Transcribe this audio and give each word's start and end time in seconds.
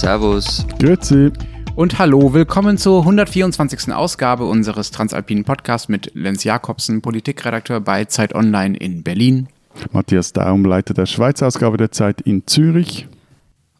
Servus. 0.00 0.66
Grüezi. 0.78 1.30
Und 1.76 1.98
hallo, 1.98 2.32
willkommen 2.32 2.78
zur 2.78 3.00
124. 3.00 3.92
Ausgabe 3.92 4.46
unseres 4.46 4.92
Transalpinen 4.92 5.44
Podcasts 5.44 5.90
mit 5.90 6.12
Lenz 6.14 6.42
Jakobsen, 6.42 7.02
Politikredakteur 7.02 7.80
bei 7.80 8.06
Zeit 8.06 8.34
Online 8.34 8.78
in 8.78 9.02
Berlin. 9.02 9.48
Matthias 9.92 10.32
Daum, 10.32 10.64
Leiter 10.64 10.94
der 10.94 11.04
Schweizer 11.04 11.48
Ausgabe 11.48 11.76
der 11.76 11.90
Zeit 11.90 12.22
in 12.22 12.46
Zürich. 12.46 13.08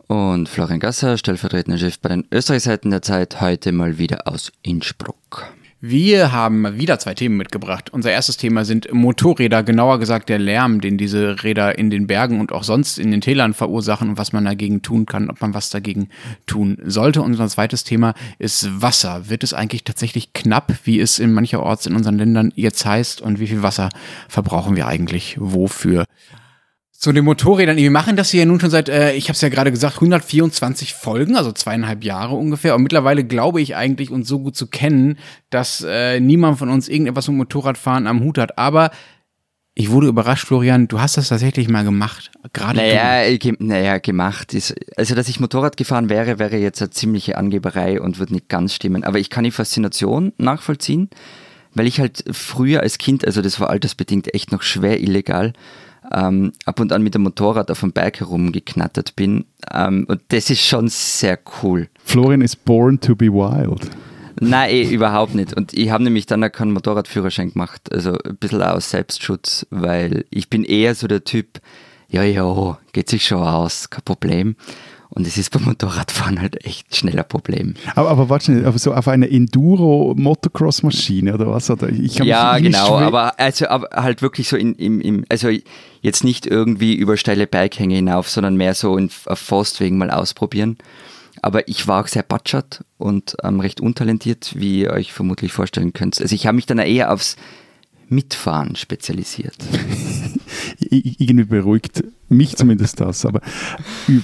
Und 0.09 0.50
Florian 0.50 0.78
Gasser, 0.78 1.16
stellvertretender 1.16 1.78
Chef 1.78 1.98
bei 1.98 2.10
den 2.10 2.27
Österreichseiten 2.30 2.91
der 2.91 3.00
Zeit, 3.00 3.41
heute 3.41 3.73
mal 3.73 3.96
wieder 3.96 4.28
aus 4.28 4.52
Innsbruck. 4.60 5.46
Wir 5.82 6.30
haben 6.30 6.78
wieder 6.78 6.98
zwei 6.98 7.14
Themen 7.14 7.38
mitgebracht. 7.38 7.88
Unser 7.88 8.10
erstes 8.10 8.36
Thema 8.36 8.66
sind 8.66 8.92
Motorräder, 8.92 9.62
genauer 9.62 9.98
gesagt 9.98 10.28
der 10.28 10.38
Lärm, 10.38 10.82
den 10.82 10.98
diese 10.98 11.42
Räder 11.42 11.78
in 11.78 11.88
den 11.88 12.06
Bergen 12.06 12.38
und 12.38 12.52
auch 12.52 12.64
sonst 12.64 12.98
in 12.98 13.10
den 13.10 13.22
Tälern 13.22 13.55
verursachen 13.55 14.10
und 14.10 14.19
was 14.19 14.34
man 14.34 14.45
dagegen 14.45 14.82
tun 14.82 15.06
kann, 15.06 15.30
ob 15.30 15.41
man 15.41 15.55
was 15.55 15.70
dagegen 15.70 16.10
tun 16.45 16.77
sollte. 16.84 17.22
Unser 17.22 17.48
zweites 17.48 17.82
Thema 17.82 18.12
ist 18.38 18.82
Wasser. 18.82 19.30
Wird 19.30 19.42
es 19.42 19.55
eigentlich 19.55 19.84
tatsächlich 19.84 20.34
knapp, 20.34 20.74
wie 20.84 21.00
es 21.00 21.19
in 21.19 21.32
mancherorts 21.32 21.86
in 21.86 21.97
unseren 21.97 22.19
Ländern 22.19 22.52
jetzt 22.56 22.84
heißt 22.84 23.22
und 23.22 23.41
wie 23.41 23.47
viel 23.47 23.62
Wasser 23.62 23.88
verbrauchen 24.28 24.77
wir 24.77 24.86
eigentlich 24.86 25.38
wofür? 25.41 26.05
Zu 27.00 27.12
den 27.12 27.24
Motorrädern. 27.24 27.78
Wir 27.78 27.90
machen 27.90 28.14
das 28.14 28.28
hier 28.28 28.45
nun 28.45 28.60
schon 28.60 28.68
seit, 28.68 28.90
äh, 28.90 29.14
ich 29.14 29.28
habe 29.28 29.32
es 29.32 29.41
ja 29.41 29.48
gerade 29.48 29.70
gesagt, 29.70 29.95
124 29.95 30.92
Folgen, 30.92 31.34
also 31.34 31.50
zweieinhalb 31.50 32.04
Jahre 32.04 32.34
ungefähr. 32.34 32.74
Und 32.74 32.82
mittlerweile 32.82 33.24
glaube 33.24 33.62
ich 33.62 33.74
eigentlich, 33.74 34.10
uns 34.10 34.28
so 34.28 34.38
gut 34.38 34.54
zu 34.54 34.66
kennen, 34.66 35.16
dass 35.48 35.82
äh, 35.88 36.20
niemand 36.20 36.58
von 36.58 36.68
uns 36.68 36.91
irgendetwas 36.91 37.27
mit 37.28 37.38
Motorradfahren 37.38 38.06
am 38.06 38.20
Hut 38.20 38.36
hat. 38.36 38.58
Aber 38.58 38.91
ich 39.74 39.91
wurde 39.91 40.08
überrascht, 40.08 40.46
Florian, 40.46 40.88
du 40.88 41.00
hast 41.00 41.16
das 41.16 41.28
tatsächlich 41.28 41.70
mal 41.70 41.84
gemacht. 41.84 42.32
Gerade 42.52 42.77
naja, 42.77 43.34
ge 43.38 43.55
naja, 43.58 43.97
gemacht 43.97 44.53
ist. 44.53 44.75
Also, 44.98 45.14
dass 45.14 45.30
ich 45.30 45.41
Motorrad 45.41 45.78
gefahren 45.78 46.10
wäre, 46.10 46.38
wäre 46.38 46.58
jetzt 46.58 46.82
eine 46.82 46.91
ziemliche 46.91 47.38
Angeberei 47.38 47.98
und 47.98 48.19
würde 48.19 48.34
nicht 48.34 48.50
ganz 48.50 48.75
stimmen. 48.75 49.05
Aber 49.05 49.19
ich 49.19 49.30
kann 49.30 49.44
die 49.44 49.53
Faszination 49.53 50.34
nachvollziehen, 50.36 51.08
weil 51.72 51.86
ich 51.86 51.98
halt 51.98 52.25
früher 52.30 52.82
als 52.82 52.98
Kind, 52.98 53.25
also 53.25 53.41
das 53.41 53.58
war 53.58 53.70
altersbedingt 53.70 54.34
echt 54.34 54.53
noch 54.53 54.60
schwer 54.60 55.00
illegal, 55.00 55.55
ähm, 56.12 56.53
ab 56.64 56.80
und 56.80 56.92
an 56.92 57.03
mit 57.03 57.14
dem 57.14 57.22
Motorrad 57.22 57.70
auf 57.70 57.80
dem 57.80 57.92
Berg 57.92 58.20
herumgeknattert 58.20 59.16
bin. 59.16 59.44
Ähm, 59.72 60.06
und 60.08 60.20
das 60.28 60.50
ist 60.50 60.64
schon 60.64 60.89
sehr 60.89 61.39
cool. 61.62 61.89
Florian 62.05 62.41
ist 62.41 62.64
born 62.64 63.00
to 63.00 63.14
be 63.14 63.27
wild. 63.27 63.91
Nein, 64.41 64.70
eh, 64.70 64.83
überhaupt 64.84 65.34
nicht. 65.34 65.55
Und 65.55 65.75
ich 65.75 65.91
habe 65.91 66.03
nämlich 66.03 66.27
dann 66.27 66.42
auch 66.42 66.53
keinen 66.53 66.72
Motorradführerschein 66.72 67.53
gemacht. 67.53 67.92
Also 67.92 68.16
ein 68.19 68.36
bisschen 68.36 68.62
aus 68.62 68.91
Selbstschutz, 68.91 69.66
weil 69.70 70.25
ich 70.31 70.48
bin 70.48 70.64
eher 70.64 70.94
so 70.94 71.06
der 71.06 71.25
Typ, 71.25 71.61
ja, 72.08 72.22
ja, 72.22 72.78
geht 72.92 73.11
sich 73.11 73.27
schon 73.27 73.42
aus, 73.42 73.91
kein 73.91 74.05
Problem. 74.05 74.56
Und 75.12 75.27
es 75.27 75.36
ist 75.36 75.50
beim 75.50 75.64
Motorradfahren 75.64 76.41
halt 76.41 76.64
echt 76.64 76.94
schnell 76.94 77.19
ein 77.19 77.27
Problem. 77.27 77.75
Aber, 77.97 78.11
aber 78.11 78.28
warte, 78.28 78.64
aber 78.64 78.78
so 78.78 78.94
auf 78.94 79.08
eine 79.08 79.28
Enduro-Motocross-Maschine 79.28 81.34
oder 81.34 81.48
was? 81.48 81.69
Oder 81.69 81.89
ich 81.89 82.19
ja, 82.19 82.56
genau, 82.58 82.97
aber, 82.97 83.38
also, 83.38 83.66
aber 83.69 83.88
halt 83.92 84.22
wirklich 84.22 84.48
so 84.48 84.56
in, 84.56 84.77
im, 84.77 85.00
im, 85.00 85.25
also 85.28 85.48
jetzt 86.00 86.22
nicht 86.22 86.47
irgendwie 86.47 86.94
über 86.94 87.16
steile 87.16 87.48
Berghänge 87.48 87.97
hinauf, 87.97 88.31
sondern 88.31 88.56
mehr 88.56 88.75
so 88.75 88.97
in, 88.97 89.11
auf 89.27 89.41
Forstwegen 89.41 89.98
mal 89.98 90.12
ausprobieren. 90.12 90.78
Aber 91.42 91.66
ich 91.69 91.88
war 91.88 92.05
auch 92.05 92.08
sehr 92.08 92.22
batschert 92.22 92.84
und 92.97 93.36
ähm, 93.42 93.58
recht 93.58 93.81
untalentiert, 93.81 94.53
wie 94.55 94.83
ihr 94.83 94.91
euch 94.91 95.12
vermutlich 95.12 95.53
vorstellen 95.53 95.92
könnt. 95.92 96.20
Also 96.20 96.34
ich 96.34 96.47
habe 96.47 96.55
mich 96.55 96.66
dann 96.66 96.78
eher 96.78 97.12
aufs 97.12 97.36
Mitfahren 98.11 98.77
spezialisiert. 98.77 99.56
Irgendwie 100.91 101.44
beruhigt 101.44 102.05
mich 102.28 102.56
zumindest 102.56 103.00
das, 103.00 103.27
aber 103.27 103.41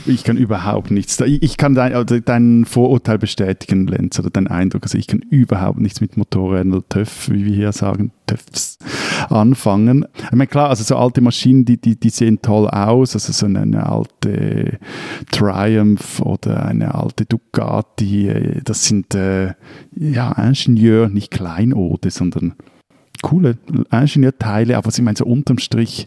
ich 0.07 0.25
kann 0.25 0.37
überhaupt 0.37 0.91
nichts. 0.91 1.21
Ich 1.21 1.57
kann 1.57 1.75
dein, 1.75 1.93
also 1.93 2.19
dein 2.21 2.65
Vorurteil 2.65 3.19
bestätigen, 3.19 3.87
Lenz, 3.87 4.19
oder 4.19 4.31
dein 4.31 4.47
Eindruck. 4.47 4.85
Also 4.85 4.97
ich 4.97 5.07
kann 5.07 5.21
überhaupt 5.21 5.81
nichts 5.81 6.01
mit 6.01 6.17
Motorrädern 6.17 6.73
oder 6.73 6.89
TÜV, 6.89 7.31
wie 7.31 7.45
wir 7.45 7.55
hier 7.55 7.73
sagen, 7.73 8.13
TÜVs 8.27 8.79
anfangen. 9.29 10.07
Ich 10.17 10.31
meine, 10.33 10.47
klar, 10.47 10.71
also 10.71 10.85
so 10.85 10.97
alte 10.97 11.21
Maschinen, 11.21 11.65
die, 11.65 11.81
die, 11.81 11.99
die 11.99 12.11
sehen 12.11 12.41
toll 12.43 12.69
aus. 12.69 13.15
Also 13.15 13.33
so 13.33 13.47
eine, 13.47 13.61
eine 13.61 13.87
alte 13.87 14.79
Triumph 15.33 16.21
oder 16.21 16.65
eine 16.65 16.95
alte 16.95 17.27
Ducati, 17.27 18.61
das 18.65 18.87
sind 18.87 19.15
äh, 19.15 19.55
ja 19.97 20.33
Ingenieur, 20.33 21.09
nicht 21.09 21.31
Kleinode, 21.31 22.11
sondern 22.11 22.55
coole 23.27 23.59
Ingenieurteile, 23.91 24.77
aber 24.77 24.87
was 24.87 24.99
ich 24.99 25.05
meine, 25.05 25.17
so 25.17 25.25
unterm 25.25 25.59
Strich 25.59 26.07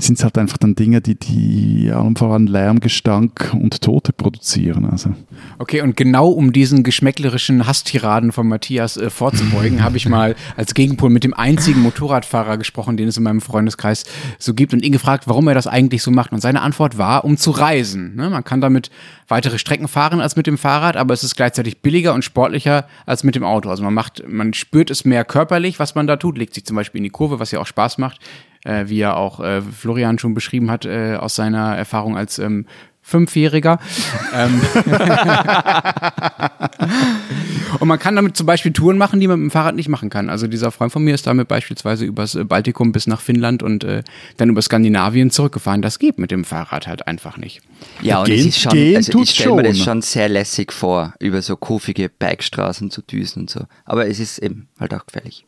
sind 0.00 0.18
es 0.18 0.24
halt 0.24 0.38
einfach 0.38 0.58
dann 0.58 0.74
Dinge, 0.74 1.00
die, 1.00 1.14
die 1.14 1.90
allem 1.92 2.16
voran 2.16 2.46
Lärm, 2.46 2.80
Gestank 2.80 3.52
und 3.54 3.80
Tote 3.82 4.12
produzieren. 4.12 4.84
Also. 4.84 5.14
Okay, 5.58 5.80
und 5.82 5.96
genau 5.96 6.28
um 6.28 6.52
diesen 6.52 6.82
geschmäcklerischen 6.82 7.66
Hasstiraden 7.66 8.32
von 8.32 8.48
Matthias 8.48 8.96
äh, 8.96 9.10
vorzubeugen, 9.10 9.82
habe 9.82 9.96
ich 9.96 10.08
mal 10.08 10.34
als 10.56 10.74
Gegenpol 10.74 11.10
mit 11.10 11.24
dem 11.24 11.34
einzigen 11.34 11.82
Motorradfahrer 11.82 12.58
gesprochen, 12.58 12.96
den 12.96 13.08
es 13.08 13.16
in 13.16 13.22
meinem 13.22 13.40
Freundeskreis 13.40 14.04
so 14.38 14.54
gibt 14.54 14.72
und 14.72 14.84
ihn 14.84 14.92
gefragt, 14.92 15.26
warum 15.26 15.48
er 15.48 15.54
das 15.54 15.66
eigentlich 15.66 16.02
so 16.02 16.10
macht. 16.10 16.32
Und 16.32 16.40
seine 16.40 16.62
Antwort 16.62 16.98
war, 16.98 17.24
um 17.24 17.36
zu 17.36 17.50
reisen. 17.50 18.16
Ne? 18.16 18.30
Man 18.30 18.44
kann 18.44 18.60
damit 18.60 18.90
weitere 19.28 19.58
Strecken 19.58 19.88
fahren 19.88 20.20
als 20.20 20.36
mit 20.36 20.46
dem 20.46 20.58
Fahrrad, 20.58 20.96
aber 20.96 21.14
es 21.14 21.24
ist 21.24 21.36
gleichzeitig 21.36 21.82
billiger 21.82 22.14
und 22.14 22.24
sportlicher 22.24 22.86
als 23.06 23.24
mit 23.24 23.34
dem 23.34 23.44
Auto. 23.44 23.70
Also 23.70 23.82
man 23.82 23.94
macht, 23.94 24.24
man 24.26 24.54
spürt 24.54 24.90
es 24.90 25.04
mehr 25.04 25.24
körperlich, 25.24 25.78
was 25.78 25.94
man 25.94 26.06
da 26.06 26.16
tut, 26.16 26.38
legt 26.38 26.54
sich 26.54 26.64
zum 26.64 26.76
Beispiel 26.76 26.98
in 26.98 27.04
die 27.04 27.10
Kurve, 27.10 27.38
was 27.38 27.50
ja 27.50 27.60
auch 27.60 27.66
Spaß 27.66 27.98
macht 27.98 28.20
äh, 28.64 28.84
wie 28.86 28.98
ja 28.98 29.14
auch 29.14 29.40
äh, 29.40 29.62
Florian 29.62 30.18
schon 30.18 30.34
beschrieben 30.34 30.70
hat 30.70 30.84
äh, 30.84 31.16
aus 31.16 31.34
seiner 31.34 31.76
Erfahrung 31.76 32.16
als 32.16 32.38
ähm, 32.38 32.66
Fünfjähriger. 33.02 33.78
Ähm. 34.32 34.60
und 37.80 37.88
man 37.88 37.98
kann 37.98 38.14
damit 38.14 38.36
zum 38.36 38.46
Beispiel 38.46 38.72
Touren 38.72 38.96
machen, 38.96 39.18
die 39.18 39.26
man 39.26 39.40
mit 39.40 39.50
dem 39.50 39.50
Fahrrad 39.50 39.74
nicht 39.74 39.88
machen 39.88 40.08
kann. 40.08 40.30
Also 40.30 40.46
dieser 40.46 40.70
Freund 40.70 40.92
von 40.92 41.02
mir 41.02 41.14
ist 41.14 41.26
damit 41.26 41.48
beispielsweise 41.48 42.04
übers 42.04 42.36
äh, 42.36 42.44
Baltikum 42.44 42.92
bis 42.92 43.08
nach 43.08 43.20
Finnland 43.20 43.64
und 43.64 43.82
äh, 43.82 44.04
dann 44.36 44.50
über 44.50 44.62
Skandinavien 44.62 45.30
zurückgefahren. 45.30 45.82
Das 45.82 45.98
geht 45.98 46.20
mit 46.20 46.30
dem 46.30 46.44
Fahrrad 46.44 46.86
halt 46.86 47.08
einfach 47.08 47.38
nicht. 47.38 47.60
Ja, 48.02 48.20
und 48.20 48.26
gehen, 48.26 48.38
es 48.38 48.46
ist 48.46 48.60
schon, 48.60 48.72
also 48.94 49.20
ich 49.20 49.30
stelle 49.30 49.56
mir 49.56 49.64
das 49.64 49.78
schon 49.78 50.00
sehr 50.02 50.28
lässig 50.28 50.72
vor, 50.72 51.14
über 51.18 51.42
so 51.42 51.56
kurvige 51.56 52.08
Bergstraßen 52.08 52.90
zu 52.90 53.02
düsen 53.02 53.40
und 53.40 53.50
so. 53.50 53.64
Aber 53.84 54.06
es 54.06 54.20
ist 54.20 54.38
eben 54.38 54.68
halt 54.78 54.94
auch 54.94 55.06
gefährlich. 55.06 55.44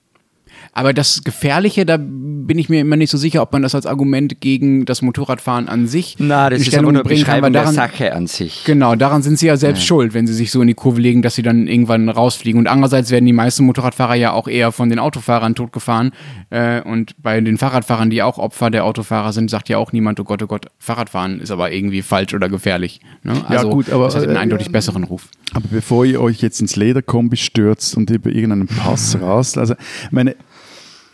Aber 0.73 0.93
das 0.93 1.25
Gefährliche, 1.25 1.85
da 1.85 1.99
bin 1.99 2.59
ich 2.59 2.69
mir 2.69 2.81
immer 2.81 2.97
nicht 2.97 3.11
so 3.11 3.19
sicher, 3.19 3.43
ob 3.43 3.53
man 3.53 3.63
das 3.63 3.75
als 3.75 3.87
Argument 3.87 4.41
gegen 4.41 4.85
das 4.85 5.03
Motorradfahren 5.03 5.69
an 5.69 5.87
sich 5.87 6.17
Na, 6.19 6.51
das 6.51 6.63
ist 6.63 6.77
aber 6.77 6.93
nur 6.93 7.03
bringen 7.03 7.25
kann, 7.25 7.43
weil 7.43 7.53
daran, 7.53 7.75
der 7.75 7.89
Sache 7.89 8.15
an 8.15 8.27
sich. 8.27 8.65
Genau, 8.65 8.95
daran 8.95 9.23
sind 9.23 9.39
sie 9.39 9.47
ja 9.47 9.57
selbst 9.57 9.81
ja. 9.81 9.87
schuld, 9.87 10.15
wenn 10.15 10.27
sie 10.27 10.35
sich 10.35 10.51
so 10.51 10.61
in 10.61 10.69
die 10.69 10.75
Kurve 10.75 11.01
legen, 11.01 11.23
dass 11.23 11.35
sie 11.35 11.43
dann 11.43 11.67
irgendwann 11.67 12.09
rausfliegen. 12.09 12.59
Und 12.59 12.67
andererseits 12.67 13.11
werden 13.11 13.27
die 13.27 13.33
meisten 13.33 13.65
Motorradfahrer 13.65 14.15
ja 14.15 14.33
auch 14.33 14.49
eher 14.49 14.73
von 14.73 14.89
den 14.89 14.99
Autofahrern 14.99 15.55
totgefahren. 15.55 16.13
Äh, 16.51 16.83
und 16.83 17.21
bei 17.23 17.41
den 17.41 17.59
Fahrradfahrern, 17.59 18.11
die 18.11 18.23
auch 18.23 18.39
Opfer 18.39 18.71
der 18.71 18.85
Autofahrer 18.85 19.33
sind, 19.33 19.51
sagt 19.51 19.69
ja 19.69 19.79
auch 19.79 19.93
niemand, 19.93 20.19
oh 20.21 20.25
Gott, 20.25 20.43
oh 20.43 20.47
Gott, 20.47 20.67
Fahrradfahren 20.79 21.41
ist 21.41 21.51
aber 21.51 21.73
irgendwie 21.73 22.03
falsch 22.03 22.35
oder 22.35 22.49
gefährlich. 22.49 23.01
Ne? 23.23 23.33
Also, 23.47 23.69
ja, 23.69 23.73
gut, 23.73 23.91
aber 23.91 24.07
das 24.07 24.17
hat 24.17 24.25
einen 24.25 24.37
äh, 24.37 24.41
eindeutig 24.41 24.69
äh, 24.69 24.73
besseren 24.73 25.05
Ruf. 25.05 25.29
Aber 25.55 25.67
bevor 25.71 26.05
ihr 26.05 26.21
euch 26.21 26.41
jetzt 26.41 26.61
ins 26.61 26.77
Lederkombi 26.77 27.37
stürzt 27.37 27.97
und 27.97 28.11
über 28.11 28.31
irgendeinen 28.31 28.67
Pass 28.67 29.19
rast, 29.21 29.59
also 29.59 29.75
meine 30.11 30.37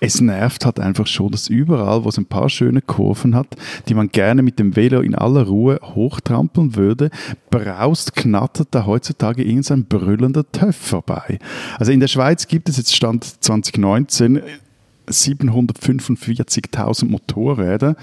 es 0.00 0.20
nervt 0.20 0.64
halt 0.64 0.80
einfach 0.80 1.06
schon, 1.06 1.30
dass 1.30 1.48
überall, 1.48 2.04
wo 2.04 2.08
es 2.08 2.18
ein 2.18 2.26
paar 2.26 2.48
schöne 2.48 2.80
Kurven 2.80 3.34
hat, 3.34 3.48
die 3.88 3.94
man 3.94 4.08
gerne 4.08 4.42
mit 4.42 4.58
dem 4.58 4.76
Velo 4.76 5.00
in 5.00 5.14
aller 5.14 5.46
Ruhe 5.46 5.80
hochtrampeln 5.82 6.76
würde, 6.76 7.10
braust, 7.50 8.14
knattert 8.14 8.68
da 8.70 8.86
heutzutage 8.86 9.42
irgendein 9.42 9.86
brüllender 9.86 10.50
Töff 10.50 10.76
vorbei. 10.76 11.38
Also 11.78 11.92
in 11.92 12.00
der 12.00 12.08
Schweiz 12.08 12.46
gibt 12.46 12.68
es 12.68 12.76
jetzt 12.76 12.94
Stand 12.94 13.24
2019 13.24 14.42
745.000 15.10 17.06
Motorräder. 17.06 17.96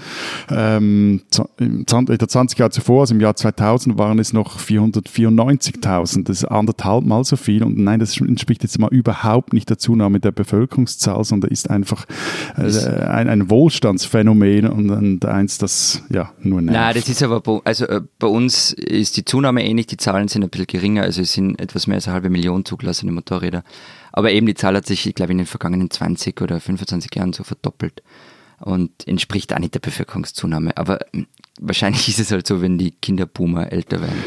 Ähm, 0.50 1.22
in 1.58 1.84
der 1.86 2.28
20 2.28 2.58
Jahre 2.58 2.70
zuvor, 2.70 3.00
also 3.02 3.14
im 3.14 3.20
Jahr 3.20 3.36
2000, 3.36 3.98
waren 3.98 4.18
es 4.18 4.32
noch 4.32 4.58
494.000. 4.58 6.24
Das 6.24 6.38
ist 6.38 6.44
anderthalb 6.44 7.04
Mal 7.04 7.24
so 7.24 7.36
viel. 7.36 7.62
Und 7.62 7.78
nein, 7.78 8.00
das 8.00 8.20
entspricht 8.20 8.62
jetzt 8.62 8.78
mal 8.78 8.88
überhaupt 8.90 9.52
nicht 9.52 9.68
der 9.70 9.78
Zunahme 9.78 10.20
der 10.20 10.32
Bevölkerungszahl, 10.32 11.24
sondern 11.24 11.50
ist 11.50 11.70
einfach 11.70 12.06
äh, 12.56 12.62
ein, 12.62 13.28
ein, 13.28 13.50
Wohlstandsphänomen 13.50 14.66
und, 14.68 14.90
und, 14.90 15.24
eins, 15.24 15.58
das 15.58 16.02
ja 16.10 16.32
nur 16.40 16.60
nervt. 16.60 16.78
Nein, 16.78 16.94
das 16.94 17.08
ist 17.08 17.22
aber, 17.22 17.40
bei, 17.40 17.60
also 17.64 17.86
äh, 17.86 18.00
bei 18.18 18.26
uns 18.26 18.72
ist 18.72 19.16
die 19.16 19.24
Zunahme 19.24 19.64
ähnlich, 19.64 19.86
die 19.86 19.96
Zahlen 19.96 20.28
sind 20.28 20.42
ein 20.42 20.50
bisschen 20.50 20.66
geringer, 20.66 21.02
also 21.02 21.22
es 21.22 21.32
sind 21.32 21.60
etwas 21.60 21.86
mehr 21.86 21.96
als 21.96 22.06
eine 22.06 22.14
halbe 22.14 22.30
Million 22.30 22.64
zugelassene 22.64 23.12
Motorräder. 23.12 23.62
Aber 24.16 24.32
eben 24.32 24.46
die 24.46 24.54
Zahl 24.54 24.74
hat 24.74 24.86
sich, 24.86 25.06
ich 25.06 25.14
glaube, 25.14 25.32
in 25.32 25.38
den 25.38 25.46
vergangenen 25.46 25.90
20 25.90 26.40
oder 26.40 26.58
25 26.58 27.14
Jahren 27.14 27.34
so 27.34 27.44
verdoppelt 27.44 28.02
und 28.58 29.06
entspricht 29.06 29.52
auch 29.52 29.58
nicht 29.58 29.74
der 29.74 29.80
Bevölkerungszunahme. 29.80 30.74
Aber 30.78 31.00
hm, 31.12 31.26
wahrscheinlich 31.60 32.08
ist 32.08 32.18
es 32.18 32.32
halt 32.32 32.46
so, 32.46 32.62
wenn 32.62 32.78
die 32.78 32.92
Kinderboomer 32.92 33.70
älter 33.70 34.00
werden. 34.00 34.24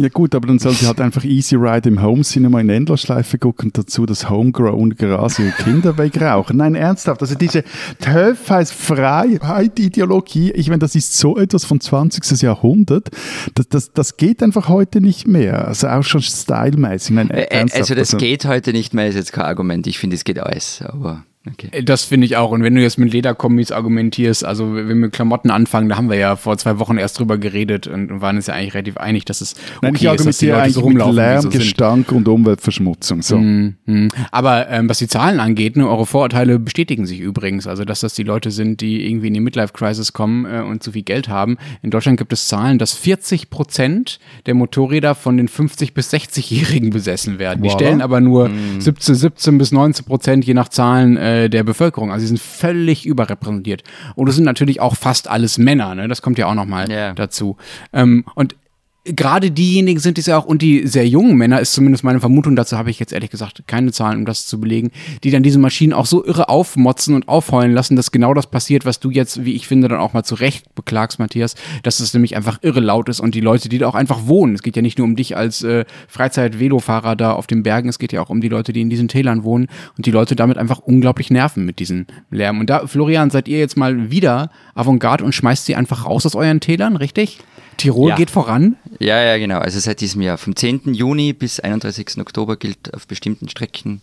Ja 0.00 0.08
gut, 0.08 0.34
aber 0.34 0.46
dann 0.46 0.58
soll 0.58 0.72
sie 0.72 0.86
halt 0.86 0.98
einfach 0.98 1.24
Easy 1.24 1.56
Ride 1.56 1.86
im 1.86 2.00
Home 2.00 2.22
Cinema 2.22 2.58
in 2.60 2.70
Endlosschleife 2.70 3.36
gucken 3.36 3.66
und 3.66 3.76
dazu 3.76 4.06
das 4.06 4.30
Homegrown 4.30 4.96
Gras 4.96 5.38
und 5.38 5.54
Kinder 5.58 5.98
wegrauchen. 5.98 6.56
Nein, 6.56 6.74
ernsthaft, 6.74 7.20
also 7.20 7.34
diese 7.34 7.64
Freiheit-Ideologie, 8.00 10.52
ich 10.52 10.68
meine, 10.68 10.78
das 10.78 10.94
ist 10.94 11.18
so 11.18 11.36
etwas 11.36 11.66
von 11.66 11.80
20. 11.80 12.40
Jahrhundert, 12.40 13.10
das, 13.54 13.68
das, 13.68 13.92
das 13.92 14.16
geht 14.16 14.42
einfach 14.42 14.70
heute 14.70 15.02
nicht 15.02 15.26
mehr. 15.26 15.68
Also 15.68 15.88
auch 15.88 16.02
schon 16.02 16.22
stylmäßig. 16.22 17.14
Nein, 17.14 17.30
also 17.30 17.94
das 17.94 18.14
also, 18.14 18.16
geht 18.16 18.46
heute 18.46 18.72
nicht 18.72 18.94
mehr, 18.94 19.08
ist 19.08 19.16
jetzt 19.16 19.32
kein 19.32 19.44
Argument. 19.44 19.86
Ich 19.86 19.98
finde, 19.98 20.16
es 20.16 20.24
geht 20.24 20.38
alles, 20.38 20.82
aber... 20.82 21.24
Okay. 21.48 21.68
Äh, 21.72 21.82
das 21.82 22.04
finde 22.04 22.26
ich 22.26 22.36
auch. 22.36 22.50
Und 22.50 22.62
wenn 22.62 22.74
du 22.74 22.82
jetzt 22.82 22.98
mit 22.98 23.12
Lederkombis 23.12 23.72
argumentierst, 23.72 24.44
also 24.44 24.74
wenn 24.74 24.88
wir 24.88 24.94
mit 24.94 25.12
Klamotten 25.12 25.50
anfangen, 25.50 25.88
da 25.88 25.96
haben 25.96 26.10
wir 26.10 26.16
ja 26.16 26.36
vor 26.36 26.58
zwei 26.58 26.78
Wochen 26.78 26.98
erst 26.98 27.18
drüber 27.18 27.38
geredet 27.38 27.86
und 27.86 28.20
waren 28.20 28.36
uns 28.36 28.46
ja 28.46 28.54
eigentlich 28.54 28.74
relativ 28.74 28.98
einig, 28.98 29.24
dass 29.24 29.40
es 29.40 29.54
okay 29.78 29.80
Nein, 29.82 29.94
ich 29.94 30.04
ist, 30.04 30.26
dass 30.26 30.38
die 30.38 30.48
Leute 30.48 30.70
so 30.70 30.80
rumlaufen. 30.80 31.14
Mit 31.14 31.24
Lärm, 31.24 31.42
so 31.42 31.48
Gestank 31.48 32.12
und 32.12 32.28
Umweltverschmutzung. 32.28 33.22
So. 33.22 33.38
Mm, 33.38 33.76
mm. 33.86 34.08
Aber 34.30 34.68
ähm, 34.68 34.88
was 34.90 34.98
die 34.98 35.08
Zahlen 35.08 35.40
angeht, 35.40 35.76
ne, 35.76 35.88
eure 35.88 36.04
Vorurteile 36.04 36.58
bestätigen 36.58 37.06
sich 37.06 37.20
übrigens. 37.20 37.66
Also 37.66 37.86
dass 37.86 38.00
das 38.00 38.12
die 38.12 38.22
Leute 38.22 38.50
sind, 38.50 38.82
die 38.82 39.08
irgendwie 39.08 39.28
in 39.28 39.34
die 39.34 39.40
Midlife-Crisis 39.40 40.12
kommen 40.12 40.44
äh, 40.44 40.60
und 40.60 40.82
zu 40.82 40.92
viel 40.92 41.04
Geld 41.04 41.30
haben. 41.30 41.56
In 41.80 41.90
Deutschland 41.90 42.18
gibt 42.18 42.34
es 42.34 42.48
Zahlen, 42.48 42.78
dass 42.78 42.92
40 42.92 43.48
Prozent 43.48 44.20
der 44.44 44.52
Motorräder 44.52 45.14
von 45.14 45.38
den 45.38 45.48
50 45.48 45.94
bis 45.94 46.12
60-Jährigen 46.12 46.90
besessen 46.90 47.38
werden. 47.38 47.62
Wow. 47.62 47.68
Die 47.68 47.82
stellen 47.82 48.02
aber 48.02 48.20
nur 48.20 48.50
mm. 48.50 48.80
17, 48.80 49.14
17 49.14 49.56
bis 49.56 49.72
19 49.72 50.04
Prozent 50.04 50.44
je 50.44 50.52
nach 50.52 50.68
Zahlen 50.68 51.16
äh, 51.16 51.29
äh, 51.30 51.48
der 51.48 51.64
Bevölkerung. 51.64 52.10
Also 52.10 52.22
sie 52.22 52.28
sind 52.28 52.40
völlig 52.40 53.06
überrepräsentiert. 53.06 53.82
Und 54.14 54.28
es 54.28 54.36
sind 54.36 54.44
natürlich 54.44 54.80
auch 54.80 54.96
fast 54.96 55.28
alles 55.28 55.58
Männer, 55.58 55.94
ne? 55.94 56.08
Das 56.08 56.22
kommt 56.22 56.38
ja 56.38 56.46
auch 56.46 56.54
nochmal 56.54 56.90
yeah. 56.90 57.14
dazu. 57.14 57.56
Ähm, 57.92 58.24
und 58.34 58.56
gerade 59.04 59.50
diejenigen 59.50 59.98
sind 59.98 60.18
es 60.18 60.26
ja 60.26 60.38
auch, 60.38 60.44
und 60.44 60.60
die 60.62 60.86
sehr 60.86 61.08
jungen 61.08 61.36
Männer, 61.36 61.60
ist 61.60 61.72
zumindest 61.72 62.04
meine 62.04 62.20
Vermutung, 62.20 62.54
dazu 62.54 62.76
habe 62.76 62.90
ich 62.90 62.98
jetzt 62.98 63.12
ehrlich 63.12 63.30
gesagt 63.30 63.62
keine 63.66 63.92
Zahlen, 63.92 64.18
um 64.18 64.26
das 64.26 64.46
zu 64.46 64.60
belegen, 64.60 64.90
die 65.24 65.30
dann 65.30 65.42
diese 65.42 65.58
Maschinen 65.58 65.92
auch 65.92 66.06
so 66.06 66.24
irre 66.24 66.48
aufmotzen 66.48 67.14
und 67.14 67.26
aufheulen 67.28 67.72
lassen, 67.72 67.96
dass 67.96 68.12
genau 68.12 68.34
das 68.34 68.48
passiert, 68.48 68.84
was 68.84 69.00
du 69.00 69.10
jetzt, 69.10 69.44
wie 69.44 69.54
ich 69.54 69.66
finde, 69.66 69.88
dann 69.88 70.00
auch 70.00 70.12
mal 70.12 70.22
zu 70.22 70.34
Recht 70.34 70.74
beklagst, 70.74 71.18
Matthias, 71.18 71.54
dass 71.82 72.00
es 72.00 72.12
nämlich 72.12 72.36
einfach 72.36 72.58
irre 72.62 72.80
laut 72.80 73.08
ist 73.08 73.20
und 73.20 73.34
die 73.34 73.40
Leute, 73.40 73.68
die 73.68 73.78
da 73.78 73.88
auch 73.88 73.94
einfach 73.94 74.26
wohnen, 74.26 74.54
es 74.54 74.62
geht 74.62 74.76
ja 74.76 74.82
nicht 74.82 74.98
nur 74.98 75.06
um 75.06 75.16
dich 75.16 75.36
als 75.36 75.62
äh, 75.62 75.86
Freizeit-Velofahrer 76.08 77.16
da 77.16 77.32
auf 77.32 77.46
den 77.46 77.62
Bergen, 77.62 77.88
es 77.88 77.98
geht 77.98 78.12
ja 78.12 78.20
auch 78.20 78.30
um 78.30 78.42
die 78.42 78.48
Leute, 78.48 78.72
die 78.72 78.82
in 78.82 78.90
diesen 78.90 79.08
Tälern 79.08 79.44
wohnen 79.44 79.68
und 79.96 80.04
die 80.04 80.10
Leute 80.10 80.36
damit 80.36 80.58
einfach 80.58 80.78
unglaublich 80.78 81.30
nerven 81.30 81.64
mit 81.64 81.78
diesem 81.78 82.06
Lärm. 82.30 82.60
Und 82.60 82.68
da, 82.68 82.86
Florian, 82.86 83.30
seid 83.30 83.48
ihr 83.48 83.58
jetzt 83.58 83.76
mal 83.76 84.10
wieder 84.10 84.50
Avantgarde 84.74 85.24
und 85.24 85.34
schmeißt 85.34 85.64
sie 85.64 85.74
einfach 85.74 86.04
raus 86.04 86.26
aus 86.26 86.34
euren 86.34 86.60
Tälern, 86.60 86.96
richtig? 86.96 87.38
Tirol 87.80 88.10
ja. 88.10 88.16
geht 88.16 88.30
voran? 88.30 88.76
Ja, 88.98 89.22
ja, 89.22 89.38
genau. 89.38 89.58
Also 89.58 89.78
seit 89.78 90.00
diesem 90.00 90.20
Jahr. 90.20 90.36
Vom 90.36 90.54
10. 90.54 90.92
Juni 90.92 91.32
bis 91.32 91.60
31. 91.60 92.18
Oktober 92.18 92.56
gilt 92.56 92.92
auf 92.94 93.06
bestimmten 93.06 93.48
Strecken 93.48 94.02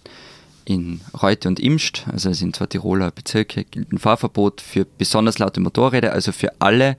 in 0.65 0.99
Reute 1.21 1.47
und 1.47 1.59
Imst, 1.59 2.05
also 2.11 2.29
es 2.29 2.39
sind 2.39 2.55
zwar 2.55 2.67
Tiroler 2.67 3.11
Bezirke, 3.11 3.63
gilt 3.63 3.93
ein 3.93 3.99
Fahrverbot 3.99 4.59
für 4.59 4.85
besonders 4.85 5.39
laute 5.39 5.61
Motorräder, 5.61 6.11
also 6.11 6.33
für 6.33 6.51
alle, 6.59 6.97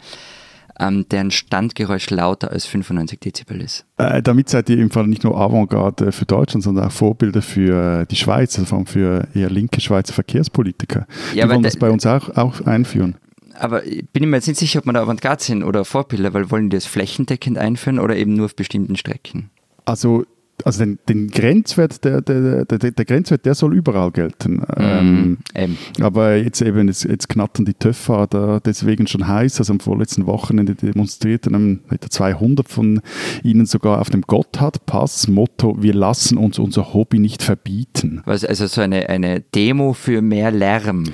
ähm, 0.81 1.05
deren 1.11 1.31
Standgeräusch 1.31 2.09
lauter 2.09 2.51
als 2.51 2.65
95 2.65 3.21
Dezibel 3.21 3.61
ist. 3.61 3.85
Äh, 3.99 4.23
damit 4.23 4.49
seid 4.49 4.71
ihr 4.71 4.79
im 4.79 4.91
Fall 4.91 5.07
nicht 5.07 5.25
nur 5.25 5.37
Avantgarde 5.37 6.13
für 6.13 6.25
Deutschland, 6.25 6.65
sondern 6.65 6.87
auch 6.87 6.93
Vorbilder 6.93 7.43
für 7.43 8.07
die 8.07 8.17
Schweiz, 8.17 8.59
also 8.59 8.67
vor 8.67 8.79
allem 8.79 8.87
für 8.87 9.29
eher 9.35 9.51
linke 9.51 9.83
Schweizer 9.83 10.15
Verkehrspolitiker. 10.15 11.07
Ja, 11.35 11.45
die 11.45 11.51
wollen 11.51 11.63
das 11.63 11.77
bei 11.77 11.91
uns 11.91 12.07
auch, 12.07 12.31
auch 12.37 12.63
einführen 12.63 13.17
aber 13.59 13.85
ich 13.87 14.09
bin 14.09 14.29
mir 14.29 14.37
jetzt 14.37 14.49
nicht 14.49 14.59
sicher, 14.59 14.81
ob 14.81 14.87
man 14.87 14.95
da 14.95 15.03
Avantgarde 15.03 15.43
sind 15.43 15.63
oder 15.63 15.85
Vorbilder, 15.85 16.35
weil 16.35 16.51
wollen 16.51 16.71
die 16.71 16.77
das 16.77 16.87
flächendeckend 16.87 17.59
einführen 17.59 17.99
oder 17.99 18.17
eben 18.17 18.35
nur 18.35 18.47
auf 18.47 18.57
bestimmten 18.57 18.97
Strecken? 18.97 19.51
Also 19.85 20.25
also 20.65 20.85
den, 20.85 20.99
den 21.09 21.29
Grenzwert, 21.29 22.05
der, 22.05 22.21
der, 22.21 22.65
der, 22.65 22.79
der, 22.79 23.05
Grenzwert, 23.05 23.47
der 23.47 23.55
soll 23.55 23.75
überall 23.75 24.11
gelten. 24.11 24.57
Mm, 24.57 25.39
ähm, 25.55 25.77
aber 26.01 26.37
jetzt 26.37 26.61
eben, 26.63 26.89
jetzt, 26.89 27.05
jetzt 27.05 27.29
knattern 27.29 27.65
die 27.65 27.75
Töpfer 27.75 28.27
da 28.27 28.61
deswegen 28.61 29.07
schon 29.07 29.29
heiß. 29.29 29.59
Also 29.59 29.73
am 29.73 29.81
vorletzten 29.81 30.27
Wochenende 30.27 30.75
demonstrierten 30.75 31.81
etwa 31.91 32.11
200 32.11 32.69
von 32.69 33.01
ihnen 33.43 33.67
sogar 33.67 34.01
auf 34.01 34.11
dem 34.11 34.23
Gotthardpass. 34.23 35.29
Motto, 35.29 35.81
wir 35.81 35.95
lassen 35.95 36.37
uns 36.37 36.59
unser 36.59 36.93
Hobby 36.93 37.19
nicht 37.19 37.43
verbieten. 37.43 38.23
Was, 38.25 38.45
also 38.45 38.67
so 38.67 38.81
eine, 38.81 39.09
eine 39.09 39.41
Demo 39.41 39.93
für 39.93 40.23
mehr 40.23 40.51
Lärm. 40.51 41.05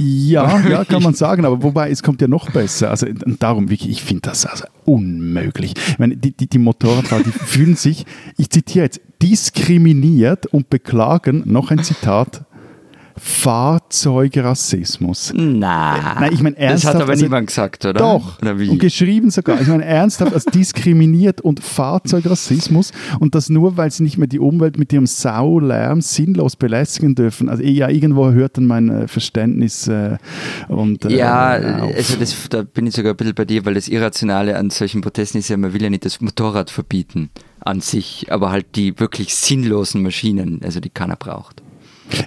Ja, 0.00 0.60
ja, 0.68 0.84
kann 0.84 1.02
man 1.02 1.14
sagen, 1.14 1.44
aber 1.44 1.60
wobei, 1.62 1.90
es 1.90 2.04
kommt 2.04 2.20
ja 2.20 2.28
noch 2.28 2.50
besser. 2.50 2.90
Also 2.90 3.06
darum, 3.40 3.68
wirklich, 3.68 3.90
ich 3.90 4.02
finde 4.02 4.22
das 4.22 4.46
also 4.46 4.64
unmöglich. 4.84 5.74
Ich 5.76 5.98
meine, 5.98 6.16
die, 6.16 6.30
die, 6.30 6.46
die 6.46 6.58
Motorradfahrer, 6.58 7.24
die 7.24 7.32
fühlen 7.32 7.74
sich, 7.74 8.06
ich 8.36 8.48
zitiere 8.50 8.84
jetzt, 8.84 9.00
diskriminiert 9.20 10.46
und 10.46 10.70
beklagen, 10.70 11.42
noch 11.46 11.72
ein 11.72 11.82
Zitat, 11.82 12.44
Fahrzeugrassismus. 13.18 15.32
Na, 15.34 16.18
Nein, 16.20 16.32
ich 16.32 16.42
meine 16.42 16.56
ernsthaft. 16.56 16.94
Das 16.94 16.94
hat 16.94 17.02
aber 17.02 17.12
also, 17.12 17.24
niemand 17.24 17.48
gesagt, 17.48 17.84
oder? 17.84 17.98
Doch. 17.98 18.40
Oder 18.40 18.52
und 18.52 18.78
geschrieben 18.78 19.30
sogar. 19.30 19.60
Ich 19.60 19.68
meine 19.68 19.84
ernsthaft 19.84 20.32
als 20.32 20.44
diskriminiert 20.44 21.40
und 21.40 21.60
Fahrzeugrassismus 21.60 22.92
und 23.20 23.34
das 23.34 23.48
nur, 23.48 23.76
weil 23.76 23.90
sie 23.90 24.02
nicht 24.02 24.18
mehr 24.18 24.28
die 24.28 24.38
Umwelt 24.38 24.78
mit 24.78 24.92
ihrem 24.92 25.06
Saulärm 25.06 26.00
sinnlos 26.00 26.56
belästigen 26.56 27.14
dürfen. 27.14 27.48
Also 27.48 27.62
ja, 27.62 27.88
irgendwo 27.88 28.30
hört 28.30 28.56
dann 28.56 28.66
mein 28.66 28.90
äh, 28.90 29.08
Verständnis 29.08 29.88
äh, 29.88 30.18
und 30.68 31.04
äh, 31.04 31.16
Ja, 31.16 31.50
also 31.50 32.16
das, 32.16 32.34
da 32.50 32.62
bin 32.62 32.86
ich 32.86 32.94
sogar 32.94 33.14
ein 33.14 33.16
bisschen 33.16 33.34
bei 33.34 33.44
dir, 33.44 33.64
weil 33.64 33.74
das 33.74 33.88
Irrationale 33.88 34.56
an 34.56 34.70
solchen 34.70 35.00
Protesten 35.00 35.38
ist 35.38 35.48
ja, 35.48 35.56
man 35.56 35.72
will 35.72 35.82
ja 35.82 35.90
nicht 35.90 36.04
das 36.04 36.20
Motorrad 36.20 36.70
verbieten 36.70 37.30
an 37.60 37.80
sich, 37.80 38.26
aber 38.30 38.50
halt 38.50 38.76
die 38.76 38.98
wirklich 38.98 39.34
sinnlosen 39.34 40.02
Maschinen, 40.02 40.60
also 40.62 40.80
die 40.80 40.90
keiner 40.90 41.16
braucht. 41.16 41.62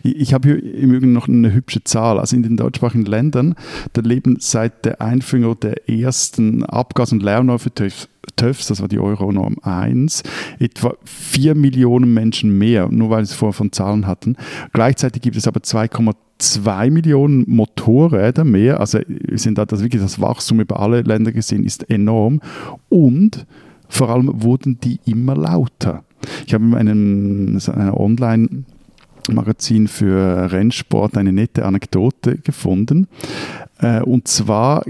Ich 0.04 0.33
habe 0.33 0.50
hier 0.50 0.63
im 0.63 0.94
Übrigen 0.94 1.13
noch 1.13 1.28
eine 1.28 1.54
hübsche 1.54 1.83
Zahl. 1.83 2.19
Also 2.19 2.36
in 2.36 2.44
den 2.44 2.57
deutschsprachigen 2.57 3.06
Ländern, 3.06 3.56
da 3.94 4.01
leben 4.01 4.38
seit 4.39 4.86
der 4.86 5.01
Einführung 5.01 5.60
der 5.60 5.89
ersten 5.89 6.63
Abgas- 6.63 7.12
und 7.12 7.24
Lärmnorm 7.24 7.60
für 7.60 7.74
TÜV, 7.74 8.07
TÜVs, 8.36 8.68
das 8.68 8.81
war 8.81 8.88
die 8.88 9.00
Euronorm 9.00 9.57
1, 9.62 10.24
etwa 10.60 10.95
4 11.04 11.56
Millionen 11.56 12.13
Menschen 12.13 12.57
mehr, 12.57 12.89
nur 12.89 13.10
weil 13.10 13.25
sie 13.25 13.31
es 13.31 13.38
vorher 13.38 13.54
von 13.54 13.72
Zahlen 13.72 14.07
hatten. 14.07 14.36
Gleichzeitig 14.74 15.22
gibt 15.22 15.36
es 15.36 15.48
aber 15.48 15.62
2,2 15.62 16.92
Millionen 16.92 17.45
Motorräder 17.48 18.44
mehr. 18.44 18.80
Also 18.80 19.00
sind 19.34 19.57
da 19.57 19.66
das 19.66 19.81
wirklich 19.81 20.01
das 20.01 20.22
Wachstum 20.22 20.60
über 20.60 20.80
alle 20.80 21.01
Länder 21.01 21.31
gesehen 21.31 21.63
ist 21.66 21.89
enorm. 21.89 22.42
Und 22.89 23.45
vor 23.89 24.10
allem 24.10 24.44
wurden 24.44 24.80
die 24.80 25.00
immer 25.06 25.36
lauter. 25.36 26.04
Ich 26.45 26.54
habe 26.54 26.63
in 26.63 26.75
einem, 26.75 27.60
einer 27.74 28.00
Online- 28.00 28.66
Magazin 29.29 29.88
für 29.88 30.51
Rennsport 30.51 31.18
eine 31.18 31.33
nette 31.33 31.65
Anekdote 31.65 32.38
gefunden. 32.38 33.07
Äh, 33.79 34.01
und 34.01 34.27
zwar 34.27 34.83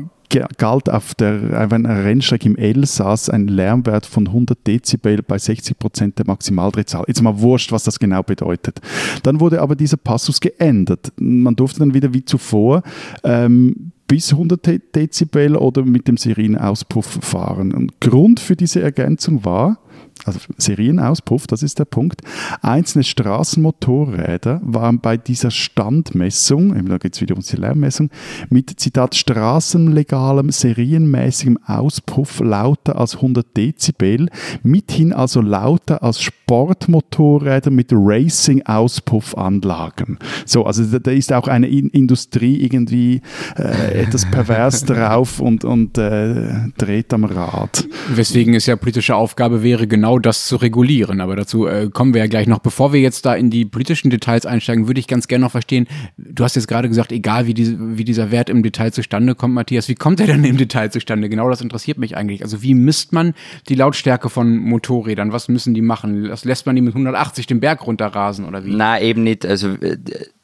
galt 0.57 0.89
auf 0.89 1.13
der 1.15 1.63
auf 1.65 1.74
einer 1.74 2.03
Rennstrecke 2.03 2.48
im 2.48 2.56
Elsass 2.56 3.29
ein 3.29 3.48
Lärmwert 3.48 4.06
von 4.06 4.27
100 4.27 4.65
Dezibel 4.65 5.22
bei 5.22 5.38
60 5.38 5.77
Prozent 5.77 6.20
der 6.20 6.27
Maximaldrehzahl. 6.27 7.03
Jetzt 7.08 7.22
mal 7.22 7.39
wurscht, 7.39 7.72
was 7.72 7.84
das 7.84 8.00
genau 8.00 8.24
bedeutet. 8.24 8.79
Dann 9.24 9.39
wurde 9.39 9.62
aber 9.62 9.75
dieser 9.75 9.98
Passus 9.98 10.39
geändert. 10.39 11.12
Man 11.17 11.56
durfte 11.56 11.79
dann 11.79 11.94
wieder 11.94 12.13
wie 12.13 12.24
zuvor 12.24 12.84
ähm, 13.24 13.91
bis 14.08 14.32
100 14.32 14.96
Dezibel 14.96 15.56
oder 15.56 15.84
mit 15.84 16.08
dem 16.08 16.17
Serienauspuff 16.17 17.20
fahren. 17.22 17.74
Und 17.74 18.00
Grund 18.01 18.39
für 18.39 18.56
diese 18.56 18.82
Ergänzung 18.82 19.46
war, 19.46 19.79
also 20.25 20.40
Serienauspuff, 20.58 21.48
das 21.48 21.63
ist 21.63 21.80
der 21.80 21.86
Punkt. 21.86 22.22
Einzelne 22.62 23.04
Straßenmotorräder 23.04 24.62
waren 24.63 25.00
bei 25.00 25.18
dieser 25.18 25.50
Standmessung, 25.51 26.88
da 26.88 26.98
geht 26.98 27.16
es 27.16 27.22
wieder 27.22 27.36
um 27.36 27.42
die 27.42 27.56
Lärmmessung, 27.56 28.10
mit 28.50 28.80
Zitat 28.80 29.16
straßenlegalem, 29.16 30.51
serienmäßigem 30.51 31.58
Auspuff 31.66 32.40
lauter 32.40 32.98
als 32.98 33.16
100 33.16 33.56
Dezibel, 33.56 34.28
mithin 34.63 35.13
also 35.13 35.42
lauter 35.42 36.04
als 36.04 36.22
Sportmotorräder 36.22 37.72
mit 37.72 37.90
Racing-Auspuffanlagen. 37.92 40.20
So, 40.46 40.66
also 40.66 41.00
da, 41.00 41.12
ist 41.12 41.34
auch 41.34 41.48
eine 41.48 41.68
Industrie 41.68 42.63
irgendwie 42.63 43.22
äh, 43.58 44.01
etwas 44.01 44.30
pervers 44.30 44.86
drauf 44.92 45.40
und, 45.40 45.66
und 45.66 45.98
äh, 45.98 46.70
dreht 46.78 47.12
am 47.13 47.25
Rad. 47.25 47.88
Weswegen 48.10 48.54
es 48.54 48.66
ja 48.66 48.75
politische 48.75 49.16
Aufgabe 49.16 49.63
wäre, 49.63 49.88
genau 49.88 50.11
genau 50.12 50.20
das 50.20 50.46
zu 50.46 50.58
regulieren. 50.58 51.22
Aber 51.22 51.36
dazu 51.36 51.68
äh, 51.68 51.89
kommen 51.91 52.13
wir 52.13 52.22
ja 52.22 52.27
gleich 52.27 52.48
noch. 52.48 52.60
Bevor 52.60 52.91
wir 52.91 53.00
jetzt 53.00 53.25
da 53.25 53.34
in 53.34 53.50
die 53.50 53.65
politischen 53.65 54.10
Details 54.10 54.46
einsteigen, 54.46 54.88
würde 54.88 55.00
ich 55.00 55.08
ganz 55.08 55.27
gerne 55.27 55.46
noch 55.46 55.51
verstehen, 55.51 55.88
du 56.18 56.44
hast 56.44 56.56
jetzt 56.56 56.68
gerade 56.68 56.89
gesagt, 56.89 57.12
egal 57.12 57.48
wie, 57.48 57.53
die, 57.53 57.77
wie 57.98 58.03
dieser 58.03 58.32
Wert 58.32 58.50
im 58.50 58.63
Detail 58.63 58.91
zustande 58.91 59.36
kommt, 59.36 59.53
Matthias, 59.53 59.88
wie 59.88 59.96
kommt 59.96 60.20
er 60.20 60.27
denn 60.27 60.44
im 60.44 60.58
Detail 60.58 60.89
zustande? 60.91 61.30
Genau 61.30 61.50
das 61.50 61.62
interessiert 61.62 61.98
mich 61.98 62.18
eigentlich. 62.18 62.44
Also 62.44 62.62
wie 62.62 62.74
misst 62.74 63.13
man 63.13 63.34
die 63.70 63.75
Lautstärke 63.75 64.30
von 64.30 64.58
Motorrädern? 64.58 65.32
Was 65.32 65.48
müssen 65.48 65.74
die 65.74 65.82
machen? 65.82 66.25
Das 66.27 66.44
lässt 66.44 66.65
man 66.65 66.75
die 66.75 66.82
mit 66.82 66.94
180 66.94 67.48
den 67.48 67.60
Berg 67.60 67.88
runterrasen 67.88 68.46
oder 68.46 68.65
wie? 68.65 68.74
Na, 68.75 69.00
eben 69.00 69.24
nicht. 69.24 69.46
Also 69.46 69.70
äh, 69.70 69.98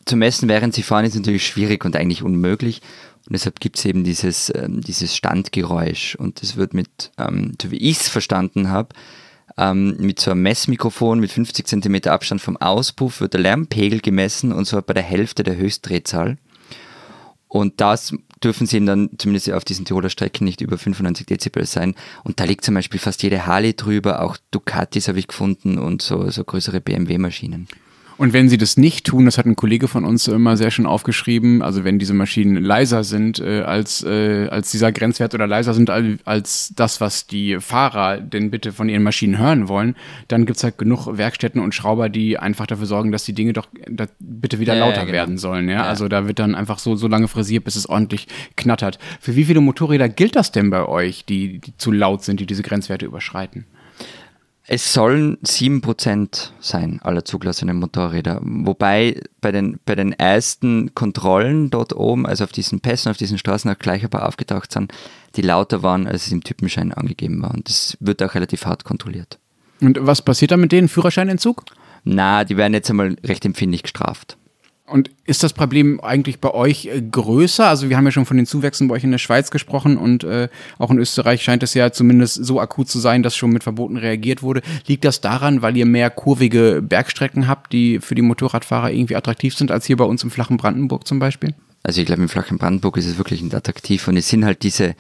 zu 0.06 0.16
messen, 0.16 0.48
während 0.48 0.74
sie 0.74 0.84
fahren, 0.84 1.06
ist 1.06 1.16
natürlich 1.16 1.46
schwierig 1.46 1.84
und 1.84 1.96
eigentlich 1.96 2.24
unmöglich. 2.24 2.82
Und 3.26 3.34
deshalb 3.34 3.60
gibt 3.60 3.78
es 3.78 3.84
eben 3.84 4.06
dieses, 4.06 4.54
ähm, 4.56 4.80
dieses 4.80 5.14
Standgeräusch. 5.14 6.16
Und 6.16 6.42
das 6.42 6.56
wird 6.56 6.74
mit, 6.74 7.12
ähm, 7.18 7.56
so 7.62 7.72
wie 7.72 7.78
ich 7.78 8.00
es 8.00 8.08
verstanden 8.08 8.70
habe, 8.70 8.96
Ähm, 9.58 9.98
mit 9.98 10.20
so 10.20 10.32
einem 10.32 10.44
Messmikrofon 10.44 11.20
mit 11.20 11.32
50 11.32 11.66
cm 11.66 11.96
Abstand 12.08 12.42
vom 12.42 12.58
Auspuff 12.58 13.22
wird 13.22 13.34
der 13.34 13.42
Lärmpegel 13.42 14.02
gemessen 14.02 14.52
und 14.52 14.66
zwar 14.66 14.84
bei 14.84 14.94
der 14.94 15.04
Hälfte 15.04 15.44
der 15.44 15.58
Höchstdrehzahl. 15.58 16.38
Und 17.48 17.80
das 17.80 18.14
dürfen 18.44 18.68
sie 18.68 18.84
dann 18.86 19.10
zumindest 19.18 19.52
auf 19.52 19.64
diesen 19.64 19.86
Tiroler 19.86 20.10
Strecken 20.10 20.44
nicht 20.44 20.62
über 20.62 20.78
95 20.78 21.26
Dezibel 21.26 21.66
sein. 21.66 21.96
Und 22.24 22.40
da 22.40 22.44
liegt 22.44 22.66
zum 22.66 22.76
Beispiel 22.76 23.00
fast 23.00 23.24
jede 23.24 23.46
Harley 23.46 23.74
drüber, 23.74 24.22
auch 24.22 24.38
Ducatis 24.52 25.08
habe 25.08 25.20
ich 25.20 25.28
gefunden 25.28 25.78
und 25.78 26.02
so, 26.02 26.30
so 26.30 26.44
größere 26.44 26.82
BMW-Maschinen. 26.82 27.68
Und 28.18 28.34
wenn 28.34 28.50
sie 28.50 28.58
das 28.58 28.78
nicht 28.78 29.06
tun, 29.06 29.26
das 29.26 29.38
hat 29.38 29.46
ein 29.46 29.56
Kollege 29.56 29.88
von 29.88 30.04
uns 30.04 30.28
immer 30.28 30.58
sehr 30.58 30.72
schön 30.72 30.88
aufgeschrieben, 30.88 31.62
also 31.62 31.84
wenn 31.84 32.00
diese 32.00 32.16
Maschinen 32.16 32.64
leiser 32.64 33.04
sind 33.04 33.40
äh, 33.40 33.62
als, 33.62 34.04
äh, 34.04 34.48
als 34.50 34.72
dieser 34.72 34.92
Grenzwert 34.92 35.36
oder 35.36 35.46
leiser 35.46 35.76
sind 35.76 35.92
als, 35.92 36.20
als 36.26 36.74
das, 36.76 37.00
was 37.00 37.28
die 37.28 37.60
Fahrer 37.60 38.18
denn 38.20 38.50
bitte 38.50 38.72
von 38.72 38.90
ihren 38.90 39.04
Maschinen 39.04 39.38
hören 39.38 39.68
wollen, 39.68 39.96
dann 40.28 40.46
gibt's 40.46 40.64
halt 40.64 40.80
genug 40.80 41.18
Werkstätten 41.18 41.62
und 41.62 41.76
Schrauber, 41.76 42.10
die 42.10 42.40
einfach 42.40 42.66
dafür 42.66 42.88
sorgen, 42.88 43.12
dass 43.12 43.24
die 43.24 43.34
Dinge 43.34 43.54
doch 43.54 43.68
da 43.88 44.08
bitte 44.20 44.60
wieder 44.60 44.74
Ja, 44.74 44.86
lauter 44.86 44.98
ja, 44.98 45.04
genau. 45.04 45.14
werden 45.14 45.38
sollen. 45.38 45.70
Ja? 45.70 45.76
Ja. 45.76 45.84
Also 45.84 46.08
da 46.08 46.28
wird 46.28 46.40
dann 46.40 46.56
einfach 46.56 46.80
so, 46.80 46.96
so 46.96 47.08
lange 47.08 47.28
frisiert, 47.28 47.66
bis 47.66 47.76
es 47.76 47.88
ordentlich 47.88 48.28
knattert. 48.56 48.98
Für 49.20 49.36
wie 49.36 49.46
viele 49.46 49.62
Motorräder 49.62 50.10
gilt 50.10 50.36
das 50.36 50.52
denn 50.52 50.72
bei 50.72 50.86
euch, 50.88 51.26
die, 51.26 51.60
die 51.60 51.78
zu 51.78 51.92
laut 51.92 52.24
sind, 52.24 52.40
die 52.40 52.48
diese 52.48 52.64
Grenzwerte 52.64 53.06
überschreiten? 53.06 53.66
Es 54.70 54.94
sollen 54.94 55.38
7% 55.38 56.50
sein, 56.60 57.00
aller 57.02 57.24
zugelassenen 57.24 57.78
Motorräder. 57.80 58.42
Wobei 58.44 59.22
bei 59.40 59.54
den, 59.54 59.80
bei 59.86 59.96
den 59.96 60.12
ersten 60.12 60.94
Kontrollen 60.94 61.70
dort 61.70 61.96
oben, 61.96 62.26
also 62.26 62.44
auf 62.44 62.52
diesen 62.52 62.82
Pässen, 62.82 63.10
auf 63.10 63.16
diesen 63.16 63.38
Straßen 63.38 63.72
auch 63.72 63.80
gleich 63.80 64.04
ein 64.04 64.10
paar 64.10 64.28
aufgetaucht 64.28 64.74
sind, 64.74 64.92
die 65.38 65.42
lauter 65.42 65.84
waren, 65.84 66.06
als 66.06 66.26
es 66.26 66.34
im 66.34 66.44
Typenschein 66.44 66.92
angegeben 66.92 67.42
war. 67.42 67.54
Und 67.54 67.70
das 67.70 67.98
wird 68.02 68.22
auch 68.22 68.36
relativ 68.36 68.66
hart 68.66 68.84
kontrolliert. 68.84 69.40
Und 69.80 70.00
was 70.02 70.22
passiert 70.22 70.52
dann 70.52 70.60
mit 70.60 70.74
denen? 70.74 70.90
Führerscheinentzug? 70.90 71.64
Na, 72.04 72.44
die 72.44 72.58
werden 72.58 72.74
jetzt 72.74 72.90
einmal 72.90 73.16
recht 73.24 73.46
empfindlich 73.46 73.84
gestraft. 73.84 74.38
Und 74.90 75.12
ist 75.26 75.44
das 75.44 75.52
Problem 75.52 76.00
eigentlich 76.00 76.40
bei 76.40 76.54
euch 76.54 76.86
äh, 76.86 77.02
größer? 77.02 77.68
Also 77.68 77.90
wir 77.90 77.98
haben 77.98 78.06
ja 78.06 78.12
schon 78.12 78.26
von 78.26 78.38
den 78.38 78.46
Zuwächsen 78.46 78.88
bei 78.88 78.96
euch 78.96 79.04
in 79.04 79.12
der 79.12 79.18
Schweiz 79.18 79.52
gesprochen 79.52 79.98
und 79.98 80.24
äh, 80.24 80.48
auch 80.80 80.90
in 80.90 80.98
Österreich 80.98 81.44
scheint 81.44 81.62
es 81.62 81.74
ja 81.74 81.92
zumindest 81.92 82.46
so 82.46 82.62
akut 82.62 82.88
zu 82.88 83.00
sein, 83.00 83.22
dass 83.22 83.36
schon 83.36 83.52
mit 83.52 83.64
Verboten 83.64 83.98
reagiert 83.98 84.42
wurde. 84.44 84.62
Liegt 84.88 85.04
das 85.04 85.20
daran, 85.20 85.62
weil 85.62 85.76
ihr 85.76 85.86
mehr 85.86 86.10
kurvige 86.10 86.82
Bergstrecken 86.82 87.50
habt, 87.50 87.74
die 87.74 88.00
für 88.00 88.16
die 88.16 88.22
Motorradfahrer 88.22 88.92
irgendwie 88.92 89.18
attraktiv 89.18 89.56
sind, 89.56 89.72
als 89.72 89.86
hier 89.86 89.98
bei 89.98 90.06
uns 90.06 90.24
im 90.24 90.32
flachen 90.32 90.56
Brandenburg 90.56 91.06
zum 91.06 91.20
Beispiel? 91.20 91.54
Also 91.84 92.00
ich 92.00 92.08
glaube, 92.08 92.22
im 92.22 92.30
flachen 92.30 92.58
Brandenburg 92.58 92.96
ist 92.96 93.08
es 93.08 93.18
wirklich 93.18 93.42
nicht 93.42 93.56
attraktiv. 93.56 94.08
Und 94.08 94.16
es 94.16 94.30
sind 94.30 94.46
halt 94.46 94.64
diese, 94.64 94.96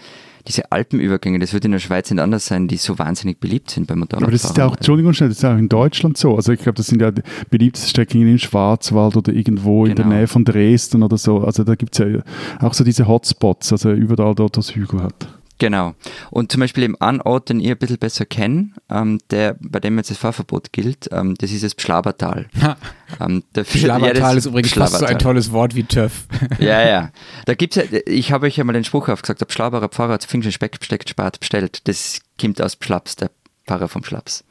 diese 0.47 0.71
Alpenübergänge, 0.71 1.39
das 1.39 1.53
wird 1.53 1.65
in 1.65 1.71
der 1.73 1.79
Schweiz 1.79 2.09
nicht 2.09 2.19
anders 2.21 2.45
sein, 2.45 2.67
die 2.67 2.77
so 2.77 2.97
wahnsinnig 2.97 3.39
beliebt 3.39 3.69
sind 3.69 3.87
beim 3.87 3.99
Motorradfahren. 3.99 4.23
Aber 4.23 4.31
das 4.31 4.45
ist 4.45 4.57
ja 4.57 4.65
auch, 4.65 4.75
Entschuldigung, 4.75 5.13
schnell, 5.13 5.29
das 5.29 5.39
ist 5.39 5.43
ja 5.43 5.53
auch 5.53 5.57
in 5.57 5.69
Deutschland 5.69 6.17
so. 6.17 6.35
Also 6.35 6.53
ich 6.53 6.59
glaube, 6.61 6.77
das 6.77 6.87
sind 6.87 7.01
ja 7.01 7.11
die 7.11 7.21
beliebtesten 7.49 7.89
Strecken 7.89 8.21
im 8.21 8.37
Schwarzwald 8.37 9.17
oder 9.17 9.33
irgendwo 9.33 9.85
in 9.85 9.95
der 9.95 10.05
Genau. 10.05 10.15
Nähe 10.17 10.27
von 10.27 10.45
Dresden 10.45 11.03
oder 11.03 11.17
so. 11.17 11.39
Also 11.39 11.63
da 11.63 11.75
gibt 11.75 11.99
es 11.99 12.05
ja 12.05 12.21
auch 12.61 12.73
so 12.73 12.83
diese 12.83 13.07
Hotspots, 13.07 13.71
also 13.73 13.91
überall 13.91 14.35
dort, 14.35 14.55
wo 14.57 14.61
es 14.61 14.75
Hügel 14.75 15.03
hat. 15.03 15.27
Genau. 15.59 15.95
Und 16.29 16.51
zum 16.51 16.59
Beispiel 16.61 16.83
im 16.83 17.01
einen 17.01 17.19
Ort, 17.21 17.49
den 17.49 17.59
ich 17.59 17.69
ein 17.71 17.77
bisschen 17.77 17.97
besser 17.97 18.25
kenne, 18.25 18.71
ähm, 18.89 19.17
der, 19.31 19.55
bei 19.59 19.79
dem 19.79 19.97
jetzt 19.97 20.11
das 20.11 20.17
Fahrverbot 20.17 20.71
gilt, 20.71 21.09
ähm, 21.11 21.33
das 21.39 21.51
ist 21.51 21.63
das 21.63 21.73
Pschlabertal. 21.73 22.47
ähm, 23.19 23.43
der- 23.55 23.65
Schlabertal 23.65 24.33
ja, 24.33 24.37
ist 24.37 24.45
übrigens 24.45 24.73
fast 24.73 24.91
so 24.93 24.97
ein 24.97 24.99
Pschlabertal. 24.99 25.17
tolles 25.23 25.51
Wort 25.51 25.73
wie 25.75 25.83
TÜV. 25.83 26.25
Ja, 26.59 26.87
ja. 26.87 27.11
Da 27.45 27.55
gibt's 27.55 27.75
ja, 27.75 27.83
ich 28.05 28.31
habe 28.31 28.45
euch 28.45 28.57
ja 28.57 28.63
mal 28.63 28.73
den 28.73 28.83
Spruch 28.83 29.09
aufgesagt, 29.09 29.41
der 29.41 29.45
Pschlaberer 29.47 29.89
Pfarrer 29.89 30.13
hat 30.13 30.25
Pfingsten 30.25 30.51
Speck 30.51 30.77
besteckt, 30.79 31.09
spart, 31.09 31.39
bestellt. 31.39 31.87
Das 31.87 32.19
kommt 32.39 32.61
aus 32.61 32.75
Pschlaps, 32.75 33.15
der 33.15 33.31
Pfarrer 33.65 33.87
vom 33.87 34.03
Schlaps. 34.03 34.43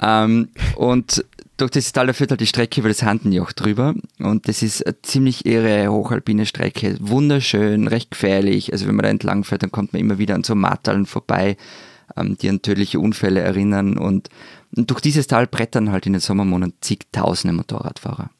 Ähm, 0.00 0.48
und 0.76 1.24
durch 1.56 1.70
das 1.70 1.92
Tal 1.92 2.12
führt 2.12 2.30
halt 2.30 2.40
die 2.40 2.46
Strecke 2.46 2.80
über 2.80 2.88
das 2.88 3.02
Handenjoch 3.02 3.52
drüber. 3.52 3.94
Und 4.18 4.48
das 4.48 4.62
ist 4.62 4.86
eine 4.86 5.00
ziemlich 5.02 5.46
irre 5.46 5.88
hochalpine 5.90 6.46
Strecke. 6.46 6.96
Wunderschön, 7.00 7.88
recht 7.88 8.10
gefährlich. 8.10 8.72
Also 8.72 8.86
wenn 8.86 8.96
man 8.96 9.04
da 9.04 9.10
entlang 9.10 9.44
fährt, 9.44 9.62
dann 9.62 9.72
kommt 9.72 9.92
man 9.92 10.00
immer 10.00 10.18
wieder 10.18 10.34
an 10.34 10.44
so 10.44 10.54
Matterln 10.54 11.06
vorbei, 11.06 11.56
ähm, 12.16 12.36
die 12.36 12.50
an 12.50 12.62
tödliche 12.62 13.00
Unfälle 13.00 13.40
erinnern. 13.40 13.96
Und, 13.96 14.28
und 14.76 14.90
durch 14.90 15.00
dieses 15.00 15.26
Tal 15.26 15.46
brettern 15.46 15.90
halt 15.90 16.06
in 16.06 16.12
den 16.12 16.20
Sommermonaten 16.20 16.74
zigtausende 16.80 17.54
Motorradfahrer. 17.54 18.30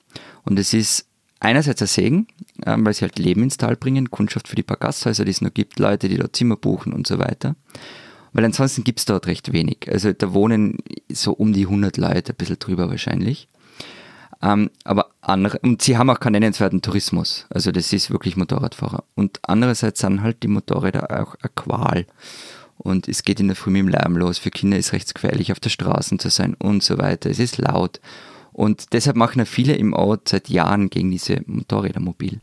Und 0.44 0.58
es 0.58 0.75
ist 0.75 1.06
einerseits 1.40 1.80
ein 1.80 1.88
Segen, 1.88 2.26
ähm, 2.66 2.85
weil 2.85 2.92
sie 2.92 3.02
halt 3.02 3.18
Leben 3.18 3.42
ins 3.42 3.56
Tal 3.56 3.76
bringen, 3.76 4.11
Kundschaft 4.11 4.49
für 4.49 4.56
die 4.56 4.62
paar 4.62 4.76
Gasthäuser, 4.76 5.25
die 5.25 5.30
es 5.30 5.40
noch 5.40 5.54
gibt, 5.54 5.78
Leute, 5.78 6.08
die 6.08 6.18
dort 6.18 6.37
Zimmer 6.37 6.56
buchen 6.56 6.92
und 6.92 7.06
so 7.06 7.18
weiter. 7.18 7.56
Weil 8.37 8.45
ansonsten 8.45 8.85
gibt 8.85 8.99
es 8.99 9.07
dort 9.07 9.28
recht 9.28 9.55
wenig. 9.55 9.88
Also 9.90 10.12
da 10.12 10.35
wohnen 10.35 10.76
so 11.11 11.33
um 11.33 11.55
die 11.55 11.62
100 11.62 11.97
Leute, 11.97 12.35
ein 12.35 12.37
bisschen 12.37 12.59
drüber 12.59 12.90
wahrscheinlich. 12.90 13.49
Ähm, 14.43 14.69
aber 14.85 15.07
andere, 15.23 15.59
und 15.61 15.81
sie 15.81 15.97
haben 15.97 16.11
auch 16.11 16.21
keinen 16.21 16.40
nennenswerten 16.40 16.83
Tourismus. 16.83 17.47
Also 17.49 17.73
das 17.73 17.95
ist 17.95 18.11
wirklich 18.11 18.37
Motorradfahrer. 18.37 19.05
Und 19.14 19.38
andererseits 19.40 20.00
sind 20.00 20.21
halt 20.21 20.43
die 20.43 20.49
Motorräder 20.49 21.19
auch 21.19 21.35
eine 21.37 21.50
Qual. 21.55 22.05
Und 22.76 23.09
es 23.09 23.23
geht 23.23 23.40
in 23.40 23.47
der 23.47 23.57
Früh 23.57 23.71
mit 23.71 23.81
dem 23.81 23.88
Lärm 23.88 24.19
los. 24.19 24.37
Für 24.37 24.50
Kinder 24.50 24.76
ist 24.76 24.88
es 24.88 24.93
recht 24.93 25.14
gefährlich, 25.14 25.50
auf 25.50 25.61
der 25.61 25.71
Straße 25.71 26.19
zu 26.19 26.28
sein 26.28 26.52
und 26.57 26.83
so 26.83 26.99
weiter. 26.99 27.31
Es 27.31 27.38
ist 27.38 27.57
laut. 27.57 28.02
Und 28.52 28.93
deshalb 28.93 29.16
machen 29.16 29.38
ja 29.38 29.47
viele 29.47 29.76
im 29.76 29.95
Ort 29.95 30.28
seit 30.28 30.50
Jahren 30.50 30.90
gegen 30.90 31.11
diese 31.11 31.40
Motorräder 31.47 32.00
mobil. 32.00 32.40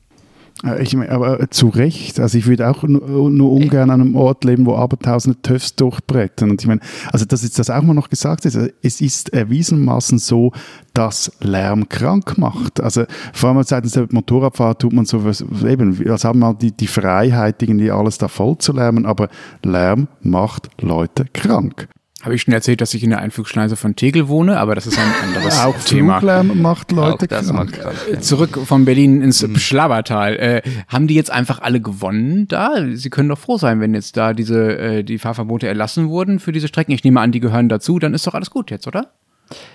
Äh, 0.63 0.83
Ich 0.83 0.95
meine, 0.95 1.11
aber 1.11 1.39
äh, 1.39 1.49
zu 1.49 1.69
Recht. 1.69 2.19
Also 2.19 2.37
ich 2.37 2.45
würde 2.45 2.69
auch 2.69 2.83
nur, 2.83 3.29
nur 3.29 3.51
ungern 3.51 3.89
an 3.89 4.01
einem 4.01 4.15
Ort 4.15 4.43
leben, 4.43 4.65
wo 4.65 4.75
abertausende 4.75 5.41
TÜVs 5.41 5.75
durchbrettern. 5.75 6.51
Und 6.51 6.61
ich 6.61 6.67
meine, 6.67 6.81
also 7.11 7.25
dass 7.25 7.43
jetzt 7.43 7.59
das 7.59 7.69
auch 7.69 7.81
mal 7.81 7.93
noch 7.93 8.09
gesagt 8.09 8.45
ist, 8.45 8.57
es 8.81 9.01
ist 9.01 9.33
erwiesenermaßen 9.33 10.19
so, 10.19 10.51
dass 10.93 11.31
Lärm 11.41 11.89
krank 11.89 12.37
macht. 12.37 12.81
Also 12.81 13.05
vor 13.33 13.49
allem 13.49 13.63
seitens 13.63 13.93
der 13.93 14.07
Motorradfahrer 14.11 14.77
tut 14.77 14.93
man 14.93 15.05
so, 15.05 15.23
was, 15.25 15.43
eben, 15.65 16.09
als 16.09 16.23
haben 16.23 16.39
wir 16.39 16.53
die, 16.53 16.71
die 16.71 16.87
Freiheit, 16.87 17.61
irgendwie 17.63 17.91
alles 17.91 18.17
da 18.17 18.27
voll 18.27 18.57
zu 18.57 18.73
lärmen, 18.73 19.05
aber 19.05 19.29
Lärm 19.63 20.07
macht 20.21 20.69
Leute 20.81 21.25
krank. 21.33 21.87
Habe 22.23 22.35
ich 22.35 22.41
schon 22.43 22.53
erzählt, 22.53 22.79
dass 22.79 22.93
ich 22.93 23.03
in 23.03 23.09
der 23.09 23.19
Einflugschneise 23.19 23.75
von 23.75 23.95
Tegel 23.97 24.29
wohne, 24.29 24.57
aber 24.57 24.75
das 24.75 24.87
ist 24.87 24.97
ein 24.97 25.13
anderes 25.23 25.59
Auch 25.59 25.77
Thema. 25.83 26.19
Fluglärm 26.19 26.61
macht 26.61 26.91
Leute 26.93 27.25
auch 27.25 27.27
das 27.27 27.47
krank. 27.47 27.71
macht 27.71 27.73
krank. 27.81 27.95
ja. 28.11 28.21
Zurück 28.21 28.59
von 28.65 28.85
Berlin 28.85 29.21
ins 29.21 29.45
Schlabbertal. 29.61 30.35
Äh, 30.37 30.61
haben 30.87 31.07
die 31.07 31.15
jetzt 31.15 31.31
einfach 31.31 31.61
alle 31.61 31.81
gewonnen 31.81 32.47
da? 32.47 32.71
Sie 32.93 33.09
können 33.09 33.27
doch 33.27 33.37
froh 33.39 33.57
sein, 33.57 33.81
wenn 33.81 33.93
jetzt 33.93 34.15
da 34.15 34.33
diese 34.33 34.77
äh, 34.77 35.03
die 35.03 35.19
Fahrverbote 35.19 35.67
erlassen 35.67 36.07
wurden 36.07 36.39
für 36.39 36.53
diese 36.53 36.69
Strecken. 36.69 36.93
Ich 36.93 37.03
nehme 37.03 37.19
an, 37.19 37.33
die 37.33 37.41
gehören 37.41 37.67
dazu. 37.67 37.99
Dann 37.99 38.13
ist 38.13 38.25
doch 38.25 38.33
alles 38.35 38.49
gut 38.49 38.71
jetzt, 38.71 38.87
oder? 38.87 39.11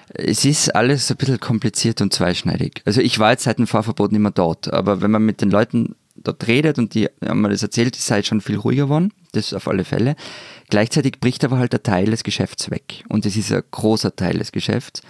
Es 0.09 0.45
ist 0.47 0.75
alles 0.75 1.11
ein 1.11 1.19
bisschen 1.19 1.39
kompliziert 1.41 2.01
und 2.01 2.13
zweischneidig. 2.15 2.83
Also 2.87 3.03
ich 3.03 3.19
war 3.19 3.33
jetzt 3.33 3.45
seit 3.45 3.59
dem 3.59 3.67
Fahrverbot 3.67 4.11
nicht 4.11 4.23
mehr 4.23 4.31
dort, 4.31 4.73
aber 4.73 5.03
wenn 5.03 5.11
man 5.11 5.23
mit 5.23 5.43
den 5.43 5.51
Leuten 5.51 5.95
dort 6.17 6.47
redet 6.49 6.79
und 6.79 6.95
die 6.95 7.09
haben 7.25 7.43
mir 7.43 7.51
das 7.51 7.63
erzählt, 7.63 7.97
ist 7.97 8.11
halt 8.11 8.27
schon 8.27 8.41
viel 8.41 8.57
ruhiger 8.57 8.85
geworden, 8.85 9.13
das 9.33 9.53
auf 9.55 9.69
alle 9.69 9.85
Fälle. 9.85 10.17
Gleichzeitig 10.71 11.21
bricht 11.21 11.45
aber 11.45 11.59
halt 11.59 11.75
ein 11.75 11.83
Teil 11.83 12.07
des 12.07 12.25
Geschäfts 12.25 12.71
weg 12.71 13.05
und 13.09 13.25
das 13.25 13.37
ist 13.37 13.53
ein 13.53 13.63
großer 13.71 14.15
Teil 14.17 14.39
des 14.39 14.53
Geschäfts, 14.53 15.01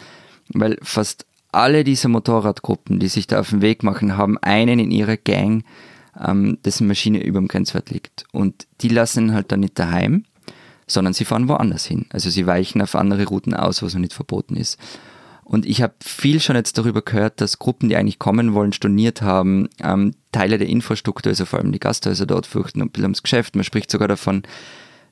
weil 0.49 0.79
fast 0.83 1.27
alle 1.51 1.83
diese 1.83 2.09
Motorradgruppen, 2.09 3.01
die 3.01 3.09
sich 3.09 3.27
da 3.27 3.41
auf 3.41 3.51
den 3.51 3.63
Weg 3.63 3.83
machen, 3.83 4.17
haben 4.17 4.39
einen 4.39 4.79
in 4.79 4.91
ihrer 4.91 5.17
Gang, 5.17 5.65
ähm, 6.23 6.59
dessen 6.65 6.87
Maschine 6.87 7.25
über 7.25 7.41
dem 7.41 7.49
Grenzwert 7.49 7.91
liegt 7.91 8.25
und 8.33 8.67
die 8.81 8.89
lassen 8.89 9.29
ihn 9.29 9.35
halt 9.35 9.51
dann 9.51 9.61
nicht 9.61 9.79
daheim, 9.79 10.25
sondern 10.87 11.13
sie 11.13 11.25
fahren 11.25 11.49
woanders 11.49 11.87
hin. 11.87 12.07
Also 12.11 12.31
sie 12.31 12.47
weichen 12.47 12.81
auf 12.81 12.95
andere 12.95 13.27
Routen 13.27 13.55
aus, 13.55 13.83
was 13.83 13.95
noch 13.95 14.01
nicht 14.01 14.15
verboten 14.15 14.57
ist. 14.57 14.79
Und 15.45 15.65
ich 15.65 15.81
habe 15.81 15.95
viel 16.05 16.41
schon 16.41 16.57
jetzt 16.57 16.77
darüber 16.77 17.01
gehört, 17.01 17.41
dass 17.41 17.59
Gruppen, 17.59 17.89
die 17.89 17.97
eigentlich 17.97 18.19
kommen 18.19 18.53
wollen, 18.53 18.73
storniert 18.73 19.23
haben, 19.23 19.69
ähm, 19.83 20.15
Teile 20.31 20.59
der 20.59 20.69
Infrastruktur, 20.69 21.31
also 21.31 21.47
vor 21.47 21.59
allem 21.59 21.73
die 21.73 21.81
Gasthäuser 21.81 22.27
dort 22.27 22.47
fürchten 22.47 22.83
und 22.83 22.99
ums 22.99 23.23
Geschäft. 23.23 23.57
Man 23.57 23.65
spricht 23.65 23.91
sogar 23.91 24.09
davon, 24.09 24.43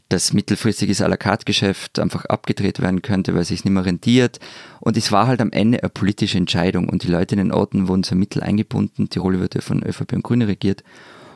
dass 0.09 0.33
mittelfristiges 0.33 1.03
à 1.03 1.09
la 1.09 1.17
carte 1.17 1.45
Geschäft 1.45 1.99
einfach 1.99 2.25
abgedreht 2.27 2.81
werden 2.81 3.03
könnte, 3.03 3.35
weil 3.35 3.43
es 3.43 3.49
sich 3.49 3.65
nicht 3.65 3.73
mehr 3.73 3.85
rentiert. 3.85 4.39
Und 4.81 4.97
es 4.97 5.11
war 5.11 5.27
halt 5.27 5.41
am 5.41 5.51
Ende 5.51 5.83
eine 5.83 5.89
politische 5.91 6.39
Entscheidung 6.39 6.89
und 6.89 7.03
die 7.03 7.09
Leute 7.09 7.35
in 7.35 7.39
den 7.39 7.53
Orten 7.53 7.89
wurden 7.89 8.05
so 8.05 8.15
Mittel 8.15 8.43
eingebunden. 8.43 9.09
Tirol 9.09 9.41
wird 9.41 9.55
ja 9.55 9.61
von 9.61 9.83
ÖVP 9.83 10.13
und 10.13 10.23
Grüne 10.23 10.47
regiert. 10.47 10.85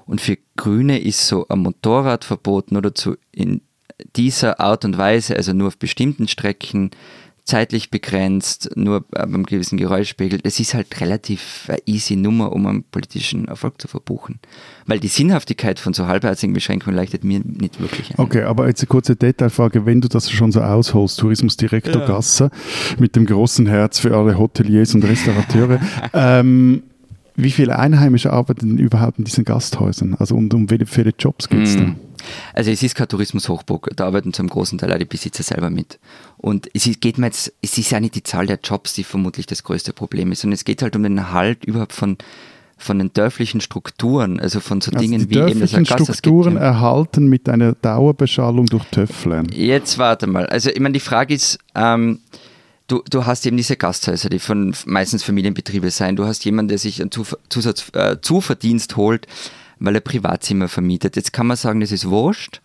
Und 0.07 0.21
für 0.21 0.39
Grüne 0.57 1.00
ist 1.00 1.27
so 1.27 1.47
ein 1.49 1.61
Motorradverbot 1.61 2.73
nur 2.73 2.83
dazu 2.83 3.17
in 3.33 3.62
dieser 4.17 4.61
Art 4.61 4.85
und 4.85 4.99
Weise, 4.99 5.37
also 5.37 5.53
nur 5.53 5.69
auf 5.69 5.79
bestimmten 5.79 6.29
Strecken, 6.29 6.91
zeitlich 7.50 7.90
begrenzt, 7.90 8.71
nur 8.76 9.00
beim 9.00 9.45
gewissen 9.45 9.76
Geräuschpegel, 9.76 10.38
das 10.38 10.61
ist 10.61 10.73
halt 10.73 11.00
relativ 11.00 11.66
eine 11.69 11.78
easy 11.85 12.14
Nummer, 12.14 12.52
um 12.52 12.64
einen 12.66 12.85
politischen 12.85 13.49
Erfolg 13.49 13.80
zu 13.80 13.88
verbuchen. 13.88 14.38
Weil 14.87 15.00
die 15.00 15.09
Sinnhaftigkeit 15.09 15.80
von 15.80 15.92
so 15.92 16.07
halbherzigen 16.07 16.54
Beschränkungen 16.54 16.97
leuchtet 16.97 17.25
mir 17.25 17.40
nicht 17.40 17.80
wirklich 17.80 18.11
ein. 18.11 18.19
Okay, 18.19 18.45
aber 18.45 18.69
jetzt 18.69 18.83
eine 18.83 18.88
kurze 18.88 19.16
Detailfrage, 19.16 19.85
wenn 19.85 20.00
du 20.00 20.07
das 20.07 20.30
schon 20.30 20.52
so 20.52 20.61
ausholst, 20.61 21.19
Tourismusdirektor 21.19 22.07
Gasser 22.07 22.50
mit 23.00 23.16
dem 23.16 23.26
großen 23.26 23.66
Herz 23.66 23.99
für 23.99 24.16
alle 24.16 24.38
Hoteliers 24.38 24.95
und 24.95 25.04
Restaurateure, 25.04 25.80
ähm, 26.12 26.85
wie 27.35 27.50
viele 27.50 27.78
Einheimische 27.78 28.33
arbeiten 28.33 28.76
denn 28.76 28.78
überhaupt 28.78 29.19
in 29.19 29.25
diesen 29.25 29.45
Gasthäusern? 29.45 30.14
Also 30.14 30.37
und 30.37 30.54
um 30.54 30.71
wie 30.71 30.78
viele 30.87 31.12
Jobs 31.19 31.49
geht 31.49 31.62
es 31.62 31.76
da? 31.76 31.95
Also 32.55 32.71
es 32.71 32.83
ist 32.83 32.95
kein 32.95 33.09
Tourismushochburg, 33.09 33.91
da 33.97 34.07
arbeiten 34.07 34.33
zum 34.33 34.49
großen 34.49 34.79
Teil 34.79 34.93
auch 34.93 34.99
die 34.99 35.05
Besitzer 35.05 35.43
selber 35.43 35.71
mit. 35.71 35.99
Und 36.37 36.69
es 36.75 36.87
ist, 36.87 37.00
geht 37.00 37.19
mir 37.19 37.27
jetzt, 37.27 37.53
es 37.62 37.77
ist 37.79 37.91
ja 37.91 38.00
nicht 38.00 38.15
die 38.15 38.23
Zahl 38.23 38.47
der 38.47 38.59
Jobs, 38.62 38.95
die 38.95 39.05
vermutlich 39.05 39.47
das 39.47 39.62
größte 39.62 39.93
Problem 39.93 40.33
ist, 40.33 40.41
sondern 40.41 40.55
es 40.55 40.65
geht 40.65 40.83
halt 40.83 40.97
um 40.97 41.03
den 41.03 41.19
Erhalt 41.19 41.65
überhaupt 41.65 41.93
von, 41.93 42.17
von 42.79 42.99
den 42.99 43.12
dörflichen 43.12 43.61
Strukturen, 43.61 44.41
also 44.41 44.61
von 44.61 44.81
so 44.81 44.91
Also 44.91 45.00
Dingen 45.00 45.29
wie 45.29 45.39
eben 45.39 45.61
das 45.61 45.73
gibt 45.73 45.87
Strukturen 45.89 46.55
ja- 46.55 46.61
erhalten 46.61 47.27
mit 47.29 47.49
einer 47.49 47.73
Dauerbeschallung 47.75 48.67
durch 48.67 48.85
Töffler. 48.87 49.45
Jetzt 49.53 49.99
warte 49.99 50.27
mal. 50.27 50.47
Also 50.47 50.71
ich 50.71 50.81
meine, 50.81 50.95
die 50.95 51.00
Frage 51.00 51.35
ist, 51.35 51.59
ähm, 51.75 52.21
du, 52.87 53.03
du 53.11 53.27
hast 53.27 53.45
eben 53.47 53.57
diese 53.59 53.77
Gasthäuser, 53.77 54.31
die 54.31 54.39
von 54.39 54.75
meistens 54.87 55.23
Familienbetriebe 55.23 55.91
sein. 55.91 56.17
Du 56.17 56.25
hast 56.25 56.45
jemanden, 56.47 56.69
der 56.71 56.79
sich 56.79 57.00
einen 57.03 57.11
Zusatz, 57.11 57.91
äh, 57.93 58.17
Zuverdienst 58.23 58.97
holt, 58.97 59.27
weil 59.81 59.95
er 59.97 60.01
Privatzimmer 60.01 60.69
vermietet. 60.69 61.17
Jetzt 61.17 61.33
kann 61.33 61.47
man 61.47 61.57
sagen, 61.57 61.81
das 61.81 61.91
ist 61.91 62.09
wurscht. 62.09 62.61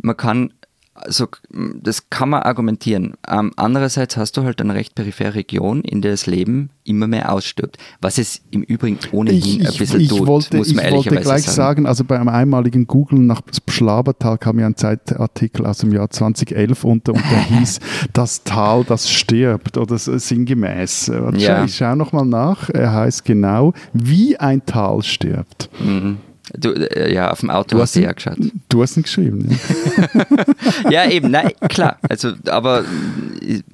Man 0.00 0.16
kann, 0.16 0.52
also 0.94 1.26
das 1.50 2.10
kann 2.10 2.28
man 2.28 2.42
argumentieren. 2.42 3.14
Ähm, 3.28 3.52
andererseits 3.56 4.16
hast 4.16 4.36
du 4.36 4.42
halt 4.42 4.60
eine 4.60 4.74
recht 4.74 4.94
periphere 4.94 5.34
Region, 5.34 5.80
in 5.82 6.02
der 6.02 6.10
das 6.10 6.26
Leben 6.26 6.70
immer 6.84 7.06
mehr 7.06 7.32
ausstirbt. 7.32 7.78
Was 8.00 8.18
es 8.18 8.42
im 8.50 8.62
Übrigen 8.62 8.98
ohnehin 9.12 9.38
Ich, 9.38 9.60
ein 9.60 9.72
ich, 9.72 9.78
bisschen 9.78 10.00
ich 10.00 10.08
tut, 10.08 10.26
wollte, 10.26 10.56
muss 10.56 10.68
ich 10.68 10.74
man 10.74 10.84
wollte 10.84 10.96
ehrlicherweise 10.96 11.22
gleich 11.24 11.42
sagen. 11.44 11.54
sagen. 11.54 11.86
also 11.86 12.04
bei 12.04 12.16
einem 12.18 12.28
einmaligen 12.28 12.86
Googlen 12.86 13.26
nach 13.26 13.40
Schlabertal 13.68 14.36
kam 14.38 14.58
ja 14.58 14.66
ein 14.66 14.76
Zeitartikel 14.76 15.64
aus 15.64 15.78
dem 15.78 15.92
Jahr 15.92 16.10
2011 16.10 16.84
unter 16.84 17.14
und 17.14 17.22
der 17.30 17.42
hieß 17.58 17.78
Das 18.12 18.42
Tal, 18.44 18.84
das 18.84 19.08
stirbt 19.10 19.78
oder 19.78 19.96
so 19.96 20.18
sinngemäß. 20.18 21.10
Ja. 21.36 21.64
Ich 21.64 21.76
schaue 21.76 21.96
nochmal 21.96 22.26
nach. 22.26 22.68
Er 22.68 22.92
heißt 22.92 23.24
genau, 23.24 23.72
wie 23.92 24.36
ein 24.38 24.66
Tal 24.66 25.02
stirbt. 25.02 25.70
Mhm. 25.80 26.18
Du, 26.56 26.70
äh, 26.72 27.12
ja, 27.12 27.30
auf 27.30 27.40
dem 27.40 27.50
Auto 27.50 27.76
Du 27.76 27.82
hast 27.82 27.96
ihn- 27.96 28.02
ja 28.04 28.12
geschaut. 28.12 28.36
Du 28.68 28.82
hast 28.82 28.96
ihn 28.96 29.02
geschrieben. 29.04 29.48
Ja? 29.50 30.26
Ja, 30.90 31.10
eben, 31.10 31.30
nein, 31.30 31.50
klar. 31.68 31.98
Also, 32.08 32.32
aber 32.46 32.84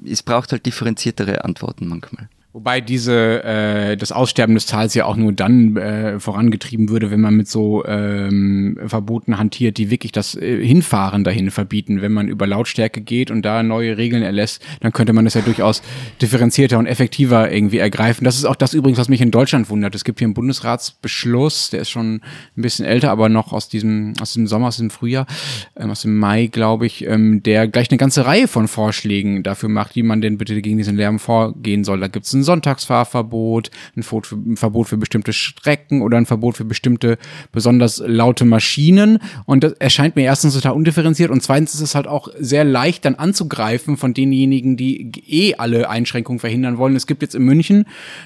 es 0.09 0.23
braucht 0.23 0.53
halt 0.53 0.65
differenziertere 0.67 1.45
Antworten 1.45 1.89
manchmal. 1.89 2.29
Wobei 2.59 2.81
diese, 2.81 3.45
äh, 3.45 3.97
das 3.97 4.11
Aussterben 4.11 4.57
des 4.57 4.67
Tals 4.67 4.93
ja 4.95 5.05
auch 5.05 5.15
nur 5.15 5.33
dann 5.33 5.77
äh, 5.77 6.19
vorangetrieben 6.19 6.89
würde, 6.89 7.13
wenn 7.13 7.21
man 7.21 7.37
mit 7.37 7.47
so 7.47 7.85
ähm, 7.85 8.77
Verboten 8.85 9.39
hantiert, 9.39 9.79
die 9.79 9.93
wirklich 9.93 10.11
das 10.11 10.35
äh, 10.35 10.67
Hinfahren 10.67 11.23
dahin 11.23 11.53
verbieten. 11.53 12.03
Wenn 12.03 12.11
man 12.11 12.27
über 12.27 12.49
Lautstärke 12.49 13.01
geht 13.01 13.31
und 13.31 13.43
da 13.43 13.63
neue 13.63 13.97
Regeln 13.97 14.25
erlässt, 14.25 14.61
dann 14.81 14.93
könnte 14.93 15.13
man 15.13 15.25
das 15.25 15.35
ja 15.35 15.41
durchaus 15.43 15.83
differenzierter 16.21 16.81
und 16.81 16.87
effektiver 16.87 17.49
irgendwie 17.53 17.79
ergreifen. 17.79 18.25
Das 18.25 18.35
ist 18.35 18.45
auch 18.45 18.57
das 18.57 18.75
übrigens, 18.75 18.99
was 18.99 19.09
mich 19.09 19.21
in 19.21 19.31
Deutschland 19.31 19.71
wundert. 19.71 19.95
Es 19.95 20.03
gibt 20.03 20.19
hier 20.19 20.27
einen 20.27 20.35
Bundesratsbeschluss, 20.35 21.71
der 21.71 21.83
ist 21.83 21.91
schon 21.91 22.15
ein 22.15 22.23
bisschen 22.63 22.85
älter, 22.85 23.13
aber 23.13 23.29
noch 23.29 23.53
aus 23.53 23.69
diesem, 23.69 24.15
aus 24.21 24.33
dem 24.33 24.49
Sommer, 24.49 24.67
aus 24.67 24.79
dem 24.79 24.91
Frühjahr, 24.91 25.29
ähm, 25.77 25.93
aus 25.93 26.03
dem 26.03 26.19
Mai, 26.19 26.49
glaube 26.49 26.87
ich, 26.87 27.07
ähm, 27.07 27.41
der 27.41 27.69
gleich 27.69 27.89
eine 27.93 27.99
ganze 27.99 28.27
Reihe 28.27 28.49
von 28.49 28.67
Vorschlägen 28.67 29.45
dafür 29.45 29.69
macht, 29.69 29.95
wie 29.95 30.03
man 30.03 30.21
denn 30.21 30.39
bitte 30.39 30.61
gegen 30.61 30.79
diesen 30.79 30.97
Lärm 30.97 31.21
vorgehen 31.21 31.85
soll. 31.85 32.01
Da 32.01 32.09
gibt 32.09 32.27
es 32.27 32.33
ein 32.33 32.48
Sonntagsfahrverbot, 32.49 33.71
ein, 33.95 34.03
Verbot 34.03 34.89
für 34.89 34.97
bestimmte 34.97 35.35
Strecken 35.35 36.01
oder 36.01 36.17
ein 36.17 36.25
Verbot 36.25 36.57
für 36.57 36.65
bestimmte 36.65 37.19
besonders 37.53 38.03
laute 38.05 38.47
Maschinen. 38.47 39.19
Und 39.45 39.65
das 39.65 39.75
erscheint 39.75 40.17
mir 40.17 40.23
erstens 40.23 40.55
total 40.55 40.73
undifferenziert 40.73 41.31
und 41.31 41.43
zweitens 41.43 41.75
ist 41.75 41.83
es 41.83 41.95
halt 41.95 42.07
auch 42.07 42.29
sehr 42.39 42.65
leicht 42.65 43.05
dann 43.05 43.17
anzugreifen 43.17 43.99
von 43.99 44.15
denjenigen, 44.15 44.79
die 44.79 45.13
eh 45.27 45.57
alle 45.57 45.91
Einschränkungen 45.91 46.39
verhindern 46.39 46.79
wollen. 46.79 46.97
Es 46.97 47.07
gibt 47.07 47.21
jetzt 47.21 47.35
in 47.35 47.43
München 47.43 47.85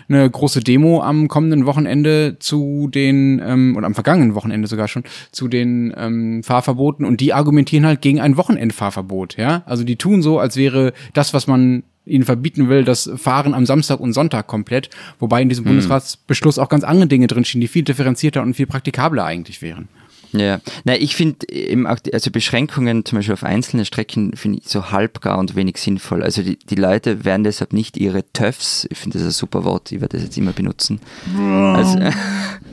eine 0.08 0.30
große 0.30 0.60
Demo 0.60 1.02
am 1.02 1.26
kommenden 1.26 1.66
Wochenende 1.66 2.36
zu 2.38 2.88
den, 2.88 3.42
ähm, 3.44 3.74
oder 3.76 3.86
am 3.86 3.94
vergangenen 3.94 4.36
Wochenende 4.36 4.68
sogar 4.68 4.86
schon, 4.86 5.02
zu 5.32 5.48
den 5.48 5.92
ähm, 5.96 6.44
Fahrverboten 6.44 7.04
und 7.04 7.20
die 7.20 7.32
argumentieren 7.32 7.86
halt 7.86 8.00
gegen 8.02 8.20
ein 8.20 8.36
Wochenendfahrverbot. 8.36 9.36
Ja? 9.36 9.64
Also 9.66 9.82
die 9.82 9.96
tun 9.96 10.22
so, 10.22 10.38
als 10.38 10.56
wäre 10.56 10.92
das, 11.12 11.34
was 11.34 11.48
man 11.48 11.82
ihnen 12.04 12.24
verbieten 12.24 12.68
will, 12.68 12.84
das 12.84 13.10
Fahren 13.16 13.54
am 13.54 13.66
Samstag 13.66 14.00
und 14.00 14.12
Sonntag 14.12 14.46
komplett, 14.46 14.90
wobei 15.18 15.42
in 15.42 15.48
diesem 15.48 15.64
Bundesratsbeschluss 15.64 16.58
auch 16.58 16.68
ganz 16.68 16.84
andere 16.84 17.06
Dinge 17.06 17.26
drinstehen, 17.26 17.60
die 17.60 17.68
viel 17.68 17.84
differenzierter 17.84 18.42
und 18.42 18.54
viel 18.54 18.66
praktikabler 18.66 19.24
eigentlich 19.24 19.62
wären. 19.62 19.88
Ja, 20.32 20.60
na, 20.84 20.96
ich 20.96 21.14
finde 21.14 21.46
eben 21.50 21.86
auch, 21.86 21.98
die, 21.98 22.14
also 22.14 22.30
Beschränkungen 22.30 23.04
zum 23.04 23.18
Beispiel 23.18 23.34
auf 23.34 23.44
einzelne 23.44 23.84
Strecken 23.84 24.34
finde 24.34 24.58
ich 24.58 24.68
so 24.68 24.90
halbgar 24.90 25.38
und 25.38 25.54
wenig 25.56 25.76
sinnvoll. 25.76 26.22
Also 26.22 26.42
die, 26.42 26.58
die 26.58 26.74
Leute 26.74 27.24
werden 27.24 27.44
deshalb 27.44 27.74
nicht 27.74 27.98
ihre 27.98 28.24
TÖFs, 28.32 28.86
ich 28.90 28.96
finde 28.96 29.18
das 29.18 29.26
ein 29.26 29.32
super 29.32 29.64
Wort, 29.64 29.92
ich 29.92 30.00
werde 30.00 30.16
das 30.16 30.24
jetzt 30.24 30.38
immer 30.38 30.52
benutzen. 30.52 31.00
Also, 31.36 31.98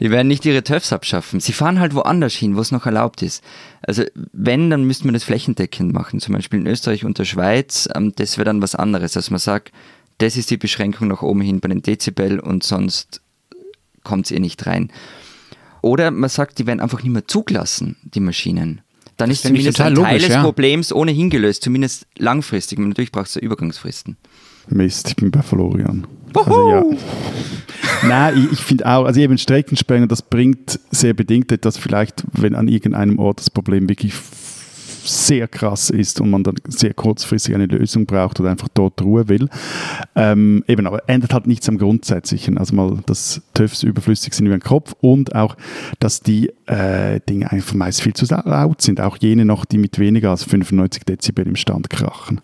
die 0.00 0.10
werden 0.10 0.28
nicht 0.28 0.44
ihre 0.44 0.62
TÖFs 0.62 0.92
abschaffen. 0.92 1.40
Sie 1.40 1.52
fahren 1.52 1.80
halt 1.80 1.94
woanders 1.94 2.34
hin, 2.34 2.56
wo 2.56 2.60
es 2.60 2.72
noch 2.72 2.86
erlaubt 2.86 3.22
ist. 3.22 3.42
Also 3.82 4.04
wenn, 4.32 4.70
dann 4.70 4.84
müsste 4.84 5.06
man 5.06 5.14
das 5.14 5.24
flächendeckend 5.24 5.92
machen. 5.92 6.20
Zum 6.20 6.34
Beispiel 6.34 6.60
in 6.60 6.66
Österreich 6.66 7.04
und 7.04 7.18
der 7.18 7.24
Schweiz, 7.24 7.88
ähm, 7.94 8.12
das 8.16 8.36
wäre 8.36 8.44
dann 8.44 8.62
was 8.62 8.74
anderes, 8.74 9.12
dass 9.12 9.30
man 9.30 9.40
sagt, 9.40 9.72
das 10.18 10.36
ist 10.36 10.50
die 10.50 10.56
Beschränkung 10.56 11.08
nach 11.08 11.22
oben 11.22 11.40
hin 11.40 11.60
bei 11.60 11.68
den 11.68 11.82
Dezibel 11.82 12.40
und 12.40 12.62
sonst 12.62 13.22
kommt 14.04 14.26
es 14.26 14.32
eh 14.32 14.38
nicht 14.38 14.66
rein. 14.66 14.90
Oder 15.82 16.10
man 16.10 16.28
sagt, 16.28 16.58
die 16.58 16.66
werden 16.66 16.80
einfach 16.80 17.02
nicht 17.02 17.12
mehr 17.12 17.26
zugelassen, 17.26 17.96
die 18.02 18.20
Maschinen. 18.20 18.82
Dann 19.16 19.30
ist 19.30 19.42
fänd 19.42 19.56
ich 19.56 19.64
zumindest 19.64 19.80
ein 19.80 19.94
Teil 19.94 20.12
logisch, 20.12 20.26
des 20.26 20.34
ja. 20.34 20.42
Problems 20.42 20.92
ohnehin 20.92 21.30
gelöst, 21.30 21.62
zumindest 21.62 22.06
langfristig. 22.16 22.78
Natürlich 22.78 23.12
braucht 23.12 23.26
es 23.26 23.34
da 23.34 23.40
Übergangsfristen. 23.40 24.16
Mist, 24.68 25.08
ich 25.08 25.16
bin 25.16 25.30
bei 25.30 25.42
Florian. 25.42 26.06
Also, 26.34 26.68
ja. 26.68 26.84
Nein, 28.08 28.38
ich, 28.38 28.52
ich 28.52 28.60
finde 28.60 28.86
auch, 28.86 29.04
also 29.04 29.20
eben 29.20 29.36
Streckensperren, 29.38 30.08
das 30.08 30.22
bringt 30.22 30.80
sehr 30.90 31.14
bedingt 31.14 31.52
etwas, 31.52 31.76
vielleicht, 31.76 32.24
wenn 32.32 32.54
an 32.54 32.68
irgendeinem 32.68 33.18
Ort 33.18 33.40
das 33.40 33.50
Problem 33.50 33.88
wirklich 33.88 34.14
sehr 35.08 35.48
krass 35.48 35.90
ist 35.90 36.20
und 36.20 36.30
man 36.30 36.42
dann 36.42 36.56
sehr 36.66 36.94
kurzfristig 36.94 37.54
eine 37.54 37.66
Lösung 37.66 38.06
braucht 38.06 38.40
oder 38.40 38.50
einfach 38.50 38.68
dort 38.74 39.00
Ruhe 39.02 39.28
will. 39.28 39.48
Ähm, 40.14 40.64
eben, 40.66 40.86
aber 40.86 41.08
ändert 41.08 41.32
halt 41.32 41.46
nichts 41.46 41.68
am 41.68 41.78
Grundsätzlichen. 41.78 42.58
Also 42.58 42.74
mal, 42.74 42.98
dass 43.06 43.42
TÜVs 43.54 43.82
überflüssig 43.82 44.34
sind 44.34 44.46
über 44.46 44.56
den 44.56 44.62
Kopf 44.62 44.94
und 45.00 45.34
auch, 45.34 45.56
dass 45.98 46.20
die 46.20 46.50
äh, 46.66 47.20
Dinge 47.28 47.50
einfach 47.50 47.74
meist 47.74 48.02
viel 48.02 48.12
zu 48.12 48.26
laut 48.44 48.82
sind. 48.82 49.00
Auch 49.00 49.16
jene 49.18 49.44
noch, 49.44 49.64
die 49.64 49.78
mit 49.78 49.98
weniger 49.98 50.30
als 50.30 50.44
95 50.44 51.04
Dezibel 51.04 51.46
im 51.46 51.56
Stand 51.56 51.90
krachen. 51.90 52.40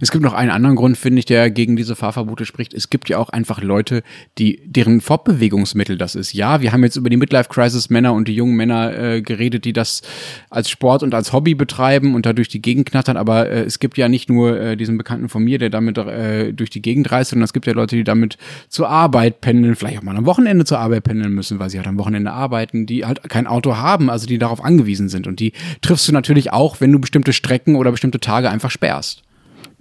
Es 0.00 0.10
gibt 0.10 0.24
noch 0.24 0.32
einen 0.32 0.50
anderen 0.50 0.76
Grund, 0.76 0.96
finde 0.96 1.18
ich, 1.18 1.24
der 1.24 1.50
gegen 1.50 1.76
diese 1.76 1.96
Fahrverbote 1.96 2.44
spricht. 2.44 2.74
Es 2.74 2.90
gibt 2.90 3.08
ja 3.08 3.18
auch 3.18 3.30
einfach 3.30 3.62
Leute, 3.62 4.02
die 4.38 4.62
deren 4.64 5.00
Fortbewegungsmittel 5.00 5.98
das 5.98 6.14
ist. 6.14 6.32
Ja, 6.32 6.60
wir 6.60 6.72
haben 6.72 6.84
jetzt 6.84 6.96
über 6.96 7.10
die 7.10 7.16
Midlife 7.16 7.48
Crisis 7.48 7.90
Männer 7.90 8.12
und 8.14 8.28
die 8.28 8.34
jungen 8.34 8.56
Männer 8.56 8.96
äh, 8.96 9.22
geredet, 9.22 9.64
die 9.64 9.72
das 9.72 10.02
als 10.48 10.70
Sport 10.70 11.02
und 11.02 11.14
als 11.14 11.32
Hobby 11.32 11.54
betreiben 11.54 11.79
und 12.14 12.26
da 12.26 12.32
durch 12.32 12.48
die 12.48 12.62
Gegend 12.62 12.88
knattern. 12.88 13.16
Aber 13.16 13.48
äh, 13.48 13.62
es 13.62 13.78
gibt 13.78 13.98
ja 13.98 14.08
nicht 14.08 14.28
nur 14.28 14.60
äh, 14.60 14.76
diesen 14.76 14.98
Bekannten 14.98 15.28
von 15.28 15.42
mir, 15.42 15.58
der 15.58 15.70
damit 15.70 15.98
äh, 15.98 16.52
durch 16.52 16.70
die 16.70 16.82
Gegend 16.82 17.10
reist, 17.10 17.30
sondern 17.30 17.44
es 17.44 17.52
gibt 17.52 17.66
ja 17.66 17.72
Leute, 17.72 17.96
die 17.96 18.04
damit 18.04 18.36
zur 18.68 18.88
Arbeit 18.88 19.40
pendeln, 19.40 19.74
vielleicht 19.74 19.98
auch 19.98 20.02
mal 20.02 20.16
am 20.16 20.26
Wochenende 20.26 20.64
zur 20.64 20.78
Arbeit 20.78 21.04
pendeln 21.04 21.32
müssen, 21.32 21.58
weil 21.58 21.70
sie 21.70 21.78
halt 21.78 21.88
am 21.88 21.98
Wochenende 21.98 22.32
arbeiten, 22.32 22.86
die 22.86 23.04
halt 23.04 23.28
kein 23.28 23.46
Auto 23.46 23.76
haben, 23.76 24.10
also 24.10 24.26
die 24.26 24.38
darauf 24.38 24.64
angewiesen 24.64 25.08
sind. 25.08 25.26
Und 25.26 25.40
die 25.40 25.52
triffst 25.82 26.06
du 26.08 26.12
natürlich 26.12 26.52
auch, 26.52 26.80
wenn 26.80 26.92
du 26.92 26.98
bestimmte 26.98 27.32
Strecken 27.32 27.76
oder 27.76 27.90
bestimmte 27.90 28.20
Tage 28.20 28.50
einfach 28.50 28.70
sperrst. 28.70 29.22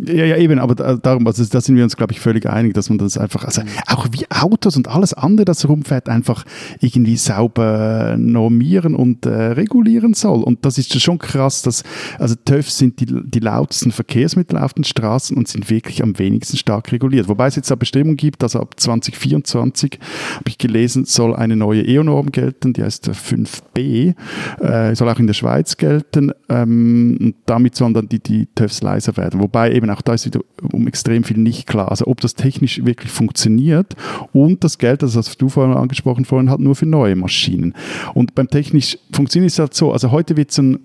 Ja, 0.02 0.24
ja, 0.24 0.38
eben, 0.38 0.60
aber 0.60 0.76
da- 0.76 0.96
darum, 0.96 1.28
also 1.28 1.44
da 1.44 1.60
sind 1.60 1.76
wir 1.76 1.84
uns, 1.84 1.98
glaube 1.98 2.14
ich, 2.14 2.22
völlig 2.22 2.46
einig, 2.48 2.74
dass 2.74 2.88
man 2.90 2.98
das 3.00 3.18
einfach, 3.18 3.44
also 3.44 3.62
auch 3.88 4.08
wie 4.12 4.26
Autos 4.32 4.78
und 4.78 4.88
alles 4.88 5.14
andere, 5.14 5.44
das 5.44 5.68
rumfährt, 5.68 6.08
einfach 6.08 6.46
irgendwie 6.80 7.18
sauber 7.18 8.16
normieren 8.18 8.96
und 8.96 9.26
äh, 9.26 9.30
regulieren 9.30 10.14
soll. 10.14 10.42
Und 10.44 10.64
das 10.64 10.78
ist 10.78 10.98
schon 11.02 11.18
krass, 11.20 11.64
dass, 11.64 11.84
also 12.18 12.36
TÜV 12.46 12.70
sind 12.70 13.02
die, 13.02 13.08
die 13.08 13.40
lautesten 13.40 13.92
Verkehrsmittel 13.92 14.58
auf 14.58 14.74
den 14.74 14.86
Straßen 14.86 15.36
und 15.36 15.50
sind 15.50 15.70
wirklich 15.70 16.02
am 16.02 16.18
wenigsten 16.18 16.56
stark 16.56 16.94
reguliert. 16.94 17.28
Wobei 17.28 17.48
es 17.48 17.58
jetzt 17.58 17.70
eine 17.70 17.78
Bestimmung 17.78 18.16
gibt, 18.16 18.42
also 18.42 18.62
ab 18.62 18.80
2024, 18.80 20.00
habe 20.36 20.48
ich 20.48 20.58
gelesen, 20.58 21.04
soll 21.04 21.36
eine 21.36 21.58
neue 21.58 21.84
EU-Norm 21.86 22.32
gelten, 22.32 22.72
die 22.72 22.84
heißt 22.84 23.10
5b, 23.10 24.14
äh, 24.62 24.96
soll 24.96 25.10
auch 25.10 25.20
in 25.20 25.28
der 25.28 25.34
Schweiz 25.34 25.76
gelten 25.76 26.32
ähm, 26.48 27.18
und 27.20 27.36
damit 27.46 27.76
sollen 27.76 27.94
dann 27.94 28.08
die, 28.08 28.20
die 28.20 28.48
TÜVs 28.56 28.82
leiser 28.82 29.18
werden. 29.18 29.42
Wobei 29.42 29.74
eben 29.74 29.89
auch 29.92 30.02
da 30.02 30.14
ist 30.14 30.26
wieder 30.26 30.42
um 30.72 30.88
extrem 30.88 31.24
viel 31.24 31.38
nicht 31.38 31.68
klar. 31.68 31.90
Also 31.90 32.08
ob 32.08 32.22
das 32.22 32.36
technisch 32.36 32.84
wirklich 32.86 33.12
funktioniert 33.12 33.96
und 34.34 34.64
das 34.64 34.78
Geld, 34.78 35.04
das 35.04 35.16
hast 35.16 35.42
du 35.42 35.50
vorhin 35.50 35.76
angesprochen, 35.76 36.26
vorhin 36.26 36.50
halt 36.50 36.60
nur 36.60 36.76
für 36.76 36.86
neue 36.86 37.16
Maschinen. 37.16 37.74
Und 38.14 38.36
beim 38.36 38.48
technisch 38.48 38.98
funktioniert 39.12 39.52
es 39.52 39.60
halt 39.60 39.74
so, 39.74 39.92
also 39.92 40.12
heute 40.12 40.38
wird 40.38 40.52
so 40.52 40.62
ein, 40.62 40.80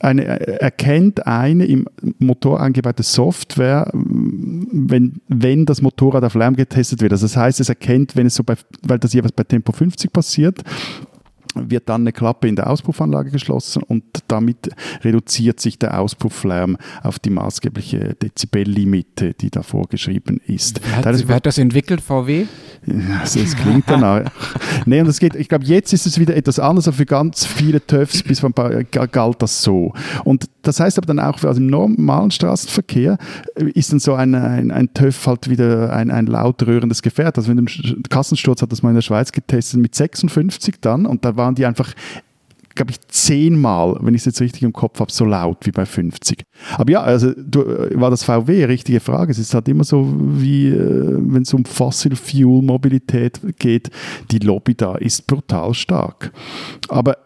eine, 0.00 0.24
erkennt 0.60 1.26
eine 1.26 1.64
im 1.66 1.86
Motor 2.18 2.60
eingebaute 2.60 3.02
Software, 3.02 3.90
wenn, 3.92 5.20
wenn 5.28 5.66
das 5.66 5.82
Motorrad 5.82 6.24
auf 6.24 6.34
Lärm 6.34 6.56
getestet 6.56 7.00
wird. 7.00 7.12
Also 7.12 7.26
das 7.26 7.36
heißt, 7.36 7.60
es 7.60 7.68
erkennt, 7.68 8.16
wenn 8.16 8.26
es 8.26 8.34
so 8.34 8.44
bei, 8.44 8.54
weil 8.82 8.98
das 8.98 9.12
jeweils 9.12 9.32
bei 9.32 9.44
Tempo 9.44 9.72
50 9.72 10.12
passiert, 10.12 10.62
wird 11.70 11.88
dann 11.88 12.02
eine 12.02 12.12
Klappe 12.12 12.48
in 12.48 12.56
der 12.56 12.70
Auspuffanlage 12.70 13.30
geschlossen 13.30 13.82
und 13.82 14.04
damit 14.28 14.70
reduziert 15.02 15.60
sich 15.60 15.78
der 15.78 16.00
Auspufflärm 16.00 16.76
auf 17.02 17.18
die 17.18 17.30
maßgebliche 17.30 18.14
Dezibellimite, 18.14 19.34
die 19.34 19.50
da 19.50 19.62
vorgeschrieben 19.62 20.40
ist. 20.46 20.80
Wer 20.84 20.96
hat, 20.96 21.28
wer 21.28 21.36
hat 21.36 21.46
das 21.46 21.58
entwickelt, 21.58 22.00
VW? 22.00 22.46
Also 23.20 23.40
es 23.40 23.56
klingt 23.56 23.84
danach. 23.88 24.30
nee, 24.86 25.00
und 25.00 25.08
es 25.08 25.18
geht, 25.18 25.34
ich 25.34 25.48
glaube, 25.48 25.64
jetzt 25.64 25.92
ist 25.92 26.06
es 26.06 26.18
wieder 26.18 26.36
etwas 26.36 26.58
anders, 26.58 26.86
aber 26.86 26.96
für 26.96 27.06
ganz 27.06 27.44
viele 27.44 27.84
TÜVs 27.84 28.22
bis 28.22 28.40
vor 28.40 28.50
ein 28.50 28.52
paar 28.52 28.84
galt 28.84 29.42
das 29.42 29.62
so. 29.62 29.92
Und 30.24 30.46
das 30.66 30.80
heißt 30.80 30.98
aber 30.98 31.06
dann 31.06 31.20
auch, 31.20 31.42
also 31.42 31.60
im 31.60 31.66
normalen 31.66 32.30
Straßenverkehr 32.30 33.18
äh, 33.54 33.64
ist 33.70 33.92
dann 33.92 34.00
so 34.00 34.14
ein, 34.14 34.34
ein, 34.34 34.70
ein 34.70 34.92
TÜV 34.92 35.26
halt 35.26 35.48
wieder 35.48 35.92
ein, 35.92 36.10
ein 36.10 36.26
laut 36.26 36.62
rührendes 36.66 37.02
Gefährt. 37.02 37.36
Also 37.38 37.50
wenn 37.50 37.58
einen 37.58 38.02
Kassensturz 38.08 38.62
hat 38.62 38.72
das 38.72 38.82
mal 38.82 38.90
in 38.90 38.96
der 38.96 39.02
Schweiz 39.02 39.32
getestet 39.32 39.80
mit 39.80 39.94
56 39.94 40.76
dann 40.80 41.06
und 41.06 41.24
da 41.24 41.36
waren 41.36 41.54
die 41.54 41.66
einfach 41.66 41.94
glaube 42.76 42.92
ich, 42.92 43.00
zehnmal, 43.08 43.96
wenn 44.00 44.14
ich 44.14 44.20
es 44.20 44.26
jetzt 44.26 44.40
richtig 44.40 44.62
im 44.62 44.72
Kopf 44.72 45.00
habe, 45.00 45.10
so 45.10 45.24
laut 45.24 45.66
wie 45.66 45.72
bei 45.72 45.84
50. 45.84 46.44
Aber 46.76 46.92
ja, 46.92 47.00
also 47.00 47.32
du, 47.34 47.62
äh, 47.62 47.98
war 47.98 48.10
das 48.10 48.22
VW, 48.22 48.66
richtige 48.66 49.00
Frage. 49.00 49.32
Es 49.32 49.38
ist 49.38 49.54
halt 49.54 49.66
immer 49.68 49.82
so, 49.82 50.14
wie 50.18 50.68
äh, 50.68 51.16
wenn 51.18 51.42
es 51.42 51.52
um 51.54 51.64
Fossil 51.64 52.14
Fuel 52.14 52.62
Mobilität 52.62 53.40
geht, 53.58 53.90
die 54.30 54.38
Lobby 54.38 54.74
da 54.74 54.94
ist 54.96 55.26
brutal 55.26 55.74
stark. 55.74 56.32
Aber 56.88 57.16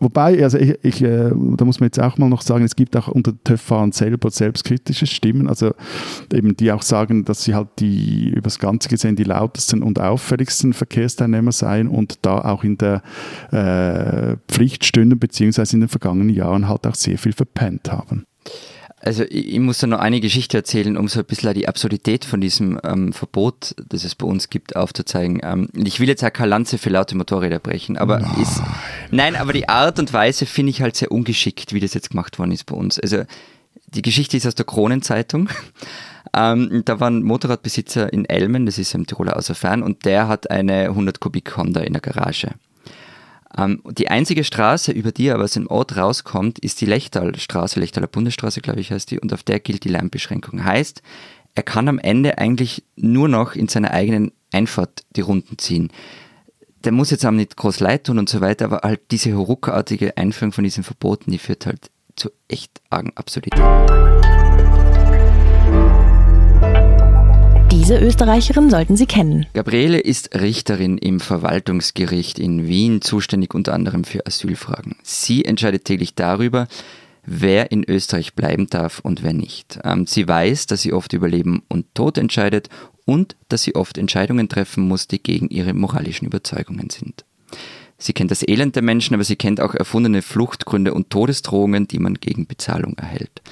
Wobei, 0.00 0.42
also 0.42 0.58
ich, 0.58 0.76
ich 0.82 1.02
äh, 1.02 1.30
da 1.30 1.64
muss 1.64 1.80
man 1.80 1.86
jetzt 1.86 2.00
auch 2.00 2.18
mal 2.18 2.28
noch 2.28 2.42
sagen, 2.42 2.64
es 2.64 2.76
gibt 2.76 2.96
auch 2.96 3.08
unter 3.08 3.32
TÜV-Fahrern 3.44 3.92
selber 3.92 4.30
selbstkritische 4.30 5.06
Stimmen, 5.06 5.48
also 5.48 5.72
eben 6.32 6.56
die 6.56 6.72
auch 6.72 6.82
sagen, 6.82 7.24
dass 7.24 7.44
sie 7.44 7.54
halt 7.54 7.68
die 7.78 8.30
übers 8.30 8.58
Ganze 8.58 8.88
gesehen 8.88 9.16
die 9.16 9.24
lautesten 9.24 9.82
und 9.82 10.00
auffälligsten 10.00 10.72
Verkehrsteilnehmer 10.72 11.52
seien 11.52 11.88
und 11.88 12.18
da 12.22 12.38
auch 12.38 12.64
in 12.64 12.76
der 12.76 13.02
äh, 13.52 14.36
Pflichtstunde 14.48 15.16
beziehungsweise 15.16 15.76
in 15.76 15.80
den 15.80 15.88
vergangenen 15.88 16.30
Jahren 16.30 16.68
halt 16.68 16.86
auch 16.86 16.96
sehr 16.96 17.16
viel 17.16 17.32
verpennt 17.32 17.90
haben. 17.90 18.24
Also 19.04 19.22
ich, 19.24 19.52
ich, 19.54 19.60
muss 19.60 19.78
da 19.78 19.86
noch 19.86 19.98
eine 19.98 20.20
Geschichte 20.20 20.56
erzählen, 20.56 20.96
um 20.96 21.08
so 21.08 21.20
ein 21.20 21.26
bisschen 21.26 21.52
die 21.52 21.68
Absurdität 21.68 22.24
von 22.24 22.40
diesem 22.40 22.80
ähm, 22.82 23.12
Verbot, 23.12 23.74
das 23.86 24.04
es 24.04 24.14
bei 24.14 24.26
uns 24.26 24.48
gibt, 24.48 24.76
aufzuzeigen. 24.76 25.40
Ähm, 25.42 25.68
ich 25.74 26.00
will 26.00 26.08
jetzt 26.08 26.24
auch 26.24 26.32
keine 26.32 26.48
Lanze 26.48 26.78
für 26.78 26.88
laute 26.88 27.14
Motorräder 27.14 27.58
brechen, 27.58 27.98
aber 27.98 28.20
nein. 28.20 28.40
Ist, 28.40 28.62
nein, 29.10 29.36
aber 29.36 29.52
die 29.52 29.68
Art 29.68 29.98
und 29.98 30.12
Weise 30.14 30.46
finde 30.46 30.70
ich 30.70 30.80
halt 30.80 30.96
sehr 30.96 31.12
ungeschickt, 31.12 31.74
wie 31.74 31.80
das 31.80 31.92
jetzt 31.92 32.10
gemacht 32.10 32.38
worden 32.38 32.52
ist 32.52 32.64
bei 32.64 32.74
uns. 32.74 32.98
Also 32.98 33.24
die 33.88 34.02
Geschichte 34.02 34.38
ist 34.38 34.46
aus 34.46 34.54
der 34.54 34.66
Kronenzeitung. 34.66 35.48
Ähm, 36.36 36.82
da 36.84 36.98
war 36.98 37.10
ein 37.10 37.22
Motorradbesitzer 37.22 38.12
in 38.12 38.24
Elmen, 38.24 38.66
das 38.66 38.78
ist 38.78 38.92
im 38.94 39.06
Tiroler 39.06 39.36
Außerfern, 39.36 39.84
und 39.84 40.04
der 40.04 40.26
hat 40.26 40.50
eine 40.50 40.86
100 40.86 41.20
Kubik 41.20 41.56
Honda 41.56 41.80
in 41.82 41.92
der 41.92 42.02
Garage. 42.02 42.54
Ähm, 43.56 43.82
die 43.90 44.08
einzige 44.08 44.44
Straße, 44.44 44.92
über 44.92 45.12
die 45.12 45.28
er 45.28 45.40
aus 45.40 45.52
dem 45.52 45.66
Ort 45.68 45.96
rauskommt, 45.96 46.58
ist 46.58 46.80
die 46.80 46.86
Lechtalstraße, 46.86 47.78
Lechtaler 47.78 48.06
Bundesstraße, 48.06 48.60
glaube 48.60 48.80
ich, 48.80 48.90
heißt 48.90 49.10
die, 49.10 49.20
und 49.20 49.32
auf 49.32 49.42
der 49.42 49.60
gilt 49.60 49.84
die 49.84 49.90
Lärmbeschränkung. 49.90 50.64
Heißt, 50.64 51.02
er 51.54 51.62
kann 51.62 51.88
am 51.88 51.98
Ende 51.98 52.38
eigentlich 52.38 52.84
nur 52.96 53.28
noch 53.28 53.54
in 53.54 53.68
seiner 53.68 53.92
eigenen 53.92 54.32
Einfahrt 54.52 55.04
die 55.14 55.20
Runden 55.20 55.58
ziehen. 55.58 55.90
Der 56.82 56.92
muss 56.92 57.10
jetzt 57.10 57.24
auch 57.24 57.30
nicht 57.30 57.56
groß 57.56 57.80
leid 57.80 58.04
tun 58.04 58.18
und 58.18 58.28
so 58.28 58.40
weiter, 58.40 58.66
aber 58.66 58.80
halt 58.82 59.00
diese 59.10 59.32
ruckartige 59.32 60.16
Einführung 60.16 60.52
von 60.52 60.64
diesen 60.64 60.84
Verboten, 60.84 61.30
die 61.30 61.38
führt 61.38 61.66
halt 61.66 61.90
zu 62.16 62.30
echt 62.48 62.80
argen 62.90 63.12
Absurditäten. 63.14 63.64
Diese 67.84 67.98
Österreicherin 67.98 68.70
sollten 68.70 68.96
Sie 68.96 69.04
kennen. 69.04 69.44
Gabriele 69.52 69.98
ist 70.00 70.34
Richterin 70.34 70.96
im 70.96 71.20
Verwaltungsgericht 71.20 72.38
in 72.38 72.66
Wien, 72.66 73.02
zuständig 73.02 73.52
unter 73.52 73.74
anderem 73.74 74.04
für 74.04 74.24
Asylfragen. 74.24 74.96
Sie 75.02 75.44
entscheidet 75.44 75.84
täglich 75.84 76.14
darüber, 76.14 76.66
wer 77.26 77.72
in 77.72 77.84
Österreich 77.86 78.32
bleiben 78.32 78.68
darf 78.68 79.00
und 79.00 79.22
wer 79.22 79.34
nicht. 79.34 79.80
Ähm, 79.84 80.06
sie 80.06 80.26
weiß, 80.26 80.64
dass 80.66 80.80
sie 80.80 80.94
oft 80.94 81.12
über 81.12 81.28
Leben 81.28 81.62
und 81.68 81.94
Tod 81.94 82.16
entscheidet 82.16 82.70
und 83.04 83.36
dass 83.50 83.64
sie 83.64 83.74
oft 83.74 83.98
Entscheidungen 83.98 84.48
treffen 84.48 84.88
muss, 84.88 85.06
die 85.06 85.22
gegen 85.22 85.50
ihre 85.50 85.74
moralischen 85.74 86.26
Überzeugungen 86.26 86.88
sind. 86.88 87.26
Sie 87.98 88.14
kennt 88.14 88.30
das 88.30 88.48
Elend 88.48 88.76
der 88.76 88.82
Menschen, 88.82 89.12
aber 89.12 89.24
sie 89.24 89.36
kennt 89.36 89.60
auch 89.60 89.74
erfundene 89.74 90.22
Fluchtgründe 90.22 90.94
und 90.94 91.10
Todesdrohungen, 91.10 91.86
die 91.86 91.98
man 91.98 92.14
gegen 92.14 92.46
Bezahlung 92.46 92.94
erhält. 92.96 93.42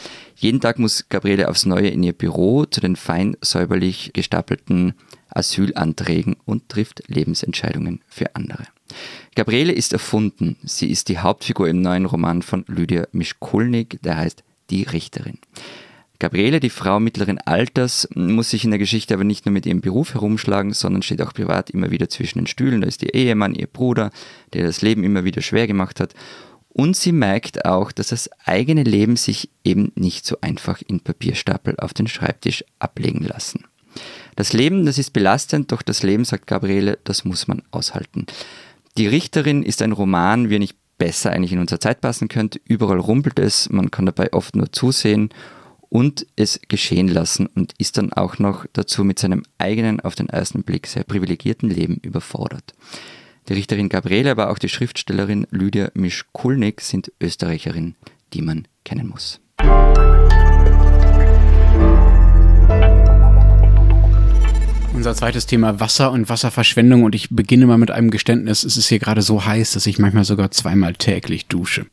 Jeden 0.43 0.61
Tag 0.61 0.81
muss 0.81 1.09
Gabriele 1.09 1.49
aufs 1.49 1.67
Neue 1.67 1.91
in 1.91 2.03
ihr 2.03 2.15
Büro 2.15 2.65
zu 2.65 2.81
den 2.81 2.97
fein 2.97 3.37
säuberlich 3.43 4.11
gestapelten 4.13 4.95
Asylanträgen 5.29 6.35
und 6.45 6.69
trifft 6.69 7.05
Lebensentscheidungen 7.07 8.01
für 8.09 8.35
andere. 8.35 8.65
Gabriele 9.37 9.73
ist 9.73 9.93
erfunden. 9.93 10.57
Sie 10.65 10.91
ist 10.91 11.09
die 11.09 11.21
Hauptfigur 11.21 11.69
im 11.69 11.81
neuen 11.81 12.07
Roman 12.07 12.43
von 12.43 12.65
Lydia 12.67 13.07
Mischkulnik, 13.13 14.03
der 14.03 14.17
heißt 14.17 14.43
Die 14.69 14.83
Richterin. 14.83 15.39
Gabriele, 16.19 16.59
die 16.59 16.71
Frau 16.71 16.99
mittleren 16.99 17.39
Alters, 17.39 18.09
muss 18.17 18.51
sich 18.51 18.65
in 18.65 18.71
der 18.71 18.81
Geschichte 18.81 19.15
aber 19.15 19.25
nicht 19.25 19.47
nur 19.47 19.53
mit 19.53 19.65
ihrem 19.65 19.81
Beruf 19.81 20.15
herumschlagen, 20.15 20.73
sondern 20.73 21.03
steht 21.03 21.23
auch 21.23 21.35
privat 21.35 21.71
immer 21.71 21.93
wieder 21.93 22.09
zwischen 22.09 22.39
den 22.39 22.47
Stühlen. 22.49 22.81
Da 22.81 22.89
ist 22.89 23.05
ihr 23.05 23.15
Ehemann, 23.15 23.55
ihr 23.55 23.69
Bruder, 23.69 24.11
der 24.55 24.65
das 24.65 24.83
Leben 24.83 25.05
immer 25.05 25.23
wieder 25.23 25.41
schwer 25.41 25.69
gemacht 25.69 26.01
hat. 26.01 26.15
Und 26.75 26.97
sie 26.97 27.13
merkt 27.13 27.67
auch, 27.67 27.93
dass 27.93 28.09
das 28.09 28.31
eigene 28.47 28.83
Leben 28.83 29.17
sich 29.17 29.51
eben 29.63 29.93
nicht 29.95 30.25
so 30.25 30.37
einfach 30.41 30.81
in 30.87 31.01
Papierstapel 31.01 31.77
auf 31.79 31.93
den 31.93 32.07
Schreibtisch 32.07 32.65
ablegen 32.79 33.25
lassen. 33.25 33.65
Das 34.37 34.55
Leben, 34.55 34.87
das 34.87 34.97
ist 34.97 35.13
belastend, 35.13 35.71
doch 35.71 35.83
das 35.83 36.03
Leben, 36.03 36.25
sagt 36.25 36.47
Gabriele, 36.47 36.99
das 37.05 37.27
muss 37.27 37.47
man 37.47 37.63
aushalten. 37.71 38.25
Die 38.97 39.07
Richterin 39.07 39.63
ist 39.63 39.83
ein 39.83 39.93
Roman, 39.93 40.49
wie 40.49 40.57
er 40.57 40.61
nicht 40.61 40.77
besser 40.97 41.31
eigentlich 41.31 41.53
in 41.53 41.59
unsere 41.59 41.79
Zeit 41.79 42.01
passen 42.01 42.29
könnte. 42.29 42.59
Überall 42.65 42.99
rumpelt 42.99 43.39
es, 43.39 43.69
man 43.69 43.91
kann 43.91 44.07
dabei 44.07 44.33
oft 44.33 44.57
nur 44.57 44.73
zusehen 44.73 45.29
und 45.91 46.27
es 46.37 46.59
geschehen 46.69 47.09
lassen 47.09 47.49
und 47.49 47.75
ist 47.77 47.99
dann 47.99 48.15
auch 48.15 48.39
noch 48.39 48.65
dazu 48.73 49.05
mit 49.05 49.19
seinem 49.19 49.43
eigenen, 49.59 50.01
auf 50.01 50.15
den 50.15 50.31
ersten 50.31 50.63
Blick 50.63 50.87
sehr 50.87 51.05
privilegierten 51.05 51.69
Leben 51.69 51.97
überfordert. 51.97 52.73
Die 53.49 53.55
Richterin 53.55 53.89
Gabriele, 53.89 54.31
aber 54.31 54.51
auch 54.51 54.59
die 54.59 54.69
Schriftstellerin 54.69 55.49
Lydia 55.51 55.91
Mischkulnik 55.95 56.81
sind 56.81 57.11
Österreicherinnen, 57.21 57.97
die 58.33 58.41
man 58.43 58.69
kennen 58.85 59.09
muss. 59.09 59.41
Unser 64.95 65.17
zweites 65.17 65.47
Thema 65.47 65.81
Wasser 65.81 66.13
und 66.13 66.29
Wasserverschwendung 66.29 67.03
und 67.03 67.17
ich 67.17 67.31
beginne 67.31 67.67
mal 67.67 67.79
mit 67.79 67.91
einem 67.91 68.13
Geständnis. 68.13 68.63
Es 68.63 68.77
ist 68.77 68.87
hier 68.87 69.01
gerade 69.01 69.23
so 69.23 69.45
heiß, 69.45 69.73
dass 69.73 69.87
ich 69.87 69.99
manchmal 69.99 70.25
sogar 70.25 70.53
zweimal 70.53 70.93
täglich 70.93 71.47
dusche. 71.47 71.87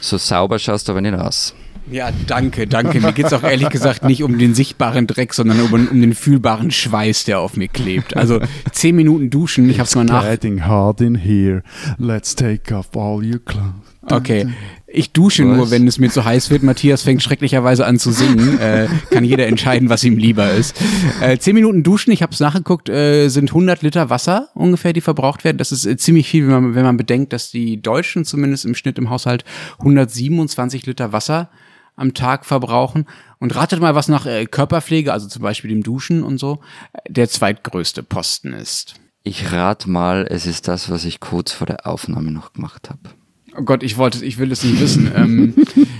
So 0.00 0.18
sauber 0.18 0.58
schaust 0.58 0.88
du 0.88 0.92
aber 0.92 1.00
nicht 1.00 1.14
aus. 1.14 1.54
Ja, 1.90 2.10
danke, 2.26 2.66
danke. 2.66 3.00
Mir 3.00 3.12
geht 3.12 3.26
es 3.26 3.32
auch 3.32 3.44
ehrlich 3.44 3.68
gesagt 3.68 4.04
nicht 4.04 4.22
um 4.22 4.38
den 4.38 4.54
sichtbaren 4.54 5.06
Dreck, 5.06 5.34
sondern 5.34 5.60
um, 5.60 5.72
um, 5.72 6.00
den 6.00 6.14
fühlbaren 6.14 6.70
Schweiß, 6.70 7.24
der 7.24 7.40
auf 7.40 7.56
mir 7.56 7.68
klebt. 7.68 8.16
Also 8.16 8.40
zehn 8.72 8.96
Minuten 8.96 9.30
duschen, 9.30 9.70
ich 9.70 9.78
hab's 9.78 9.94
mal 9.94 10.04
nach. 10.04 10.24
getting 10.24 10.64
hard 10.64 11.00
in 11.00 11.14
here. 11.14 11.62
Let's 11.98 12.34
take 12.34 12.74
off 12.74 12.96
all 12.96 13.24
your 13.24 13.38
clothes. 13.44 13.72
Okay, 14.08 14.46
ich 14.86 15.12
dusche 15.12 15.48
was? 15.48 15.56
nur, 15.56 15.70
wenn 15.70 15.86
es 15.88 15.98
mir 15.98 16.10
zu 16.10 16.24
heiß 16.24 16.50
wird. 16.50 16.62
Matthias 16.62 17.02
fängt 17.02 17.22
schrecklicherweise 17.22 17.84
an 17.84 17.98
zu 17.98 18.12
singen. 18.12 18.58
Äh, 18.58 18.88
kann 19.10 19.24
jeder 19.24 19.46
entscheiden, 19.46 19.88
was 19.88 20.04
ihm 20.04 20.16
lieber 20.16 20.52
ist. 20.52 20.80
Äh, 21.20 21.38
zehn 21.38 21.54
Minuten 21.54 21.82
duschen, 21.82 22.12
ich 22.12 22.22
habe 22.22 22.32
es 22.32 22.40
nachgeguckt, 22.40 22.88
äh, 22.88 23.28
sind 23.28 23.50
100 23.50 23.82
Liter 23.82 24.08
Wasser 24.08 24.48
ungefähr, 24.54 24.92
die 24.92 25.00
verbraucht 25.00 25.44
werden. 25.44 25.58
Das 25.58 25.72
ist 25.72 25.86
äh, 25.86 25.96
ziemlich 25.96 26.28
viel, 26.28 26.46
wenn 26.46 26.52
man, 26.52 26.74
wenn 26.74 26.84
man 26.84 26.96
bedenkt, 26.96 27.32
dass 27.32 27.50
die 27.50 27.82
Deutschen 27.82 28.24
zumindest 28.24 28.64
im 28.64 28.74
Schnitt 28.74 28.98
im 28.98 29.10
Haushalt 29.10 29.44
127 29.78 30.86
Liter 30.86 31.12
Wasser 31.12 31.50
am 31.96 32.14
Tag 32.14 32.44
verbrauchen. 32.44 33.06
Und 33.38 33.54
ratet 33.54 33.80
mal, 33.80 33.94
was 33.94 34.08
nach 34.08 34.26
äh, 34.26 34.46
Körperpflege, 34.46 35.12
also 35.12 35.28
zum 35.28 35.42
Beispiel 35.42 35.70
dem 35.70 35.82
Duschen 35.82 36.22
und 36.22 36.38
so, 36.38 36.60
der 37.08 37.28
zweitgrößte 37.28 38.02
Posten 38.02 38.52
ist. 38.52 38.94
Ich 39.22 39.52
rate 39.52 39.90
mal, 39.90 40.26
es 40.30 40.46
ist 40.46 40.68
das, 40.68 40.88
was 40.88 41.04
ich 41.04 41.20
kurz 41.20 41.52
vor 41.52 41.66
der 41.66 41.86
Aufnahme 41.86 42.30
noch 42.30 42.52
gemacht 42.52 42.88
habe. 42.88 43.10
Oh 43.58 43.62
Gott, 43.62 43.82
ich 43.82 43.96
wollte, 43.96 44.24
ich 44.24 44.38
will 44.38 44.52
es 44.52 44.62
nicht 44.62 44.80
wissen. 44.80 45.10
ähm, 45.16 45.54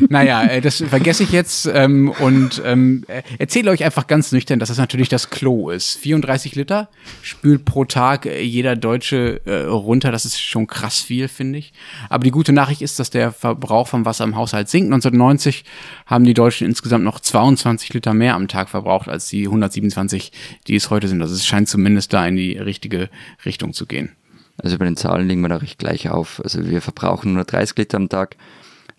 naja, 0.08 0.44
äh, 0.44 0.60
das 0.60 0.82
vergesse 0.82 1.22
ich 1.22 1.32
jetzt 1.32 1.66
ähm, 1.72 2.12
und 2.20 2.60
ähm, 2.64 3.04
äh, 3.08 3.22
erzähle 3.38 3.70
euch 3.70 3.84
einfach 3.84 4.06
ganz 4.06 4.32
nüchtern, 4.32 4.58
dass 4.58 4.68
das 4.68 4.78
natürlich 4.78 5.08
das 5.08 5.30
Klo 5.30 5.70
ist. 5.70 5.96
34 5.98 6.54
Liter 6.54 6.88
spült 7.22 7.64
pro 7.64 7.84
Tag 7.84 8.26
äh, 8.26 8.42
jeder 8.42 8.76
Deutsche 8.76 9.40
äh, 9.46 9.64
runter. 9.64 10.12
Das 10.12 10.24
ist 10.24 10.40
schon 10.40 10.66
krass 10.66 11.00
viel, 11.00 11.28
finde 11.28 11.58
ich. 11.58 11.72
Aber 12.08 12.24
die 12.24 12.30
gute 12.30 12.52
Nachricht 12.52 12.82
ist, 12.82 12.98
dass 12.98 13.10
der 13.10 13.32
Verbrauch 13.32 13.88
von 13.88 14.04
Wasser 14.04 14.24
im 14.24 14.36
Haushalt 14.36 14.68
sinkt. 14.68 14.92
1990 14.92 15.64
haben 16.04 16.24
die 16.24 16.34
Deutschen 16.34 16.66
insgesamt 16.66 17.04
noch 17.04 17.20
22 17.20 17.94
Liter 17.94 18.12
mehr 18.12 18.34
am 18.34 18.48
Tag 18.48 18.68
verbraucht 18.68 19.08
als 19.08 19.28
die 19.28 19.46
127, 19.46 20.32
die 20.66 20.76
es 20.76 20.90
heute 20.90 21.08
sind. 21.08 21.22
Also 21.22 21.34
es 21.34 21.46
scheint 21.46 21.68
zumindest 21.68 22.12
da 22.12 22.26
in 22.26 22.36
die 22.36 22.58
richtige 22.58 23.08
Richtung 23.44 23.72
zu 23.72 23.86
gehen. 23.86 24.10
Also 24.58 24.78
bei 24.78 24.84
den 24.84 24.96
Zahlen 24.96 25.28
liegen 25.28 25.42
wir 25.42 25.48
da 25.48 25.56
recht 25.56 25.78
gleich 25.78 26.08
auf. 26.10 26.40
Also 26.42 26.66
wir 26.66 26.80
verbrauchen 26.80 27.34
nur 27.34 27.44
30 27.44 27.76
Liter 27.76 27.96
am 27.96 28.08
Tag. 28.08 28.36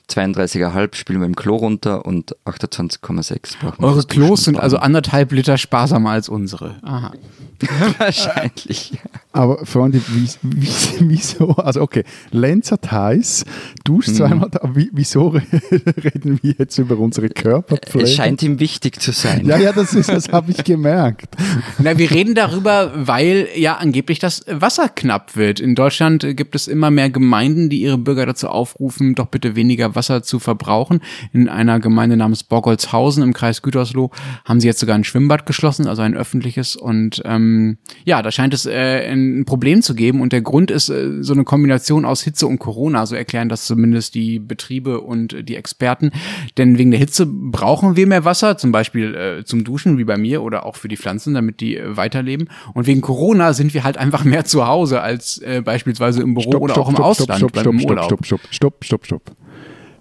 32,5 0.10 0.96
spülen 0.96 1.20
wir 1.20 1.26
im 1.26 1.36
Klo 1.36 1.58
runter 1.58 2.06
und 2.06 2.36
28,6 2.46 3.60
brauchen 3.60 3.80
wir. 3.80 3.88
Eure 3.88 4.04
Klos 4.04 4.46
sind 4.46 4.58
also 4.58 4.78
anderthalb 4.78 5.32
Liter 5.34 5.58
sparsamer 5.58 6.12
als 6.12 6.30
unsere. 6.30 6.78
Aha. 6.82 7.12
wahrscheinlich. 7.98 9.00
Aber 9.32 9.66
Freunde, 9.66 10.02
wie, 10.08 10.28
wie, 10.42 10.70
wieso? 11.00 11.50
Also 11.56 11.82
okay, 11.82 12.04
Lenz 12.32 12.72
hat 12.72 12.92
heiß, 12.92 13.46
duscht 13.84 14.10
zweimal, 14.10 14.50
da, 14.50 14.62
wie, 14.74 14.90
wieso 14.94 15.30
reden 15.30 16.40
wir 16.42 16.56
jetzt 16.58 16.78
über 16.78 16.98
unsere 16.98 17.30
Körperpflege? 17.30 18.06
Es 18.06 18.16
scheint 18.16 18.42
ihm 18.44 18.60
wichtig 18.60 19.00
zu 19.00 19.12
sein. 19.12 19.46
ja, 19.46 19.58
ja, 19.58 19.74
das 19.74 19.94
ist, 19.94 20.10
das 20.10 20.30
habe 20.30 20.52
ich 20.52 20.64
gemerkt. 20.64 21.36
Na, 21.80 21.98
wir 21.98 22.10
reden 22.10 22.36
darüber, 22.36 22.92
weil 22.96 23.48
ja 23.56 23.78
angeblich 23.78 24.20
das 24.20 24.46
Wasser 24.48 24.90
knapp 24.90 25.36
wird. 25.36 25.60
In 25.60 25.76
Deutschland 25.76 26.26
gibt 26.36 26.56
es 26.56 26.68
immer 26.68 26.92
mehr 26.92 27.10
Gemeinden, 27.10 27.70
die 27.70 27.82
ihre 27.82 27.98
Bürger 27.98 28.26
dazu 28.26 28.48
aufrufen, 28.50 29.16
doch 29.16 29.28
bitte 29.28 29.56
weniger 29.56 29.96
Wasser 29.98 30.24
zu 30.24 30.40
verbrauchen. 30.40 31.02
In 31.34 31.50
einer 31.50 31.82
Gemeinde 31.82 32.16
namens 32.16 32.44
Borgolzhausen 32.44 33.22
im 33.24 33.34
Kreis 33.34 33.62
Gütersloh 33.62 34.12
haben 34.46 34.62
sie 34.62 34.68
jetzt 34.68 34.80
sogar 34.80 34.96
ein 34.96 35.04
Schwimmbad 35.04 35.46
geschlossen, 35.46 35.88
also 35.88 36.02
ein 36.04 36.16
öffentliches. 36.16 36.78
Und 36.78 37.22
ähm, 37.26 37.78
ja, 38.06 38.22
da 38.22 38.32
scheint 38.32 38.54
es 38.54 38.66
äh, 38.66 39.12
ein 39.12 39.44
Problem 39.46 39.82
zu 39.82 39.96
geben. 39.96 40.22
Und 40.22 40.32
der 40.32 40.42
Grund 40.42 40.72
ist 40.72 40.88
äh, 40.90 41.22
so 41.22 41.34
eine 41.34 41.44
Kombination 41.44 42.06
aus 42.06 42.22
Hitze 42.22 42.48
und 42.48 42.60
Corona. 42.60 43.06
So 43.06 43.16
erklären 43.16 43.50
das 43.50 43.66
zumindest 43.66 44.16
die 44.16 44.40
Betriebe 44.40 45.02
und 45.02 45.34
äh, 45.34 45.44
die 45.44 45.56
Experten. 45.56 46.12
Denn 46.58 46.78
wegen 46.78 46.92
der 46.92 47.00
Hitze 47.00 47.26
brauchen 47.26 47.96
wir 47.96 48.08
mehr 48.08 48.24
Wasser, 48.24 48.58
zum 48.58 48.72
Beispiel 48.72 49.16
äh, 49.16 49.44
zum 49.44 49.64
Duschen, 49.64 49.98
wie 49.98 50.06
bei 50.06 50.18
mir, 50.18 50.44
oder 50.44 50.66
auch 50.66 50.76
für 50.76 50.88
die 50.88 50.98
Pflanzen, 50.98 51.34
damit 51.34 51.60
die 51.60 51.76
äh, 51.76 51.98
weiterleben. 51.98 52.50
Und 52.74 52.88
wegen 52.88 53.02
Corona 53.02 53.54
sind 53.54 53.74
wir 53.74 53.84
halt 53.84 53.98
einfach 53.98 54.24
mehr 54.24 54.46
zu 54.46 54.68
Hause 54.68 55.02
als 55.02 55.40
äh, 55.40 55.62
beispielsweise 55.62 56.22
im 56.22 56.34
Büro 56.34 56.52
oder 56.60 56.78
auch 56.78 56.90
im 56.90 56.98
Ausland 56.98 57.40
stopp, 57.40 57.54
beim 57.54 57.62
stopp, 57.62 57.80
stopp, 57.80 57.90
Urlaub. 57.90 58.06
stopp, 58.06 58.26
stopp, 58.26 58.42
stopp, 58.52 58.86
stopp, 58.86 59.06
stopp. 59.06 59.47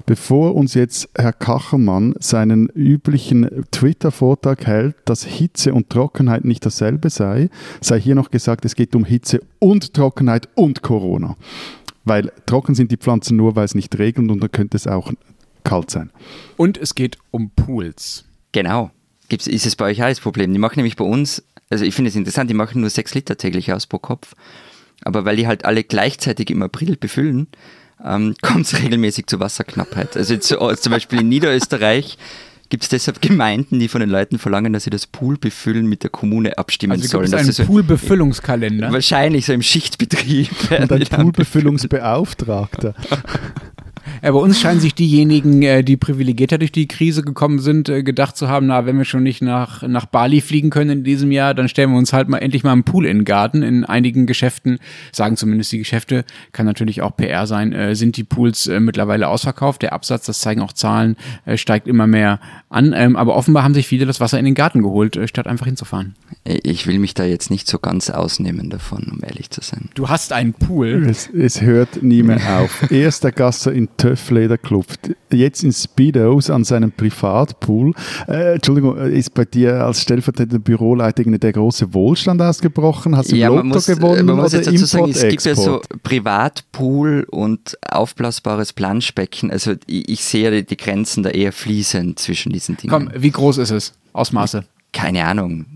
Bevor 0.07 0.55
uns 0.55 0.75
jetzt 0.75 1.09
Herr 1.16 1.33
Kachermann 1.33 2.14
seinen 2.21 2.69
üblichen 2.69 3.64
Twitter-Vortrag 3.73 4.64
hält, 4.64 4.95
dass 5.05 5.25
Hitze 5.25 5.75
und 5.75 5.90
Trockenheit 5.90 6.45
nicht 6.45 6.64
dasselbe 6.64 7.11
sei, 7.11 7.51
sei 7.81 8.01
hier 8.01 8.14
noch 8.14 8.31
gesagt, 8.31 8.64
es 8.64 8.77
geht 8.77 8.95
um 8.95 9.05
Hitze 9.05 9.40
und 9.59 9.95
Trockenheit 9.95 10.49
und 10.55 10.83
Corona. 10.83 11.37
Weil 12.05 12.31
trocken 12.47 12.77
sind 12.77 12.92
die 12.92 12.97
Pflanzen 12.99 13.37
nur, 13.37 13.57
weil 13.57 13.64
es 13.64 13.75
nicht 13.75 13.99
regnet 13.99 14.31
und 14.31 14.40
dann 14.40 14.53
könnte 14.53 14.77
es 14.77 14.87
auch 14.87 15.12
kalt 15.64 15.90
sein. 15.90 16.11
Und 16.57 16.79
es 16.79 16.95
geht 16.95 17.19
um 17.33 17.51
Pools. 17.51 18.25
Genau. 18.53 18.92
Gibt's, 19.29 19.49
ist 19.49 19.66
es 19.66 19.75
bei 19.75 19.87
euch 19.87 20.05
auch 20.05 20.09
das 20.09 20.21
Problem? 20.21 20.53
Die 20.53 20.61
machen 20.61 20.77
nämlich 20.77 20.95
bei 20.95 21.05
uns, 21.05 21.42
also 21.69 21.85
ich 21.85 21.97
finde 21.97 22.11
es 22.11 22.14
interessant, 22.14 22.49
die 22.49 22.55
machen 22.55 22.81
nur 22.81 22.90
6 22.90 23.12
Liter 23.16 23.37
täglich 23.37 23.73
aus 23.73 23.88
pro 23.88 23.99
Kopf. 23.99 24.37
Aber 25.03 25.25
weil 25.25 25.35
die 25.35 25.49
halt 25.49 25.64
alle 25.64 25.83
gleichzeitig 25.83 26.49
im 26.51 26.62
April 26.62 26.97
befüllen, 26.97 27.49
ähm, 28.04 28.35
kommt 28.42 28.66
es 28.66 28.80
regelmäßig 28.80 29.26
zu 29.26 29.40
Wasserknappheit. 29.40 30.16
Also 30.16 30.35
jetzt, 30.35 30.48
so, 30.48 30.74
zum 30.74 30.92
Beispiel 30.92 31.20
in 31.20 31.28
Niederösterreich 31.28 32.18
gibt 32.68 32.82
es 32.82 32.88
deshalb 32.88 33.22
Gemeinden, 33.22 33.78
die 33.78 33.88
von 33.88 34.00
den 34.00 34.11
Leuten 34.11 34.38
verlangen, 34.38 34.72
dass 34.72 34.85
sie 34.85 34.90
das 34.90 35.06
Pool 35.06 35.38
befüllen 35.38 35.87
mit 35.87 36.02
der 36.02 36.11
Kommune 36.11 36.59
abstimmen 36.59 36.92
Also 36.92 37.06
sollen. 37.06 37.24
es 37.24 37.30
dass 37.30 37.40
einen 37.40 37.52
sie 37.52 37.62
so, 37.62 37.64
Poolbefüllungskalender. 37.64 38.92
Wahrscheinlich 38.92 39.46
so 39.46 39.52
im 39.52 39.62
Schichtbetrieb. 39.62 40.50
Und 40.70 40.92
ein 40.92 41.06
Poolbefüllungsbeauftragter. 41.06 42.94
Ja, 44.23 44.33
bei 44.33 44.38
uns 44.38 44.61
scheinen 44.61 44.81
sich 44.81 44.95
diejenigen, 44.95 45.62
äh, 45.62 45.83
die 45.83 45.97
privilegierter 45.97 46.59
durch 46.59 46.73
die 46.73 46.88
Krise 46.88 47.23
gekommen 47.23 47.59
sind, 47.59 47.88
äh, 47.88 48.03
gedacht 48.03 48.37
zu 48.37 48.49
haben, 48.49 48.66
na, 48.66 48.87
wenn 48.87 48.97
wir 48.99 49.05
schon 49.05 49.23
nicht 49.23 49.42
nach, 49.42 49.83
nach 49.83 50.07
Bali 50.07 50.40
fliegen 50.40 50.71
können 50.71 50.90
in 50.90 51.05
diesem 51.05 51.33
Jahr, 51.33 51.55
dann 51.55 51.69
stellen 51.69 51.90
wir 51.90 51.99
uns 51.99 52.12
halt 52.12 52.29
mal 52.29 52.38
endlich 52.38 52.64
mal 52.64 52.73
einen 52.73 52.85
Pool 52.85 53.07
in 53.07 53.19
den 53.19 53.25
Garten. 53.25 53.62
In 53.62 53.85
einigen 53.85 54.27
Geschäften, 54.27 54.79
sagen 55.12 55.37
zumindest 55.37 55.73
die 55.73 55.79
Geschäfte, 55.79 56.25
kann 56.53 56.66
natürlich 56.66 57.03
auch 57.03 57.16
PR 57.16 57.47
sein, 57.47 57.73
äh, 57.73 57.95
sind 57.95 58.16
die 58.16 58.25
Pools 58.25 58.66
äh, 58.66 58.81
mittlerweile 58.81 59.29
ausverkauft. 59.29 59.83
Der 59.83 59.92
Absatz, 59.92 60.27
das 60.27 60.40
zeigen 60.40 60.61
auch 60.61 60.73
Zahlen, 60.73 61.16
äh, 61.45 61.57
steigt 61.57 61.88
immer 61.88 62.07
mehr 62.07 62.40
an. 62.69 62.95
Ähm, 62.97 63.16
aber 63.16 63.37
offenbar 63.37 63.62
haben 63.62 63.75
sich 63.75 63.87
viele 63.87 64.07
das 64.07 64.21
Wasser 64.21 64.38
in 64.38 64.45
den 64.45 64.55
Garten 64.55 64.83
geholt, 64.83 65.16
äh, 65.16 65.29
statt 65.29 65.47
einfach 65.47 65.66
hinzufahren. 65.66 66.14
Ich 66.45 66.87
will 66.87 66.99
mich 66.99 67.14
da 67.14 67.25
jetzt 67.25 67.51
nicht 67.51 67.66
so 67.69 67.79
ganz 67.79 68.11
ausnehmen 68.11 68.71
davon, 68.71 69.11
um 69.11 69.23
ehrlich 69.23 69.51
zu 69.51 69.61
sein. 69.62 69.88
Du 69.95 70.09
hast 70.09 70.33
einen 70.33 70.53
Pool. 70.53 71.07
Es, 71.09 71.29
es 71.29 71.61
hört 71.61 72.03
nie 72.03 72.23
mehr 72.23 72.40
auf. 72.61 72.90
Erster 72.90 73.33
Gasser 73.33 73.73
in 73.73 73.88
Töfflederclub, 73.96 74.87
jetzt 75.32 75.64
in 75.64 75.72
Speedos 75.72 76.50
an 76.50 76.64
seinem 76.64 76.92
Privatpool. 76.92 77.92
Äh, 78.28 78.54
Entschuldigung, 78.54 78.96
ist 78.96 79.35
bei 79.35 79.44
dir 79.44 79.85
als 79.85 80.02
stellvertretender 80.02 80.59
Büroleiter 80.59 81.24
der 81.24 81.52
große 81.52 81.92
Wohlstand 81.94 82.40
ausgebrochen? 82.42 83.16
Hast 83.16 83.32
du 83.32 83.37
Ja, 83.37 83.48
Lotto 83.48 83.59
man 83.59 83.68
muss, 83.68 83.87
gewonnen 83.87 84.26
man 84.26 84.37
muss 84.37 84.54
oder 84.54 84.62
jetzt 84.62 84.72
dazu 84.72 84.85
sagen, 84.85 85.11
es 85.11 85.22
gibt 85.22 85.44
ja 85.44 85.54
so? 85.54 85.80
Privatpool 86.02 87.26
und 87.30 87.78
aufblasbares 87.90 88.72
Planschbecken. 88.72 89.50
Also 89.50 89.74
ich, 89.87 90.09
ich 90.09 90.24
sehe 90.24 90.50
die, 90.50 90.64
die 90.64 90.76
Grenzen 90.76 91.22
da 91.22 91.30
eher 91.30 91.52
fließend 91.52 92.18
zwischen 92.18 92.52
diesen 92.52 92.76
Dingen. 92.76 92.90
Komm, 92.90 93.11
wie 93.14 93.30
groß 93.30 93.59
ist 93.59 93.70
es? 93.70 93.92
Ausmaße. 94.12 94.64
Keine 94.92 95.24
Ahnung. 95.24 95.66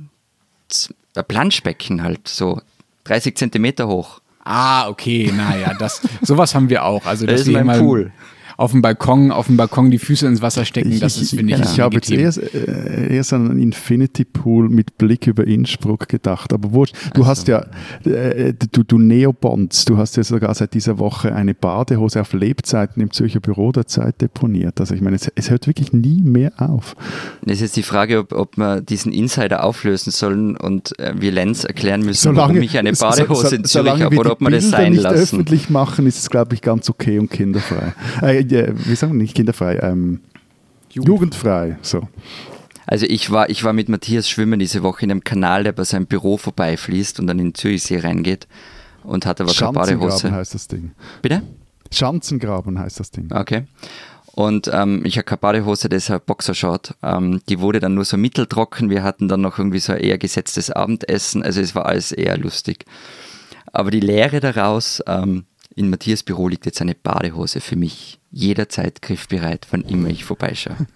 Planschbecken 1.27 2.03
halt, 2.03 2.29
so 2.29 2.61
30 3.05 3.37
Zentimeter 3.37 3.89
hoch. 3.89 4.21
Ah, 4.45 4.89
okay, 4.89 5.33
naja, 5.37 5.75
das, 5.79 6.01
sowas 6.23 6.55
haben 6.55 6.69
wir 6.71 6.85
auch. 6.85 7.05
Also, 7.07 7.27
Das 7.27 7.43
ist 7.43 7.49
mein 7.49 7.79
Pool. 7.79 8.11
Auf 8.61 8.73
dem 8.73 8.83
Balkon, 8.83 9.33
auf 9.33 9.47
dem 9.47 9.57
Balkon 9.57 9.91
die 9.91 9.99
Füße 9.99 10.27
ins 10.27 10.43
Wasser 10.43 10.67
stecken, 10.67 10.93
Ich, 10.93 11.01
das 11.01 11.17
ich, 11.17 11.23
ist, 11.23 11.31
finde 11.35 11.55
ich, 11.55 11.61
ich 11.61 11.81
habe 11.81 11.95
jetzt 11.95 12.11
erst, 12.11 12.39
äh, 12.55 13.15
erst 13.17 13.33
an 13.33 13.51
einen 13.51 13.59
Infinity 13.59 14.25
Pool 14.27 14.69
mit 14.69 14.99
Blick 14.99 15.27
über 15.27 15.47
Innsbruck 15.47 16.09
gedacht. 16.11 16.53
Aber 16.53 16.73
wurscht, 16.73 16.95
du 17.15 17.25
hast 17.25 17.49
ja, 17.49 17.65
äh, 18.05 18.53
du, 18.73 18.83
du 18.85 18.99
Neobonds, 18.99 19.87
du 19.87 19.97
hast 19.97 20.17
ja 20.19 20.25
sogar 20.25 20.55
seit 20.55 20.75
dieser 20.75 20.99
Woche 20.99 21.35
eine 21.35 21.55
Badehose 21.55 22.21
auf 22.21 22.35
Lebzeiten 22.35 23.01
im 23.03 23.11
Zürcher 23.13 23.41
Büro 23.41 23.73
der 23.73 23.87
Zeit 23.87 24.21
deponiert. 24.21 24.79
Also 24.79 24.95
ich 24.95 25.01
meine, 25.01 25.17
es, 25.17 25.33
es 25.35 25.49
hört 25.49 25.67
wirklich 25.67 25.95
nie 25.95 26.21
mehr 26.21 26.53
auf. 26.59 26.97
Das 27.43 27.55
ist 27.55 27.61
jetzt 27.63 27.77
die 27.77 27.83
Frage, 27.83 28.19
ob, 28.19 28.33
ob 28.33 28.59
wir 28.59 28.83
diesen 28.83 29.11
Insider 29.13 29.65
auflösen 29.65 30.11
sollen 30.11 30.59
und 30.59 30.99
äh, 30.99 31.15
wir 31.19 31.33
Lenz 31.33 31.65
erklären 31.65 32.03
müssen, 32.03 32.37
warum 32.37 32.61
ich 32.61 32.79
eine 32.79 32.95
so- 32.95 33.07
Badehose 33.07 33.49
so- 33.49 33.57
in 33.57 33.65
Zürich 33.65 33.71
solange 33.87 34.05
habe 34.05 34.17
oder 34.19 34.33
ob 34.33 34.41
wir 34.43 34.51
das 34.51 34.69
sein 34.69 34.93
nicht 34.93 35.03
lassen. 35.03 35.17
öffentlich 35.17 35.71
machen, 35.71 36.07
ist 36.07 36.19
es, 36.19 36.29
glaube 36.29 36.55
ich, 36.55 36.61
ganz 36.61 36.91
okay 36.91 37.19
und 37.19 37.31
kinderfrei. 37.31 37.95
Äh, 38.21 38.50
wie 38.51 38.95
sagen 38.95 39.13
wir 39.13 39.23
nicht 39.23 39.35
kinderfrei? 39.35 39.79
Ähm, 39.83 40.21
jugendfrei. 40.91 41.79
So. 41.83 42.09
Also 42.87 43.07
ich 43.07 43.31
war, 43.31 43.49
ich 43.51 43.63
war 43.63 43.73
mit 43.73 43.89
Matthias 43.89 44.29
schwimmen 44.29 44.59
diese 44.59 44.83
Woche 44.83 45.05
in 45.05 45.11
einem 45.11 45.25
Kanal, 45.25 45.65
der 45.65 45.73
bei 45.73 45.85
seinem 45.85 46.07
Büro 46.07 46.37
vorbeifließt 46.37 47.21
und 47.21 47.27
dann 47.27 47.39
in 47.39 47.49
den 47.49 47.55
Zürichsee 47.55 48.01
reingeht 48.01 48.49
und 49.05 49.27
hat 49.27 49.41
aber 49.41 49.53
keine 49.53 49.73
Schanzengraben 49.73 49.99
Badehose. 50.01 50.33
heißt 50.33 50.55
das 50.55 50.69
Ding. 50.69 50.93
Bitte? 51.23 51.43
Schanzengraben 51.93 52.79
heißt 52.79 53.01
das 53.01 53.11
Ding. 53.11 53.31
Okay. 53.33 53.65
Und 54.33 54.71
ähm, 54.73 55.03
ich 55.05 55.17
habe 55.17 55.25
keine 55.25 55.39
Badehose, 55.39 55.89
deshalb 55.89 56.27
Boxershort. 56.27 56.95
Ähm, 57.03 57.41
die 57.49 57.61
wurde 57.61 57.81
dann 57.81 57.95
nur 57.95 58.05
so 58.05 58.17
mitteltrocken. 58.17 58.89
Wir 58.89 59.03
hatten 59.03 59.29
dann 59.29 59.41
noch 59.41 59.59
irgendwie 59.59 59.81
so 59.81 59.93
ein 59.93 60.01
eher 60.01 60.19
gesetztes 60.19 60.71
Abendessen. 60.71 61.43
Also 61.43 61.61
es 61.61 61.75
war 61.75 61.87
alles 61.87 62.13
eher 62.13 62.39
lustig. 62.39 62.85
Aber 63.73 63.91
die 63.91 64.01
Lehre 64.01 64.41
daraus, 64.41 65.03
ähm, 65.07 65.45
in 65.75 65.91
Matthias 65.91 66.23
Büro 66.23 66.49
liegt 66.49 66.67
jetzt 66.67 66.81
eine 66.81 66.95
Badehose 66.95 67.61
für 67.61 67.77
mich. 67.77 68.20
Jederzeit 68.33 69.03
griffbereit, 69.03 69.67
wann 69.73 69.83
immer 69.83 70.09
ich 70.09 70.25
vorbeischaue. 70.25 70.77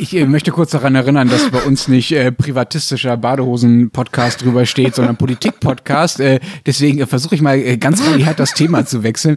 Ich 0.00 0.14
äh, 0.14 0.26
möchte 0.26 0.52
kurz 0.52 0.70
daran 0.70 0.94
erinnern, 0.94 1.28
dass 1.28 1.50
bei 1.50 1.60
uns 1.62 1.88
nicht 1.88 2.12
äh, 2.12 2.30
privatistischer 2.30 3.16
Badehosen-Podcast 3.16 4.44
drüber 4.44 4.64
steht, 4.64 4.94
sondern 4.94 5.16
Politik-Podcast. 5.16 6.20
Äh, 6.20 6.38
deswegen 6.64 7.00
äh, 7.00 7.06
versuche 7.06 7.34
ich 7.34 7.42
mal 7.42 7.58
äh, 7.58 7.76
ganz 7.78 8.00
rabiat 8.06 8.38
das 8.38 8.54
Thema 8.54 8.86
zu 8.86 9.02
wechseln. 9.02 9.36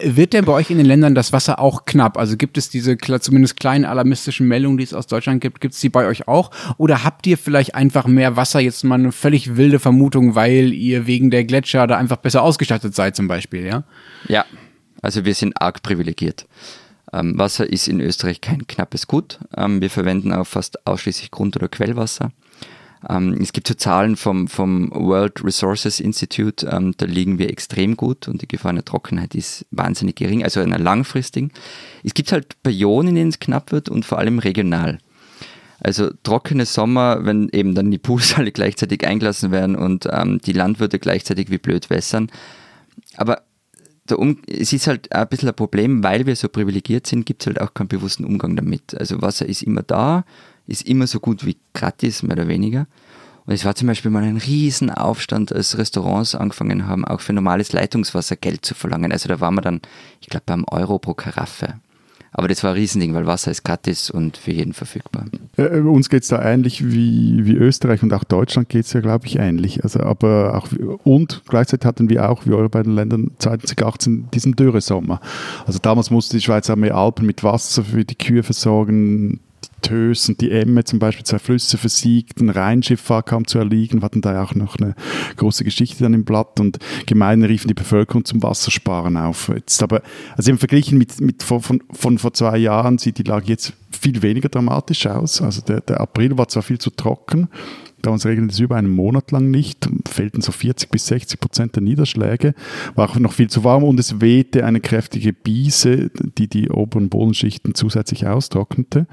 Wird 0.00 0.32
denn 0.32 0.46
bei 0.46 0.54
euch 0.54 0.70
in 0.70 0.78
den 0.78 0.86
Ländern 0.86 1.14
das 1.14 1.34
Wasser 1.34 1.58
auch 1.58 1.84
knapp? 1.84 2.16
Also 2.16 2.38
gibt 2.38 2.56
es 2.56 2.70
diese 2.70 2.96
zumindest 2.96 3.60
kleinen 3.60 3.84
alarmistischen 3.84 4.48
Meldungen, 4.48 4.78
die 4.78 4.84
es 4.84 4.94
aus 4.94 5.06
Deutschland 5.06 5.42
gibt, 5.42 5.60
gibt 5.60 5.74
es 5.74 5.80
die 5.80 5.90
bei 5.90 6.06
euch 6.06 6.26
auch? 6.26 6.50
Oder 6.78 7.04
habt 7.04 7.26
ihr 7.26 7.36
vielleicht 7.36 7.74
einfach 7.74 8.06
mehr 8.06 8.36
Wasser? 8.36 8.60
Jetzt 8.60 8.82
mal 8.84 8.94
eine 8.94 9.12
völlig 9.12 9.58
wilde 9.58 9.78
Vermutung, 9.78 10.34
weil 10.34 10.72
ihr 10.72 11.06
wegen 11.06 11.30
der 11.30 11.44
Gletscher 11.44 11.86
da 11.86 11.98
einfach 11.98 12.16
besser 12.16 12.42
ausgestattet 12.42 12.94
seid 12.94 13.14
zum 13.14 13.28
Beispiel, 13.28 13.66
ja? 13.66 13.84
Ja, 14.26 14.46
also 15.08 15.24
wir 15.24 15.34
sind 15.34 15.58
arg 15.58 15.82
privilegiert. 15.82 16.46
Ähm, 17.14 17.38
Wasser 17.38 17.66
ist 17.66 17.88
in 17.88 17.98
Österreich 17.98 18.42
kein 18.42 18.66
knappes 18.66 19.06
Gut. 19.06 19.38
Ähm, 19.56 19.80
wir 19.80 19.88
verwenden 19.88 20.34
auch 20.34 20.46
fast 20.46 20.86
ausschließlich 20.86 21.30
Grund- 21.30 21.56
oder 21.56 21.66
Quellwasser. 21.68 22.30
Ähm, 23.08 23.38
es 23.40 23.54
gibt 23.54 23.68
so 23.68 23.72
Zahlen 23.72 24.16
vom, 24.16 24.48
vom 24.48 24.90
World 24.90 25.42
Resources 25.42 25.98
Institute, 25.98 26.66
ähm, 26.66 26.92
da 26.98 27.06
liegen 27.06 27.38
wir 27.38 27.48
extrem 27.48 27.96
gut 27.96 28.28
und 28.28 28.42
die 28.42 28.48
Gefahr 28.48 28.68
einer 28.68 28.84
Trockenheit 28.84 29.34
ist 29.34 29.64
wahnsinnig 29.70 30.16
gering, 30.16 30.44
also 30.44 30.60
einer 30.60 30.78
langfristigen. 30.78 31.52
Es 32.04 32.12
gibt 32.12 32.30
halt 32.30 32.62
Perioden, 32.62 33.08
in 33.08 33.14
denen 33.14 33.30
es 33.30 33.38
knapp 33.38 33.72
wird 33.72 33.88
und 33.88 34.04
vor 34.04 34.18
allem 34.18 34.40
regional. 34.40 34.98
Also 35.80 36.10
trockene 36.22 36.66
Sommer, 36.66 37.24
wenn 37.24 37.48
eben 37.48 37.74
dann 37.74 37.90
die 37.90 37.96
Pools 37.96 38.34
alle 38.36 38.52
gleichzeitig 38.52 39.06
eingelassen 39.06 39.52
werden 39.52 39.74
und 39.74 40.06
ähm, 40.12 40.38
die 40.44 40.52
Landwirte 40.52 40.98
gleichzeitig 40.98 41.50
wie 41.50 41.56
blöd 41.56 41.88
wässern. 41.88 42.30
Aber 43.16 43.48
um 44.16 44.38
es 44.46 44.72
ist 44.72 44.86
halt 44.86 45.12
ein 45.12 45.28
bisschen 45.28 45.48
ein 45.48 45.54
Problem, 45.54 46.02
weil 46.02 46.26
wir 46.26 46.36
so 46.36 46.48
privilegiert 46.48 47.06
sind, 47.06 47.26
gibt 47.26 47.42
es 47.42 47.46
halt 47.46 47.60
auch 47.60 47.74
keinen 47.74 47.88
bewussten 47.88 48.24
Umgang 48.24 48.56
damit. 48.56 48.98
Also 48.98 49.20
Wasser 49.20 49.46
ist 49.46 49.62
immer 49.62 49.82
da, 49.82 50.24
ist 50.66 50.86
immer 50.86 51.06
so 51.06 51.20
gut 51.20 51.44
wie 51.44 51.56
gratis, 51.74 52.22
mehr 52.22 52.36
oder 52.36 52.48
weniger. 52.48 52.86
Und 53.46 53.54
es 53.54 53.64
war 53.64 53.74
zum 53.74 53.88
Beispiel 53.88 54.10
mal 54.10 54.24
ein 54.24 54.36
Riesenaufstand, 54.36 55.54
als 55.54 55.78
Restaurants 55.78 56.34
angefangen 56.34 56.86
haben, 56.86 57.06
auch 57.06 57.22
für 57.22 57.32
normales 57.32 57.72
Leitungswasser 57.72 58.36
Geld 58.36 58.64
zu 58.66 58.74
verlangen. 58.74 59.10
Also 59.10 59.28
da 59.28 59.40
waren 59.40 59.54
wir 59.54 59.62
dann, 59.62 59.80
ich 60.20 60.28
glaube, 60.28 60.44
beim 60.44 60.66
Euro 60.70 60.98
pro 60.98 61.14
Karaffe. 61.14 61.80
Aber 62.38 62.46
das 62.46 62.62
war 62.62 62.70
ein 62.70 62.76
Riesending, 62.76 63.14
weil 63.14 63.26
Wasser 63.26 63.50
ist 63.50 63.64
gratis 63.64 64.10
und 64.10 64.36
für 64.36 64.52
jeden 64.52 64.72
verfügbar. 64.72 65.24
Äh, 65.56 65.80
uns 65.80 66.08
geht 66.08 66.22
es 66.22 66.28
da 66.28 66.40
ähnlich 66.40 66.86
wie, 66.86 67.44
wie 67.44 67.54
Österreich 67.54 68.04
und 68.04 68.12
auch 68.12 68.22
Deutschland 68.22 68.68
geht 68.68 68.84
es 68.84 68.92
ja, 68.92 69.00
glaube 69.00 69.26
ich, 69.26 69.40
ähnlich. 69.40 69.82
Also, 69.82 69.98
aber 70.04 70.56
auch, 70.56 70.68
und 71.02 71.42
gleichzeitig 71.48 71.84
hatten 71.84 72.08
wir 72.08 72.30
auch, 72.30 72.46
wie 72.46 72.52
eure 72.52 72.68
beiden 72.68 72.94
Länder, 72.94 73.18
2018 73.40 74.28
diesen 74.32 74.52
Dürresommer. 74.52 75.20
Also 75.66 75.80
damals 75.80 76.12
musste 76.12 76.36
die 76.36 76.42
Schweiz 76.44 76.70
auch 76.70 76.76
mehr 76.76 76.94
Alpen 76.94 77.26
mit 77.26 77.42
Wasser 77.42 77.82
für 77.82 78.04
die 78.04 78.14
Kühe 78.14 78.44
versorgen. 78.44 79.40
Tös 79.82 80.28
und 80.28 80.40
die 80.40 80.50
Emme 80.50 80.84
zum 80.84 80.98
Beispiel, 80.98 81.24
zwei 81.24 81.38
Flüsse 81.38 81.78
versiegten, 81.78 82.50
Rheinschifffahrt 82.50 83.26
kam 83.26 83.46
zu 83.46 83.58
erliegen, 83.58 84.02
hatten 84.02 84.20
da 84.20 84.42
auch 84.42 84.54
noch 84.54 84.76
eine 84.76 84.94
große 85.36 85.64
Geschichte 85.64 86.02
dann 86.02 86.14
im 86.14 86.24
Blatt 86.24 86.60
und 86.60 86.78
Gemeinden 87.06 87.46
riefen 87.46 87.68
die 87.68 87.74
Bevölkerung 87.74 88.24
zum 88.24 88.42
Wassersparen 88.42 89.16
auf. 89.16 89.48
Jetzt 89.54 89.82
aber, 89.82 90.02
also 90.36 90.50
im 90.50 90.58
Vergleich 90.58 90.92
mit, 90.92 91.20
mit 91.20 91.42
von, 91.42 91.60
von, 91.60 91.82
von 91.90 92.18
vor 92.18 92.34
zwei 92.34 92.58
Jahren 92.58 92.98
sieht 92.98 93.18
die 93.18 93.24
Lage 93.24 93.46
jetzt 93.46 93.72
viel 93.90 94.22
weniger 94.22 94.48
dramatisch 94.48 95.06
aus. 95.06 95.40
Also 95.40 95.62
der, 95.62 95.80
der 95.80 96.00
April 96.00 96.36
war 96.38 96.48
zwar 96.48 96.62
viel 96.62 96.78
zu 96.78 96.90
trocken, 96.90 97.48
Damals 98.02 98.26
regnete 98.26 98.52
es 98.52 98.60
über 98.60 98.76
einen 98.76 98.90
Monat 98.90 99.32
lang 99.32 99.50
nicht, 99.50 99.88
fehlten 100.08 100.40
so 100.40 100.52
40 100.52 100.90
bis 100.90 101.06
60 101.06 101.40
Prozent 101.40 101.74
der 101.74 101.82
Niederschläge, 101.82 102.54
war 102.94 103.10
auch 103.10 103.16
noch 103.16 103.32
viel 103.32 103.50
zu 103.50 103.64
warm 103.64 103.82
und 103.82 103.98
es 103.98 104.20
wehte 104.20 104.64
eine 104.64 104.80
kräftige 104.80 105.32
Biese, 105.32 106.10
die 106.38 106.48
die 106.48 106.70
oberen 106.70 107.08
Bodenschichten 107.08 107.74
zusätzlich 107.74 108.26
austrocknete. 108.26 109.06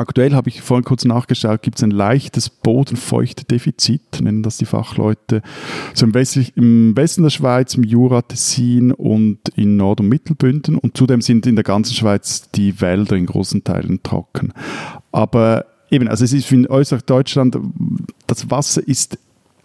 Aktuell 0.00 0.34
habe 0.34 0.48
ich 0.48 0.62
vorhin 0.62 0.84
kurz 0.84 1.04
nachgeschaut, 1.04 1.62
gibt 1.62 1.78
es 1.78 1.82
ein 1.82 1.90
leichtes 1.90 2.50
Bodenfeuchtedefizit, 2.50 4.20
nennen 4.20 4.42
das 4.42 4.58
die 4.58 4.64
Fachleute. 4.64 5.42
So 5.94 6.06
im, 6.06 6.14
Westlich, 6.14 6.56
im 6.56 6.96
Westen 6.96 7.22
der 7.22 7.30
Schweiz, 7.30 7.74
im 7.74 7.84
Jura, 7.84 8.22
Tessin 8.22 8.92
und 8.92 9.48
in 9.56 9.76
Nord- 9.76 10.00
und 10.00 10.08
Mittelbünden. 10.08 10.76
Und 10.76 10.96
zudem 10.96 11.20
sind 11.20 11.46
in 11.46 11.56
der 11.56 11.64
ganzen 11.64 11.94
Schweiz 11.94 12.50
die 12.50 12.80
Wälder 12.80 13.16
in 13.16 13.26
großen 13.26 13.64
Teilen 13.64 14.02
trocken. 14.02 14.52
Aber 15.12 15.66
eben, 15.90 16.08
also 16.08 16.24
es 16.24 16.32
ist 16.32 16.50
in 16.52 16.66
Österreich, 16.66 17.02
Deutschland, 17.04 17.58
das 18.26 18.50
Wasser 18.50 18.86
ist 18.86 19.18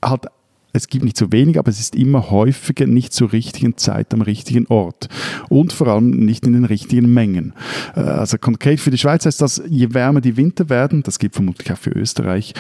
halt 0.03 0.27
es 0.73 0.88
gibt 0.88 1.05
nicht 1.05 1.17
so 1.17 1.31
wenig, 1.31 1.59
aber 1.59 1.69
es 1.69 1.79
ist 1.79 1.95
immer 1.95 2.31
häufiger 2.31 2.88
nicht 2.88 3.13
zur 3.13 3.31
richtigen 3.31 3.77
Zeit 3.77 4.12
am 4.13 4.21
richtigen 4.21 4.65
Ort 4.67 5.07
und 5.47 5.71
vor 5.71 5.88
allem 5.88 6.09
nicht 6.09 6.47
in 6.47 6.53
den 6.53 6.65
richtigen 6.65 7.13
Mengen. 7.13 7.53
Äh, 7.95 8.01
also 8.01 8.39
konkret 8.39 8.79
für 8.79 8.89
die 8.89 8.97
Schweiz 8.97 9.25
heißt 9.25 9.39
das, 9.39 9.62
je 9.69 9.93
wärmer 9.93 10.19
die 10.19 10.36
Winter 10.36 10.69
werden, 10.69 11.03
das 11.03 11.19
gilt 11.19 11.36
vermutlich 11.36 11.71
auch 11.71 11.77
für 11.77 11.91
Österreich, 11.91 12.53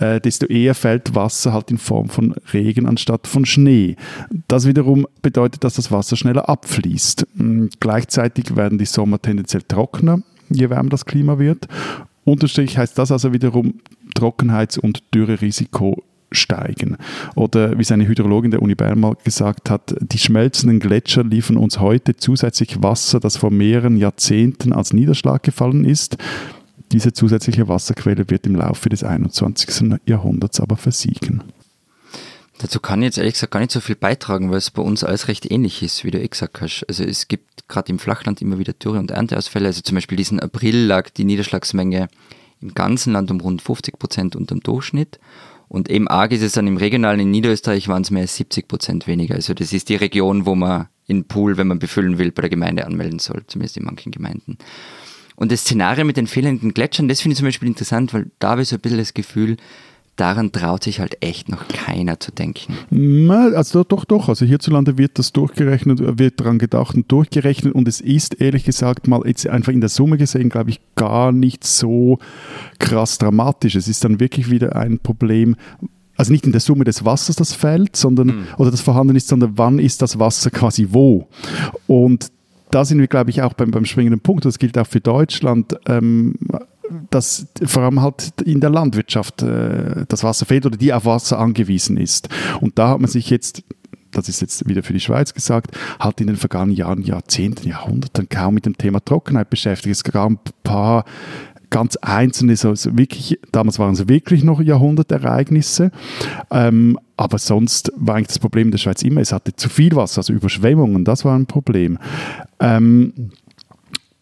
äh, 0.00 0.20
desto 0.20 0.46
eher 0.46 0.74
fällt 0.74 1.14
Wasser 1.14 1.52
halt 1.52 1.70
in 1.70 1.78
Form 1.78 2.08
von 2.08 2.34
Regen 2.52 2.86
anstatt 2.86 3.28
von 3.28 3.46
Schnee. 3.46 3.94
Das 4.48 4.66
wiederum 4.66 5.06
bedeutet, 5.22 5.62
dass 5.62 5.74
das 5.74 5.92
Wasser 5.92 6.16
schneller 6.16 6.48
abfließt. 6.48 7.26
Hm, 7.36 7.70
gleichzeitig 7.78 8.56
werden 8.56 8.78
die 8.78 8.84
Sommer 8.84 9.22
tendenziell 9.22 9.62
trockener, 9.62 10.22
je 10.48 10.70
wärmer 10.70 10.90
das 10.90 11.04
Klima 11.04 11.38
wird. 11.38 11.68
Unterstrich 12.24 12.76
heißt 12.76 12.98
das 12.98 13.12
also 13.12 13.32
wiederum 13.32 13.74
Trockenheits- 14.14 14.78
und 14.78 15.02
Dürrerisiko 15.14 16.02
steigen. 16.32 16.96
Oder 17.34 17.78
wie 17.78 17.84
seine 17.84 18.06
Hydrologin 18.06 18.50
der 18.50 18.62
Uni 18.62 18.74
Bern 18.74 19.16
gesagt 19.24 19.70
hat, 19.70 19.94
die 20.00 20.18
schmelzenden 20.18 20.80
Gletscher 20.80 21.24
liefern 21.24 21.56
uns 21.56 21.80
heute 21.80 22.16
zusätzlich 22.16 22.82
Wasser, 22.82 23.20
das 23.20 23.36
vor 23.36 23.50
mehreren 23.50 23.96
Jahrzehnten 23.96 24.72
als 24.72 24.92
Niederschlag 24.92 25.42
gefallen 25.42 25.84
ist. 25.84 26.16
Diese 26.92 27.12
zusätzliche 27.12 27.68
Wasserquelle 27.68 28.28
wird 28.30 28.46
im 28.46 28.56
Laufe 28.56 28.88
des 28.88 29.04
21. 29.04 30.00
Jahrhunderts 30.06 30.60
aber 30.60 30.76
versiegen. 30.76 31.42
Dazu 32.58 32.78
kann 32.78 33.00
ich 33.00 33.06
jetzt 33.06 33.18
ehrlich 33.18 33.34
gesagt 33.34 33.52
gar 33.52 33.60
nicht 33.60 33.72
so 33.72 33.80
viel 33.80 33.94
beitragen, 33.94 34.50
weil 34.50 34.58
es 34.58 34.70
bei 34.70 34.82
uns 34.82 35.02
alles 35.02 35.28
recht 35.28 35.50
ähnlich 35.50 35.82
ist, 35.82 36.04
wie 36.04 36.10
du 36.10 36.20
eh 36.20 36.28
gesagt 36.28 36.60
hast. 36.60 36.84
Also 36.88 37.04
es 37.04 37.26
gibt 37.26 37.68
gerade 37.68 37.90
im 37.90 37.98
Flachland 37.98 38.42
immer 38.42 38.58
wieder 38.58 38.74
Dürre- 38.74 38.98
und 38.98 39.10
Ernteausfälle. 39.10 39.66
Also 39.66 39.80
zum 39.80 39.94
Beispiel 39.94 40.16
diesen 40.16 40.40
April 40.40 40.76
lag 40.76 41.08
die 41.08 41.24
Niederschlagsmenge 41.24 42.08
im 42.60 42.74
ganzen 42.74 43.14
Land 43.14 43.30
um 43.30 43.40
rund 43.40 43.62
50 43.62 43.98
Prozent 43.98 44.36
unter 44.36 44.54
dem 44.54 44.60
Durchschnitt. 44.60 45.18
Und 45.70 45.88
eben 45.88 46.08
arg 46.08 46.32
ist 46.32 46.42
es 46.42 46.50
dann 46.50 46.66
im 46.66 46.78
Regionalen 46.78 47.20
in 47.20 47.30
Niederösterreich 47.30 47.86
waren 47.86 48.02
es 48.02 48.10
mehr 48.10 48.22
als 48.22 48.34
70 48.34 48.66
Prozent 48.66 49.06
weniger. 49.06 49.36
Also 49.36 49.54
das 49.54 49.72
ist 49.72 49.88
die 49.88 49.94
Region, 49.94 50.44
wo 50.44 50.56
man 50.56 50.88
in 51.06 51.28
Pool, 51.28 51.58
wenn 51.58 51.68
man 51.68 51.78
befüllen 51.78 52.18
will, 52.18 52.32
bei 52.32 52.40
der 52.42 52.50
Gemeinde 52.50 52.84
anmelden 52.84 53.20
soll, 53.20 53.44
zumindest 53.46 53.76
in 53.76 53.84
manchen 53.84 54.10
Gemeinden. 54.10 54.58
Und 55.36 55.52
das 55.52 55.60
Szenario 55.60 56.04
mit 56.04 56.16
den 56.16 56.26
fehlenden 56.26 56.74
Gletschern, 56.74 57.06
das 57.06 57.20
finde 57.20 57.34
ich 57.34 57.38
zum 57.38 57.46
Beispiel 57.46 57.68
interessant, 57.68 58.12
weil 58.12 58.32
da 58.40 58.50
habe 58.50 58.62
ich 58.62 58.68
so 58.68 58.76
ein 58.76 58.80
bisschen 58.80 58.98
das 58.98 59.14
Gefühl, 59.14 59.58
daran 60.20 60.52
traut 60.52 60.84
sich 60.84 61.00
halt 61.00 61.16
echt 61.22 61.48
noch 61.48 61.66
keiner 61.68 62.20
zu 62.20 62.30
denken. 62.30 62.74
Also 63.54 63.84
doch, 63.84 64.04
doch. 64.04 64.28
Also 64.28 64.44
hierzulande 64.44 64.98
wird 64.98 65.18
das 65.18 65.32
durchgerechnet, 65.32 66.18
wird 66.18 66.40
daran 66.40 66.58
gedacht 66.58 66.94
und 66.94 67.10
durchgerechnet 67.10 67.74
und 67.74 67.88
es 67.88 68.00
ist 68.00 68.40
ehrlich 68.40 68.64
gesagt 68.64 69.08
mal 69.08 69.22
jetzt 69.24 69.46
einfach 69.46 69.72
in 69.72 69.80
der 69.80 69.88
Summe 69.88 70.18
gesehen, 70.18 70.50
glaube 70.50 70.70
ich, 70.70 70.80
gar 70.94 71.32
nicht 71.32 71.64
so 71.64 72.18
krass 72.78 73.16
dramatisch. 73.16 73.74
Es 73.76 73.88
ist 73.88 74.04
dann 74.04 74.20
wirklich 74.20 74.50
wieder 74.50 74.76
ein 74.76 74.98
Problem, 74.98 75.56
also 76.16 76.32
nicht 76.32 76.44
in 76.44 76.52
der 76.52 76.60
Summe 76.60 76.84
des 76.84 77.04
Wassers 77.04 77.36
das 77.36 77.54
fällt, 77.54 77.96
sondern 77.96 78.26
mhm. 78.26 78.44
oder 78.58 78.70
das 78.70 78.82
vorhanden 78.82 79.16
ist, 79.16 79.28
sondern 79.28 79.52
wann 79.56 79.78
ist 79.78 80.02
das 80.02 80.18
Wasser 80.18 80.50
quasi 80.50 80.88
wo. 80.90 81.28
Und 81.86 82.30
da 82.70 82.84
sind 82.84 82.98
wir, 82.98 83.08
glaube 83.08 83.30
ich, 83.30 83.42
auch 83.42 83.54
beim, 83.54 83.70
beim 83.70 83.84
springenden 83.86 84.20
Punkt. 84.20 84.44
Das 84.44 84.58
gilt 84.58 84.76
auch 84.78 84.86
für 84.86 85.00
Deutschland. 85.00 85.76
Ähm, 85.86 86.34
dass 87.10 87.46
vor 87.64 87.84
allem 87.84 88.02
halt 88.02 88.40
in 88.44 88.60
der 88.60 88.70
Landwirtschaft 88.70 89.42
äh, 89.42 90.04
das 90.08 90.24
Wasser 90.24 90.46
fehlt 90.46 90.66
oder 90.66 90.76
die 90.76 90.92
auf 90.92 91.04
Wasser 91.04 91.38
angewiesen 91.38 91.96
ist. 91.96 92.28
Und 92.60 92.78
da 92.78 92.90
hat 92.90 93.00
man 93.00 93.10
sich 93.10 93.30
jetzt 93.30 93.62
das 94.12 94.28
ist 94.28 94.40
jetzt 94.40 94.68
wieder 94.68 94.82
für 94.82 94.92
die 94.92 94.98
Schweiz 94.98 95.34
gesagt, 95.34 95.76
hat 96.00 96.20
in 96.20 96.26
den 96.26 96.34
vergangenen 96.34 96.76
Jahren, 96.76 97.02
Jahrzehnten, 97.02 97.68
Jahrhunderten 97.68 98.28
kaum 98.28 98.54
mit 98.54 98.66
dem 98.66 98.76
Thema 98.76 98.98
Trockenheit 98.98 99.50
beschäftigt. 99.50 99.94
Es 99.94 100.02
gab 100.02 100.30
ein 100.30 100.38
paar 100.64 101.04
ganz 101.70 101.96
einzelne, 101.96 102.56
so, 102.56 102.74
so 102.74 102.98
wirklich, 102.98 103.38
damals 103.52 103.78
waren 103.78 103.94
es 103.94 104.08
wirklich 104.08 104.42
noch 104.42 104.60
Jahrhundertereignisse, 104.60 105.92
ähm, 106.50 106.98
aber 107.16 107.38
sonst 107.38 107.92
war 107.96 108.16
eigentlich 108.16 108.28
das 108.28 108.40
Problem 108.40 108.68
in 108.68 108.70
der 108.72 108.78
Schweiz 108.78 109.02
immer, 109.02 109.20
es 109.20 109.32
hatte 109.32 109.54
zu 109.54 109.68
viel 109.68 109.94
Wasser, 109.94 110.18
also 110.18 110.32
Überschwemmungen, 110.32 111.04
das 111.04 111.24
war 111.24 111.38
ein 111.38 111.46
Problem. 111.46 111.98
Ähm, 112.58 113.30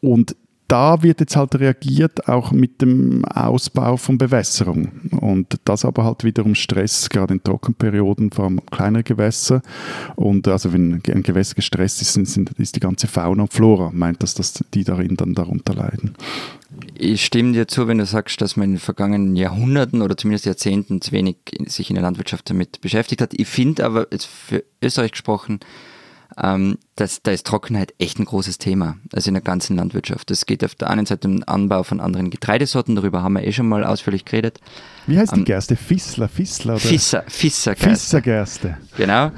und 0.00 0.37
da 0.68 1.02
wird 1.02 1.20
jetzt 1.20 1.35
halt 1.35 1.54
reagiert, 1.54 2.28
auch 2.28 2.52
mit 2.52 2.83
dem 2.83 3.24
Ausbau 3.24 3.96
von 3.96 4.18
Bewässerung. 4.18 4.92
Und 5.18 5.59
das 5.64 5.87
aber 5.87 6.04
halt 6.04 6.24
wiederum 6.24 6.54
Stress, 6.54 7.09
gerade 7.09 7.35
in 7.35 7.42
Trockenperioden, 7.42 8.31
vor 8.31 8.44
allem 8.44 8.61
kleinere 8.70 9.02
Gewässer. 9.02 9.62
Und 10.14 10.46
also 10.46 10.72
wenn 10.74 11.02
ein 11.09 11.22
Gewässer 11.22 11.54
gestresst 11.54 12.02
ist, 12.02 12.12
sind, 12.12 12.50
ist 12.59 12.76
die 12.76 12.81
ganze 12.81 13.07
Fauna 13.07 13.44
und 13.44 13.52
Flora, 13.52 13.90
meint 13.94 14.22
das, 14.22 14.35
dass 14.35 14.62
die 14.74 14.85
darin 14.85 15.16
dann 15.16 15.35
darunter 15.35 15.74
leiden. 15.74 16.14
Ich 16.94 17.24
stimme 17.24 17.52
dir 17.52 17.66
zu, 17.66 17.88
wenn 17.88 17.98
du 17.98 18.04
sagst, 18.04 18.42
dass 18.42 18.57
man 18.57 18.64
in 18.64 18.72
den 18.74 18.81
vergangenen 18.81 19.37
Jahrhunderten 19.37 20.02
oder 20.02 20.18
zumindest 20.18 20.44
Jahrzehnten 20.44 21.00
zu 21.00 21.12
wenig 21.12 21.37
sich 21.66 21.88
in 21.88 21.94
der 21.94 22.02
Landwirtschaft 22.02 22.50
damit 22.50 22.83
beschäftigt 22.83 23.22
hat. 23.22 23.33
Ich 23.33 23.48
finde 23.48 23.87
aber, 23.87 24.07
jetzt 24.11 24.26
für 24.26 24.64
Österreich 24.83 25.12
gesprochen, 25.12 25.61
ähm, 26.40 26.79
das, 26.96 27.22
da 27.22 27.33
ist 27.33 27.46
Trockenheit 27.46 27.94
echt 27.98 28.18
ein 28.18 28.24
großes 28.24 28.59
Thema, 28.59 28.96
also 29.12 29.29
in 29.29 29.35
der 29.35 29.42
ganzen 29.42 29.77
Landwirtschaft. 29.77 30.31
Es 30.31 30.46
geht 30.46 30.64
auf 30.64 30.74
der 30.74 30.90
einen 30.90 31.07
Seite 31.07 31.29
um 31.29 31.37
den 31.37 31.44
Anbau 31.44 31.83
von 31.83 32.01
anderen 32.01 32.31
Getreidesorten, 32.31 32.94
darüber 32.94 33.22
haben 33.22 33.35
wir 33.35 33.44
eh 33.44 33.53
schon 33.53 33.68
mal 33.68 33.85
ausführlich 33.85 34.24
geredet. 34.24 34.61
Wie 35.07 35.18
heißt 35.18 35.35
die 35.35 35.40
ähm, 35.40 35.44
Gerste? 35.44 35.77
Fissler, 35.77 36.29
Fissler 36.29 36.74
oder? 36.74 36.81
Fisser, 36.81 37.24
Fissergerste. 37.27 37.90
Fissergerste. 37.90 38.79
Genau. 38.96 39.33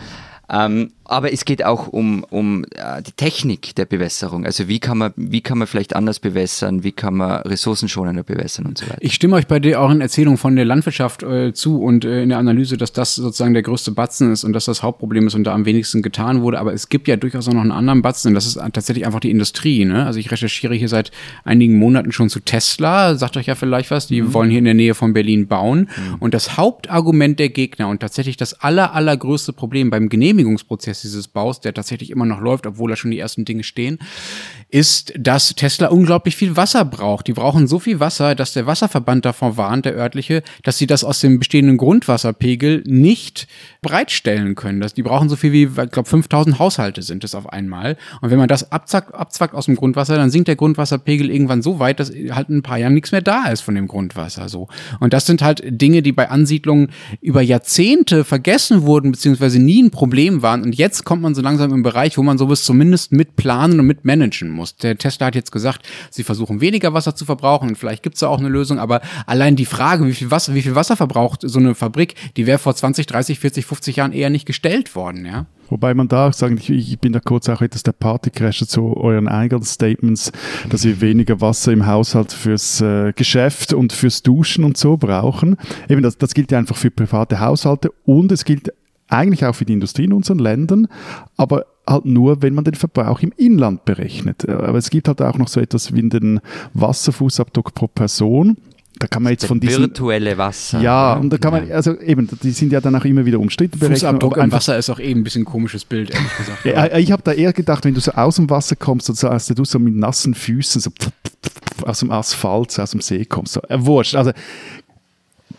Ähm, 0.51 0.93
aber 1.11 1.33
es 1.33 1.44
geht 1.44 1.64
auch 1.64 1.88
um, 1.88 2.25
um 2.31 2.64
äh, 2.75 3.03
die 3.03 3.12
Technik 3.12 3.75
der 3.75 3.85
Bewässerung. 3.85 4.46
Also 4.46 4.68
wie 4.68 4.79
kann 4.79 4.99
man, 4.99 5.12
wie 5.16 5.40
kann 5.40 5.59
man 5.59 5.66
vielleicht 5.66 5.96
anders 5.96 6.20
bewässern, 6.20 6.85
wie 6.85 6.92
kann 6.92 7.14
man 7.14 7.42
ressourcenschonender 7.42 8.23
bewässern 8.23 8.66
und 8.66 8.79
so 8.79 8.87
weiter. 8.87 8.99
Ich 9.01 9.14
stimme 9.14 9.37
euch 9.37 9.49
bei 9.49 9.59
der 9.59 9.81
euren 9.81 10.01
Erzählung 10.01 10.38
von 10.38 10.55
der 10.55 10.64
Landwirtschaft 10.64 11.25
äh, 11.25 11.53
zu 11.53 11.83
und 11.83 12.05
äh, 12.05 12.23
in 12.23 12.29
der 12.29 12.38
Analyse, 12.38 12.77
dass 12.77 12.92
das 12.92 13.16
sozusagen 13.16 13.55
der 13.55 13.64
größte 13.64 13.90
Batzen 13.90 14.33
ist 14.33 14.44
und 14.44 14.53
dass 14.53 14.66
das 14.66 14.85
Hauptproblem 14.85 15.27
ist 15.27 15.35
und 15.35 15.44
da 15.44 15.53
am 15.53 15.64
wenigsten 15.64 16.01
getan 16.01 16.42
wurde. 16.42 16.61
Aber 16.61 16.73
es 16.73 16.88
gibt 16.88 17.09
ja 17.09 17.16
durchaus 17.16 17.49
auch 17.49 17.55
noch 17.55 17.62
einen 17.62 17.73
anderen 17.73 18.03
Batzen 18.03 18.29
und 18.29 18.35
das 18.35 18.46
ist 18.46 18.55
tatsächlich 18.73 19.05
einfach 19.05 19.20
die 19.20 19.31
Industrie. 19.31 19.85
Ne? 19.85 20.07
Also 20.07 20.20
ich 20.20 20.31
recherchiere 20.31 20.75
hier 20.75 20.88
seit 20.88 21.11
einigen 21.44 21.77
Monaten 21.77 22.12
schon 22.12 22.31
zu 22.31 22.38
Tesla. 22.38 23.16
Sagt 23.16 23.37
euch 23.37 23.46
ja 23.46 23.57
vielleicht 23.57 23.90
was. 23.90 24.07
Die 24.07 24.23
mhm. 24.23 24.33
wollen 24.33 24.51
hier 24.51 24.61
in 24.61 24.64
der 24.64 24.75
Nähe 24.75 24.94
von 24.94 25.12
Berlin 25.12 25.49
bauen. 25.49 25.81
Mhm. 25.81 26.16
Und 26.20 26.35
das 26.35 26.57
Hauptargument 26.57 27.40
der 27.40 27.49
Gegner 27.49 27.88
und 27.88 27.99
tatsächlich 27.99 28.37
das 28.37 28.61
aller, 28.61 28.94
allergrößte 28.94 29.53
Problem 29.53 29.90
beim 29.90 30.09
Genehmigungsprozess 30.09 31.00
dieses 31.03 31.29
Baus, 31.29 31.61
der 31.61 31.75
tatsächlich 31.75 32.11
immer 32.11 32.27
noch 32.27 32.41
läuft, 32.41 32.67
obwohl 32.67 32.91
da 32.91 32.97
schon 32.97 33.11
die 33.11 33.19
ersten 33.19 33.45
Dinge 33.45 33.63
stehen, 33.63 33.99
ist, 34.69 35.13
dass 35.19 35.55
Tesla 35.55 35.89
unglaublich 35.89 36.37
viel 36.37 36.57
Wasser 36.57 36.85
braucht. 36.85 37.27
Die 37.27 37.33
brauchen 37.33 37.67
so 37.67 37.79
viel 37.79 38.01
Wasser, 38.01 38.35
dass 38.35 38.53
der 38.53 38.67
Wasserverband 38.67 39.25
davon 39.25 39.57
warnt, 39.57 39.85
der 39.85 39.95
örtliche, 39.95 40.43
dass 40.63 40.79
sie 40.79 40.87
das 40.87 41.05
aus 41.05 41.21
dem 41.21 41.39
bestehenden 41.39 41.77
Grundwasserpegel 41.77 42.85
nicht 42.87 43.49
bereitstellen 43.83 44.55
können. 44.55 44.85
Die 44.97 45.03
brauchen 45.03 45.29
so 45.29 45.37
viel 45.37 45.53
wie, 45.53 45.65
ich 45.65 45.91
glaube, 45.91 46.09
5000 46.09 46.59
Haushalte 46.59 47.03
sind 47.03 47.25
es 47.25 47.35
auf 47.35 47.53
einmal. 47.53 47.97
Und 48.21 48.31
wenn 48.31 48.39
man 48.39 48.49
das 48.49 48.73
abzackt, 48.73 49.15
abzwackt 49.15 49.55
aus 49.55 49.67
dem 49.67 49.77
Grundwasser, 49.77 50.17
dann 50.17 50.31
sinkt 50.31 50.49
der 50.49 50.57
Grundwasserpegel 50.57 51.31
irgendwann 51.31 51.63
so 51.63 51.79
weit, 51.79 52.01
dass 52.01 52.11
halt 52.11 52.49
in 52.49 52.59
ein 52.59 52.63
paar 52.63 52.79
Jahren 52.79 52.95
nichts 52.95 53.13
mehr 53.13 53.23
da 53.23 53.49
ist 53.49 53.61
von 53.61 53.75
dem 53.75 53.89
Grundwasser. 53.89 54.49
So. 54.49 54.69
Und 55.01 55.13
das 55.13 55.27
sind 55.27 55.43
halt 55.43 55.63
Dinge, 55.65 56.03
die 56.03 56.13
bei 56.13 56.29
Ansiedlungen 56.31 56.91
über 57.21 57.43
Jahrzehnte 57.43 58.25
vergessen 58.25 58.83
wurden, 58.83 59.13
beziehungsweise 59.13 59.59
nie 59.59 59.83
ein 59.83 59.90
Problem 59.90 60.42
waren. 60.42 60.63
Und 60.63 60.75
jetzt 60.75 60.90
jetzt 60.91 61.05
kommt 61.05 61.23
man 61.23 61.37
so 61.37 61.41
langsam 61.41 61.73
im 61.73 61.85
Bereich, 61.85 62.19
wo 62.19 62.23
man 62.25 62.37
sowas 62.37 62.65
zumindest 62.65 63.13
mit 63.13 63.37
planen 63.37 63.79
und 63.79 63.87
mit 63.87 64.05
managen 64.05 64.51
muss. 64.51 64.75
Der 64.75 64.99
Tesla 64.99 65.27
hat 65.27 65.37
jetzt 65.37 65.53
gesagt, 65.53 65.88
sie 66.11 66.25
versuchen 66.25 66.61
weniger 66.61 66.93
Wasser 66.93 67.15
zu 67.15 67.25
verbrauchen 67.25 67.69
und 67.69 67.79
vielleicht 67.79 68.03
gibt 68.03 68.17
es 68.17 68.21
da 68.21 68.27
auch 68.27 68.41
eine 68.41 68.49
Lösung, 68.49 68.81
aber 68.81 69.01
allein 69.25 69.55
die 69.55 69.67
Frage, 69.67 70.05
wie 70.05 70.15
viel 70.15 70.33
Wasser, 70.33 70.53
wie 70.55 70.63
viel 70.63 70.75
Wasser 70.75 70.97
verbraucht 70.97 71.43
so 71.45 71.61
eine 71.61 71.77
Fabrik, 71.77 72.17
die 72.37 72.49
wäre 72.49 72.59
vor 72.59 72.75
20, 72.75 73.07
30, 73.07 73.38
40, 73.38 73.67
50 73.67 73.97
Jahren 73.97 74.13
eher 74.13 74.31
nicht 74.31 74.47
gestellt 74.47 74.97
worden, 74.97 75.25
ja. 75.25 75.47
Wobei 75.69 75.95
man 75.95 76.09
da 76.09 76.27
auch 76.27 76.33
sagen, 76.33 76.59
ich, 76.59 76.69
ich 76.69 76.99
bin 76.99 77.13
da 77.13 77.21
kurz 77.21 77.49
auch 77.49 77.63
etwas 77.63 77.85
der 77.85 77.93
Partycrasher 77.93 78.67
zu 78.67 78.97
euren 78.97 79.29
eigenen 79.29 79.63
Statements, 79.63 80.33
dass 80.69 80.83
wir 80.83 81.01
weniger 81.01 81.41
Wasser 81.41 81.71
im 81.71 81.87
Haushalt 81.87 82.33
fürs 82.33 82.81
äh, 82.81 83.13
Geschäft 83.13 83.73
und 83.73 83.93
fürs 83.93 84.25
Duschen 84.25 84.65
und 84.65 84.77
so 84.77 84.97
brauchen. 84.97 85.57
Eben, 85.88 86.03
das, 86.03 86.19
das 86.19 86.35
gilt 86.35 86.51
ja 86.51 86.59
einfach 86.59 86.75
für 86.75 86.91
private 86.91 87.38
Haushalte 87.38 87.93
und 88.05 88.33
es 88.33 88.45
gilt 88.45 88.73
eigentlich 89.11 89.44
auch 89.44 89.54
für 89.54 89.65
die 89.65 89.73
Industrie 89.73 90.04
in 90.04 90.13
unseren 90.13 90.38
Ländern, 90.38 90.88
aber 91.37 91.67
halt 91.87 92.04
nur, 92.04 92.42
wenn 92.42 92.54
man 92.54 92.65
den 92.65 92.75
Verbrauch 92.75 93.21
im 93.21 93.33
Inland 93.37 93.85
berechnet. 93.85 94.48
Aber 94.48 94.79
es 94.79 94.90
gibt 94.90 95.08
halt 95.08 95.21
auch 95.23 95.38
noch 95.38 95.48
so 95.48 95.61
etwas 95.61 95.94
wie 95.94 96.08
den 96.08 96.40
Wasserfußabdruck 96.75 97.75
pro 97.75 97.88
Person 97.88 98.56
da 99.00 99.06
kann 99.06 99.23
man 99.23 99.33
jetzt 99.33 99.46
von 99.46 99.58
diesen 99.58 99.85
virtuelle 99.85 100.37
Wasser. 100.37 100.79
Ja, 100.83 101.15
und 101.15 101.33
da 101.33 101.38
kann 101.38 101.52
man 101.52 101.73
also 101.73 101.98
eben, 102.00 102.29
die 102.42 102.50
sind 102.50 102.71
ja 102.71 102.83
dann 102.83 102.94
auch 102.94 103.04
immer 103.06 103.25
wieder 103.25 103.40
umstritten. 103.40 103.79
Fußabdruck 103.79 104.37
im 104.37 104.52
Wasser 104.52 104.77
ist 104.77 104.90
auch 104.90 105.00
eben 105.00 105.21
ein 105.21 105.25
bisschen 105.25 105.42
ein 105.42 105.46
komisches 105.46 105.87
Bild, 105.87 106.11
ehrlich 106.11 106.37
gesagt. 106.37 106.65
ja, 106.67 106.98
ich 106.98 107.11
habe 107.11 107.23
da 107.23 107.33
eher 107.33 107.54
gedacht, 107.54 107.87
wenn 107.87 107.94
du 107.94 108.00
so 108.00 108.13
aus 108.13 108.37
dem 108.37 108.50
Wasser 108.50 108.77
kommst 108.77 109.08
und 109.08 109.17
so, 109.17 109.29
als 109.31 109.46
du 109.46 109.65
so 109.65 109.79
mit 109.79 109.96
nassen 109.96 110.35
Füßen 110.35 110.83
so 110.83 110.90
aus 111.83 112.00
dem 112.00 112.11
Asphalt, 112.11 112.79
aus 112.79 112.90
dem 112.90 113.00
See 113.00 113.25
kommst, 113.25 113.54
so, 113.54 113.63
äh, 113.71 113.79
wurscht. 113.79 114.15
Also 114.15 114.33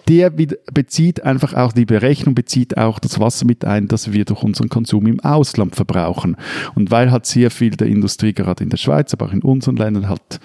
der 0.07 0.29
bezieht 0.29 1.23
einfach 1.23 1.53
auch, 1.53 1.71
die 1.71 1.85
Berechnung 1.85 2.35
bezieht 2.35 2.77
auch 2.77 2.99
das 2.99 3.19
Wasser 3.19 3.45
mit 3.45 3.65
ein, 3.65 3.87
das 3.87 4.11
wir 4.11 4.25
durch 4.25 4.43
unseren 4.43 4.69
Konsum 4.69 5.07
im 5.07 5.19
Ausland 5.19 5.75
verbrauchen. 5.75 6.37
Und 6.75 6.91
weil 6.91 7.11
halt 7.11 7.25
sehr 7.25 7.51
viel 7.51 7.71
der 7.71 7.87
Industrie 7.87 8.33
gerade 8.33 8.63
in 8.63 8.69
der 8.69 8.77
Schweiz, 8.77 9.13
aber 9.13 9.27
auch 9.27 9.33
in 9.33 9.41
unseren 9.41 9.77
Ländern 9.77 10.09
halt 10.09 10.39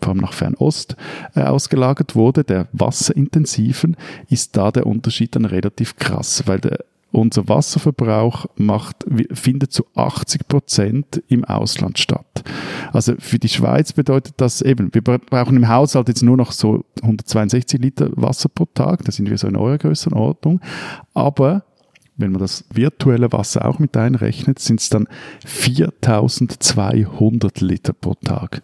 vor 0.00 0.12
allem 0.12 0.20
nach 0.20 0.32
Fernost 0.32 0.96
äh, 1.34 1.42
ausgelagert 1.42 2.14
wurde, 2.14 2.44
der 2.44 2.68
wasserintensiven, 2.72 3.96
ist 4.28 4.56
da 4.56 4.70
der 4.70 4.86
Unterschied 4.86 5.34
dann 5.34 5.44
relativ 5.44 5.96
krass, 5.96 6.44
weil 6.46 6.60
der, 6.60 6.84
unser 7.10 7.48
Wasserverbrauch 7.48 8.46
macht, 8.56 9.04
findet 9.32 9.72
zu 9.72 9.86
80 9.94 10.46
Prozent 10.46 11.22
im 11.28 11.44
Ausland 11.44 11.98
statt. 11.98 12.44
Also 12.92 13.14
für 13.18 13.38
die 13.38 13.48
Schweiz 13.48 13.92
bedeutet 13.92 14.34
das 14.36 14.62
eben, 14.62 14.92
wir 14.92 15.02
brauchen 15.02 15.56
im 15.56 15.68
Haushalt 15.68 16.08
jetzt 16.08 16.22
nur 16.22 16.36
noch 16.36 16.52
so 16.52 16.84
162 17.02 17.80
Liter 17.80 18.10
Wasser 18.12 18.48
pro 18.48 18.66
Tag, 18.66 19.04
da 19.04 19.12
sind 19.12 19.30
wir 19.30 19.38
so 19.38 19.48
in 19.48 19.56
eurer 19.56 19.78
Größenordnung, 19.78 20.60
aber 21.14 21.64
wenn 22.18 22.32
man 22.32 22.40
das 22.40 22.64
virtuelle 22.70 23.32
Wasser 23.32 23.64
auch 23.64 23.78
mit 23.78 23.96
einrechnet, 23.96 24.58
sind 24.58 24.80
es 24.80 24.88
dann 24.88 25.06
4200 25.46 27.60
Liter 27.60 27.92
pro 27.92 28.14
Tag. 28.14 28.62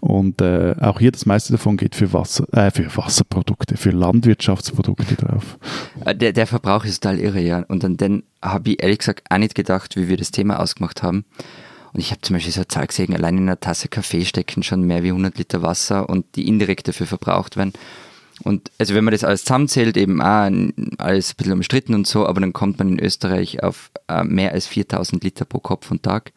Und 0.00 0.42
äh, 0.42 0.74
auch 0.80 0.98
hier 0.98 1.12
das 1.12 1.24
meiste 1.24 1.52
davon 1.52 1.76
geht 1.76 1.94
für, 1.94 2.12
Wasser, 2.12 2.52
äh, 2.52 2.72
für 2.72 2.94
Wasserprodukte, 2.96 3.76
für 3.76 3.90
Landwirtschaftsprodukte 3.90 5.14
drauf. 5.14 5.56
Äh, 6.04 6.16
der, 6.16 6.32
der 6.32 6.48
Verbrauch 6.48 6.84
ist 6.84 7.02
total 7.02 7.20
irre, 7.20 7.40
ja. 7.40 7.60
Und 7.68 7.84
an 7.84 7.96
den 7.96 8.24
habe 8.42 8.70
ich 8.70 8.82
ehrlich 8.82 8.98
gesagt 8.98 9.22
auch 9.30 9.38
nicht 9.38 9.54
gedacht, 9.54 9.94
wie 9.96 10.08
wir 10.08 10.16
das 10.16 10.32
Thema 10.32 10.58
ausgemacht 10.58 11.04
haben. 11.04 11.24
Und 11.92 12.00
ich 12.00 12.10
habe 12.10 12.20
zum 12.20 12.34
Beispiel 12.34 12.52
so 12.52 12.60
eine 12.60 12.68
Zahl 12.68 12.88
gesehen, 12.88 13.14
allein 13.14 13.38
in 13.38 13.44
einer 13.44 13.60
Tasse 13.60 13.88
Kaffee 13.88 14.24
stecken 14.24 14.62
schon 14.62 14.82
mehr 14.82 15.02
wie 15.04 15.08
100 15.08 15.38
Liter 15.38 15.62
Wasser 15.62 16.08
und 16.08 16.26
die 16.34 16.48
indirekt 16.48 16.88
dafür 16.88 17.06
verbraucht 17.06 17.56
werden. 17.56 17.72
Und 18.46 18.70
also 18.78 18.94
wenn 18.94 19.02
man 19.02 19.10
das 19.10 19.24
alles 19.24 19.42
zusammenzählt, 19.44 19.96
eben 19.96 20.22
auch 20.22 20.48
alles 20.98 21.32
ein 21.32 21.36
bisschen 21.36 21.52
umstritten 21.52 21.94
und 21.94 22.06
so, 22.06 22.26
aber 22.26 22.40
dann 22.40 22.52
kommt 22.52 22.78
man 22.78 22.90
in 22.90 23.00
Österreich 23.00 23.64
auf 23.64 23.90
äh, 24.06 24.22
mehr 24.22 24.52
als 24.52 24.68
4000 24.68 25.24
Liter 25.24 25.44
pro 25.44 25.58
Kopf 25.58 25.90
und 25.90 26.04
Tag. 26.04 26.32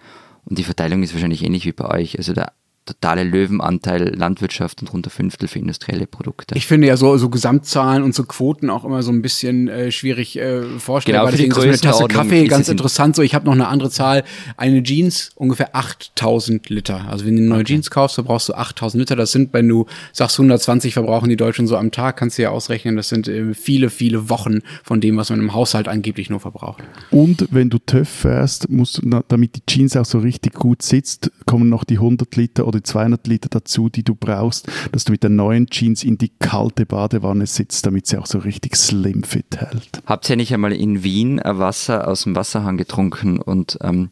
Und 0.46 0.58
die 0.58 0.64
Verteilung 0.64 1.04
ist 1.04 1.14
wahrscheinlich 1.14 1.44
ähnlich 1.44 1.66
wie 1.66 1.72
bei 1.72 1.88
euch. 1.88 2.18
Also 2.18 2.34
der 2.34 2.54
totale 2.86 3.24
Löwenanteil 3.24 4.16
Landwirtschaft 4.16 4.82
und 4.82 4.92
rund 4.94 5.08
ein 5.08 5.10
Fünftel 5.10 5.48
für 5.48 5.60
industrielle 5.60 6.08
Produkte. 6.08 6.56
Ich 6.56 6.68
finde 6.68 6.88
ja 6.88 6.98
so, 6.98 7.18
so 7.18 7.30
Gesamtzahlen 7.30 8.04
und 8.04 8.16
so 8.16 8.24
Quoten 8.24 8.70
auch 8.70 8.84
immer 8.84 9.04
so 9.04 9.12
ein 9.12 9.22
bisschen 9.22 9.68
äh, 9.68 9.92
schwierig 9.92 10.38
äh, 10.38 10.64
vorstellbar. 10.80 11.26
Genau, 11.26 11.32
für 11.32 11.38
die 11.38 11.50
Deswegen 11.50 11.74
ist 11.74 11.86
eine 11.86 11.92
Tasse 11.92 12.08
Kaffee 12.08 12.48
ganz 12.48 12.70
interessant. 12.70 13.16
So, 13.16 13.22
ich 13.22 13.36
habe 13.36 13.46
noch 13.46 13.54
eine 13.54 13.68
andere 13.68 13.90
Zahl. 13.90 14.24
Eine 14.58 14.82
Jeans 14.84 15.32
ungefähr 15.36 15.76
8000 15.76 16.70
Liter. 16.70 17.08
Also 17.10 17.26
wenn 17.26 17.36
du 17.36 17.42
eine 17.42 17.50
neue 17.50 17.62
okay. 17.62 17.74
Jeans 17.74 17.92
kaufst, 17.92 18.16
verbrauchst 18.16 18.50
du 18.50 18.54
8000 18.54 19.02
Liter. 19.02 19.16
Das 19.16 19.32
sind, 19.32 19.54
wenn 19.54 19.68
du 19.68 19.86
sagst 20.12 20.40
120 20.40 20.94
verbrauchen 20.94 21.30
die 21.30 21.38
Deutschen 21.38 21.68
so 21.68 21.78
am 21.78 21.92
Tag, 21.92 22.18
kannst 22.18 22.38
du 22.38 22.44
ja 22.44 22.50
ausrechnen, 22.50 22.96
das 22.96 23.10
sind 23.10 23.28
äh, 23.28 23.54
viele, 23.54 23.90
viele 23.90 24.30
Wochen 24.30 24.60
von 24.84 25.02
dem, 25.02 25.18
was 25.18 25.30
man 25.30 25.40
im 25.40 25.54
Haushalt 25.54 25.88
angeblich 25.88 26.30
nur 26.30 26.40
verbraucht. 26.40 26.84
Und 27.12 27.48
wenn 27.52 27.70
du 27.70 27.78
TÜV 27.78 28.10
fährst, 28.10 28.70
musst 28.70 28.98
du, 28.98 29.22
damit 29.28 29.56
die 29.56 29.62
Jeans 29.68 29.96
auch 29.96 30.06
so 30.06 30.20
richtig 30.20 30.54
gut 30.54 30.82
sitzt, 30.82 31.32
kommen 31.46 31.70
noch 31.70 31.84
die 31.84 31.96
100 31.96 32.36
Liter 32.36 32.68
oder 32.68 32.79
die 32.80 32.84
200 32.84 33.28
Liter 33.28 33.50
dazu, 33.50 33.90
die 33.90 34.04
du 34.04 34.16
brauchst, 34.16 34.68
dass 34.92 35.06
du 35.06 35.12
mit 35.12 35.24
der 35.24 35.30
neuen 35.30 35.68
Jeans 35.68 36.04
in 36.04 36.18
die 36.18 36.32
kalte 36.40 36.86
Badewanne 36.86 37.46
sitzt, 37.46 37.86
damit 37.86 38.08
sie 38.08 38.18
auch 38.18 38.26
so 38.26 38.40
richtig 38.40 38.76
slim 38.76 39.24
fit 39.24 39.58
hält. 39.58 40.02
Habt 40.06 40.30
ihr 40.30 40.36
nicht 40.36 40.54
einmal 40.54 40.74
in 40.74 41.04
Wien 41.04 41.42
Wasser 41.44 42.08
aus 42.08 42.24
dem 42.24 42.36
Wasserhahn 42.36 42.78
getrunken 42.78 43.40
und 43.40 43.78
ähm, 43.82 44.10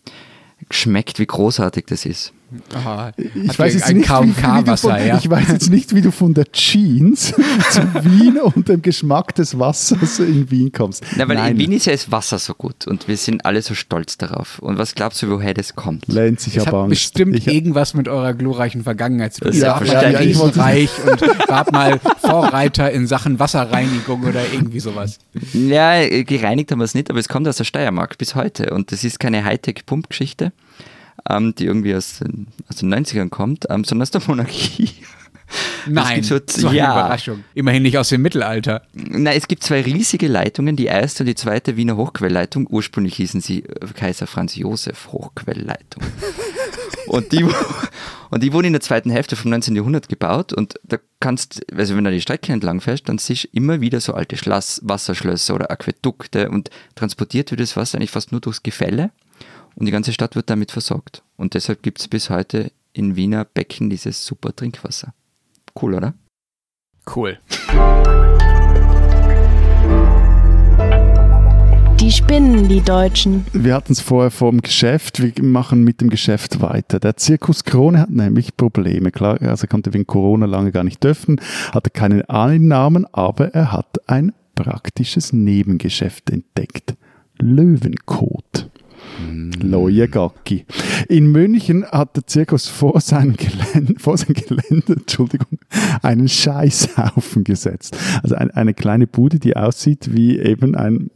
geschmeckt, 0.69 1.19
wie 1.19 1.25
großartig 1.25 1.85
das 1.87 2.05
ist? 2.05 2.33
Aha, 2.73 3.11
ich, 3.17 3.59
weiß 3.59 3.73
jetzt 3.73 3.93
nicht, 3.93 4.09
wie, 4.09 4.27
wie 4.29 4.77
von, 4.77 4.91
ja. 4.91 5.17
ich 5.17 5.29
weiß 5.29 5.49
jetzt 5.49 5.69
nicht, 5.69 5.93
wie 5.93 6.01
du 6.01 6.11
von 6.11 6.33
der 6.33 6.49
Jeans 6.53 7.33
zu 7.71 7.81
Wien 8.05 8.37
und 8.37 8.69
dem 8.69 8.81
Geschmack 8.81 9.35
des 9.35 9.59
Wassers 9.59 10.19
in 10.19 10.49
Wien 10.49 10.71
kommst. 10.71 11.03
Na, 11.17 11.27
weil 11.27 11.35
Nein. 11.35 11.53
in 11.53 11.57
Wien 11.57 11.71
ist 11.73 11.87
ja 11.87 11.91
das 11.91 12.09
Wasser 12.09 12.39
so 12.39 12.53
gut 12.53 12.87
und 12.87 13.09
wir 13.09 13.17
sind 13.17 13.45
alle 13.45 13.61
so 13.61 13.73
stolz 13.73 14.17
darauf. 14.17 14.59
Und 14.59 14.77
was 14.77 14.95
glaubst 14.95 15.21
du, 15.21 15.29
woher 15.29 15.53
das 15.53 15.75
kommt? 15.75 16.07
Lenz, 16.07 16.47
ich 16.47 16.53
das 16.53 16.67
habe 16.67 16.77
Angst. 16.77 16.89
bestimmt 16.91 17.35
ich 17.35 17.47
irgendwas 17.47 17.93
mit 17.93 18.07
eurer 18.07 18.33
glorreichen 18.33 18.83
Vergangenheit 18.83 19.33
zu 19.33 19.41
tun. 19.41 19.51
Ja, 19.51 19.83
ja, 19.83 20.09
ja, 20.09 20.19
ich 20.21 20.39
reich 20.57 20.91
und 21.05 21.21
war 21.49 21.69
mal 21.73 21.99
Vorreiter 22.21 22.89
in 22.91 23.07
Sachen 23.07 23.39
Wasserreinigung 23.39 24.23
oder 24.23 24.41
irgendwie 24.53 24.79
sowas. 24.79 25.19
Ja, 25.51 26.07
gereinigt 26.07 26.71
haben 26.71 26.79
wir 26.79 26.85
es 26.85 26.95
nicht, 26.95 27.09
aber 27.09 27.19
es 27.19 27.27
kommt 27.27 27.45
aus 27.49 27.57
der 27.57 27.65
Steiermark 27.65 28.17
bis 28.17 28.35
heute 28.35 28.73
und 28.73 28.93
das 28.93 29.03
ist 29.03 29.19
keine 29.19 29.43
Hightech-Pump-Geschichte 29.43 30.53
ähm, 31.29 31.53
die 31.55 31.65
irgendwie 31.65 31.95
aus 31.95 32.19
den, 32.19 32.47
aus 32.69 32.77
den 32.77 32.93
90ern 32.93 33.29
kommt, 33.29 33.65
ähm, 33.69 33.83
sondern 33.83 34.03
aus 34.03 34.11
der 34.11 34.21
Monarchie. 34.25 34.91
Nein, 35.85 36.23
so, 36.23 36.39
so 36.45 36.67
eine 36.67 36.77
ja. 36.77 36.91
Überraschung. 36.91 37.43
Immerhin 37.53 37.83
nicht 37.83 37.97
aus 37.97 38.09
dem 38.09 38.21
Mittelalter. 38.21 38.81
Nein, 38.93 39.37
es 39.37 39.47
gibt 39.47 39.63
zwei 39.63 39.81
riesige 39.81 40.27
Leitungen, 40.27 40.75
die 40.75 40.85
erste 40.85 41.23
und 41.23 41.27
die 41.27 41.35
zweite 41.35 41.77
Wiener 41.77 41.95
Hochquellleitung. 41.95 42.67
Ursprünglich 42.69 43.15
hießen 43.15 43.41
sie 43.41 43.63
äh, 43.63 43.87
Kaiser 43.93 44.27
Franz 44.27 44.55
Josef 44.55 45.07
Hochquellleitung. 45.11 46.03
und, 47.07 47.31
die, 47.31 47.45
und 48.29 48.43
die 48.43 48.51
wurden 48.51 48.67
in 48.67 48.73
der 48.73 48.81
zweiten 48.81 49.09
Hälfte 49.09 49.35
vom 49.35 49.51
19. 49.51 49.75
Jahrhundert 49.75 50.09
gebaut 50.09 50.51
und 50.51 50.75
da 50.83 50.97
kannst, 51.19 51.65
also 51.73 51.95
wenn 51.95 52.03
du 52.03 52.11
die 52.11 52.21
Strecke 52.21 52.51
entlang 52.51 52.81
fährst, 52.81 53.07
dann 53.07 53.17
siehst 53.17 53.45
du 53.45 53.47
immer 53.53 53.79
wieder 53.79 54.01
so 54.01 54.13
alte 54.13 54.37
Schloss, 54.37 54.81
Wasserschlösser 54.83 55.55
oder 55.55 55.71
Aquädukte 55.71 56.49
und 56.49 56.69
transportiert 56.95 57.51
wird 57.51 57.61
das 57.61 57.77
Wasser 57.77 57.97
eigentlich 57.97 58.11
fast 58.11 58.31
nur 58.31 58.41
durchs 58.41 58.63
Gefälle 58.63 59.11
und 59.77 59.85
die 59.85 59.91
ganze 59.91 60.11
Stadt 60.11 60.35
wird 60.35 60.49
damit 60.49 60.71
versorgt. 60.71 61.23
Und 61.37 61.53
deshalb 61.53 61.83
gibt 61.83 61.99
es 61.99 62.07
bis 62.07 62.29
heute 62.31 62.71
in 62.93 63.15
Wiener 63.15 63.45
Becken 63.45 63.89
dieses 63.91 64.25
super 64.25 64.55
Trinkwasser. 64.55 65.13
Cool, 65.79 65.93
oder? 65.93 66.15
Cool. 67.15 67.37
Die 71.99 72.11
spinnen, 72.11 72.67
die 72.67 72.81
Deutschen. 72.81 73.45
Wir 73.53 73.75
hatten 73.75 73.93
es 73.93 74.01
vorher 74.01 74.31
vor 74.31 74.49
dem 74.49 74.61
Geschäft. 74.61 75.21
Wir 75.21 75.31
machen 75.43 75.83
mit 75.83 76.01
dem 76.01 76.09
Geschäft 76.09 76.59
weiter. 76.59 76.99
Der 76.99 77.17
Zirkus 77.17 77.63
Krone 77.63 77.99
hat 77.99 78.09
nämlich 78.09 78.57
Probleme. 78.57 79.11
Klar, 79.11 79.39
also 79.41 79.65
er 79.65 79.67
konnte 79.67 79.93
wegen 79.93 80.07
Corona 80.07 80.47
lange 80.47 80.71
gar 80.71 80.83
nicht 80.83 81.03
dürfen, 81.03 81.39
hatte 81.71 81.91
keine 81.91 82.27
Einnahmen, 82.29 83.05
aber 83.13 83.53
er 83.53 83.71
hat 83.71 84.09
ein 84.09 84.33
praktisches 84.55 85.33
Nebengeschäft 85.33 86.31
entdeckt. 86.31 86.95
Löwenkot. 87.39 88.69
Neue 89.19 90.07
Gacki. 90.07 90.65
In 91.09 91.31
München 91.31 91.85
hat 91.85 92.15
der 92.15 92.27
Zirkus 92.27 92.67
vor 92.67 93.01
seinem 93.01 93.35
Gelände, 93.35 93.95
vor 93.99 94.17
seinem 94.17 94.33
Gelände 94.33 94.93
Entschuldigung, 94.93 95.59
einen 96.01 96.27
Scheißhaufen 96.27 97.43
gesetzt. 97.43 97.97
Also 98.23 98.35
ein, 98.35 98.51
eine 98.51 98.73
kleine 98.73 99.07
Bude, 99.07 99.39
die 99.39 99.55
aussieht 99.55 100.15
wie 100.15 100.39
eben 100.39 100.75
ein 100.75 101.09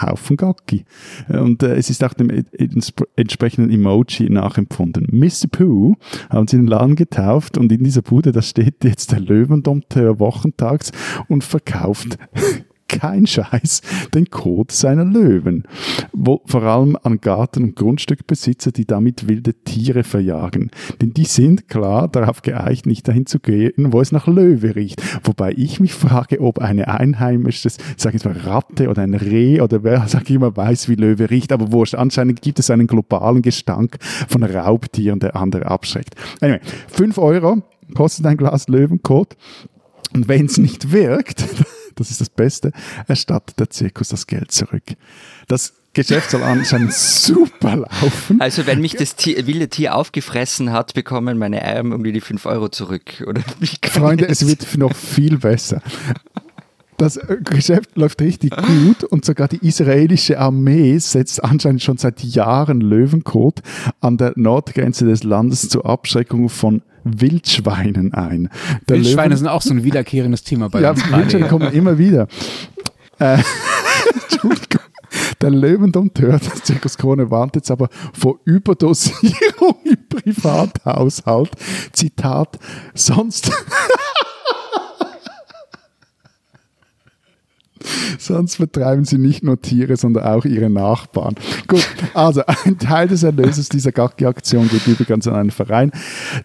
Haufen 0.00 0.36
Gacki. 0.36 0.84
Und 1.28 1.62
äh, 1.62 1.74
es 1.74 1.90
ist 1.90 2.04
auch 2.04 2.14
dem 2.14 2.30
entsprechenden 3.16 3.70
Emoji 3.70 4.30
nachempfunden. 4.30 5.08
Mr. 5.10 5.48
Pooh 5.50 5.96
haben 6.30 6.46
sie 6.46 6.56
den 6.56 6.66
Laden 6.66 6.96
getauft 6.96 7.58
und 7.58 7.72
in 7.72 7.82
dieser 7.82 8.02
Bude, 8.02 8.32
da 8.32 8.42
steht 8.42 8.84
jetzt 8.84 9.12
der 9.12 9.20
Löwendompteur 9.20 10.18
wochentags 10.20 10.92
und 11.28 11.44
verkauft 11.44 12.18
kein 12.98 13.26
Scheiß 13.26 13.82
den 14.14 14.30
Code 14.30 14.74
seiner 14.74 15.04
Löwen. 15.04 15.64
Wo, 16.12 16.42
vor 16.46 16.62
allem 16.62 16.96
an 17.02 17.20
Garten- 17.20 17.62
und 17.62 17.76
Grundstückbesitzer, 17.76 18.72
die 18.72 18.86
damit 18.86 19.28
wilde 19.28 19.54
Tiere 19.54 20.02
verjagen. 20.02 20.70
Denn 21.00 21.14
die 21.14 21.24
sind 21.24 21.68
klar 21.68 22.08
darauf 22.08 22.42
geeicht, 22.42 22.86
nicht 22.86 23.06
dahin 23.06 23.26
zu 23.26 23.38
gehen, 23.38 23.92
wo 23.92 24.00
es 24.00 24.10
nach 24.10 24.26
Löwe 24.26 24.74
riecht. 24.74 25.00
Wobei 25.24 25.52
ich 25.56 25.78
mich 25.78 25.94
frage, 25.94 26.40
ob 26.40 26.58
eine 26.58 26.88
einheimische, 26.88 27.68
sag 27.96 28.14
ich 28.14 28.24
mal, 28.24 28.36
Ratte 28.36 28.88
oder 28.88 29.02
ein 29.02 29.14
Reh 29.14 29.60
oder 29.60 29.84
wer, 29.84 30.08
sag 30.08 30.28
ich 30.28 30.36
immer, 30.36 30.56
weiß, 30.56 30.88
wie 30.88 30.96
Löwe 30.96 31.30
riecht. 31.30 31.52
Aber 31.52 31.70
wurscht, 31.70 31.94
anscheinend 31.94 32.42
gibt 32.42 32.58
es 32.58 32.70
einen 32.70 32.88
globalen 32.88 33.42
Gestank 33.42 33.98
von 34.28 34.42
Raubtieren, 34.42 35.20
der 35.20 35.36
andere 35.36 35.66
abschreckt. 35.66 36.14
Anyway, 36.40 36.60
5 36.88 37.18
Euro 37.18 37.62
kostet 37.94 38.26
ein 38.26 38.36
Glas 38.36 38.68
Löwenkot. 38.68 39.36
Und 40.14 40.28
wenn 40.28 40.46
es 40.46 40.58
nicht 40.58 40.92
wirkt, 40.92 41.44
das 41.98 42.10
ist 42.10 42.20
das 42.20 42.30
Beste, 42.30 42.72
erstattet 43.06 43.58
der 43.58 43.70
Zirkus 43.70 44.08
das 44.08 44.26
Geld 44.26 44.52
zurück. 44.52 44.84
Das 45.48 45.74
Geschäft 45.92 46.30
soll 46.30 46.42
anscheinend 46.42 46.92
super 46.94 47.76
laufen. 47.76 48.40
Also 48.40 48.66
wenn 48.66 48.80
mich 48.80 48.94
das 48.94 49.16
Tier, 49.16 49.46
wilde 49.46 49.68
Tier 49.68 49.94
aufgefressen 49.94 50.72
hat, 50.72 50.94
bekommen 50.94 51.38
meine 51.38 51.62
Eier 51.62 51.84
irgendwie 51.84 52.12
die 52.12 52.20
5 52.20 52.46
Euro 52.46 52.68
zurück. 52.68 53.24
Oder 53.26 53.42
Freunde, 53.84 54.28
es 54.28 54.46
wird 54.46 54.76
noch 54.76 54.94
viel 54.94 55.38
besser. 55.38 55.82
Das 56.98 57.16
äh, 57.16 57.38
Geschäft 57.42 57.96
läuft 57.96 58.20
richtig 58.20 58.54
gut 58.56 59.04
und 59.04 59.24
sogar 59.24 59.48
die 59.48 59.64
israelische 59.66 60.38
Armee 60.38 60.98
setzt 60.98 61.42
anscheinend 61.42 61.82
schon 61.82 61.96
seit 61.96 62.22
Jahren 62.22 62.80
Löwenkot 62.80 63.62
an 64.00 64.18
der 64.18 64.32
Nordgrenze 64.34 65.06
des 65.06 65.22
Landes 65.22 65.68
zur 65.68 65.86
Abschreckung 65.86 66.48
von 66.48 66.82
Wildschweinen 67.16 68.14
ein. 68.14 68.50
Der 68.88 68.96
Wildschweine 68.96 69.28
Löwen 69.28 69.38
sind 69.38 69.48
auch 69.48 69.62
so 69.62 69.74
ein 69.74 69.84
wiederkehrendes 69.84 70.44
Thema 70.44 70.68
bei 70.68 70.80
ja, 70.80 70.90
uns. 70.90 71.02
Ja, 71.10 71.18
Wildschweine 71.18 71.48
kommen 71.48 71.72
immer 71.72 71.98
wieder. 71.98 72.28
Äh, 73.18 73.38
Entschuldigung. 74.30 74.82
Der 75.40 75.50
Löwendompteur 75.50 76.38
des 76.38 76.62
Zirkus 76.64 76.98
Krone 76.98 77.30
warnt 77.30 77.54
jetzt 77.54 77.70
aber 77.70 77.88
vor 78.12 78.40
Überdosierung 78.44 79.76
im 79.84 80.08
Privathaushalt. 80.08 81.50
Zitat, 81.92 82.58
sonst 82.94 83.50
Sonst 88.18 88.56
vertreiben 88.56 89.04
sie 89.04 89.18
nicht 89.18 89.44
nur 89.44 89.60
Tiere, 89.60 89.96
sondern 89.96 90.24
auch 90.24 90.44
ihre 90.44 90.70
Nachbarn. 90.70 91.34
Gut, 91.66 91.86
also 92.14 92.42
ein 92.64 92.78
Teil 92.78 93.08
des 93.08 93.22
Erlöses 93.22 93.68
dieser 93.68 93.92
Gaggi-Aktion 93.92 94.68
geht 94.68 94.86
übrigens 94.86 95.26
an 95.26 95.34
einen 95.34 95.50
Verein, 95.50 95.92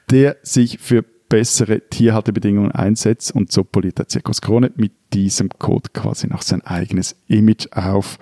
der 0.09 0.37
sich 0.43 0.79
für 0.79 1.03
bessere 1.29 1.81
Tierhaltebedingungen 1.89 2.71
einsetzt 2.71 3.33
und 3.33 3.51
so 3.51 3.63
poliert 3.63 3.97
der 3.97 4.07
Zirkus 4.07 4.41
Krone 4.41 4.71
mit 4.75 4.91
diesem 5.13 5.49
Code 5.49 5.89
quasi 5.93 6.27
noch 6.27 6.43
sein 6.43 6.61
eigenes 6.61 7.15
Image 7.27 7.67
auf. 7.71 8.19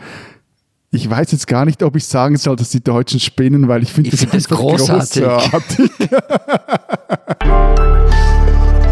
Ich 0.92 1.10
weiß 1.10 1.32
jetzt 1.32 1.48
gar 1.48 1.66
nicht, 1.66 1.84
ob 1.84 1.96
ich 1.96 2.06
sagen 2.06 2.38
soll, 2.38 2.56
dass 2.56 2.70
die 2.70 2.84
Deutschen 2.84 3.20
spinnen, 3.20 3.68
weil 3.68 3.84
ich 3.84 3.92
finde 3.92 4.12
das, 4.12 4.22
find 4.22 4.34
das 4.34 4.48
großartig. 4.48 5.24
großartig. 5.24 5.92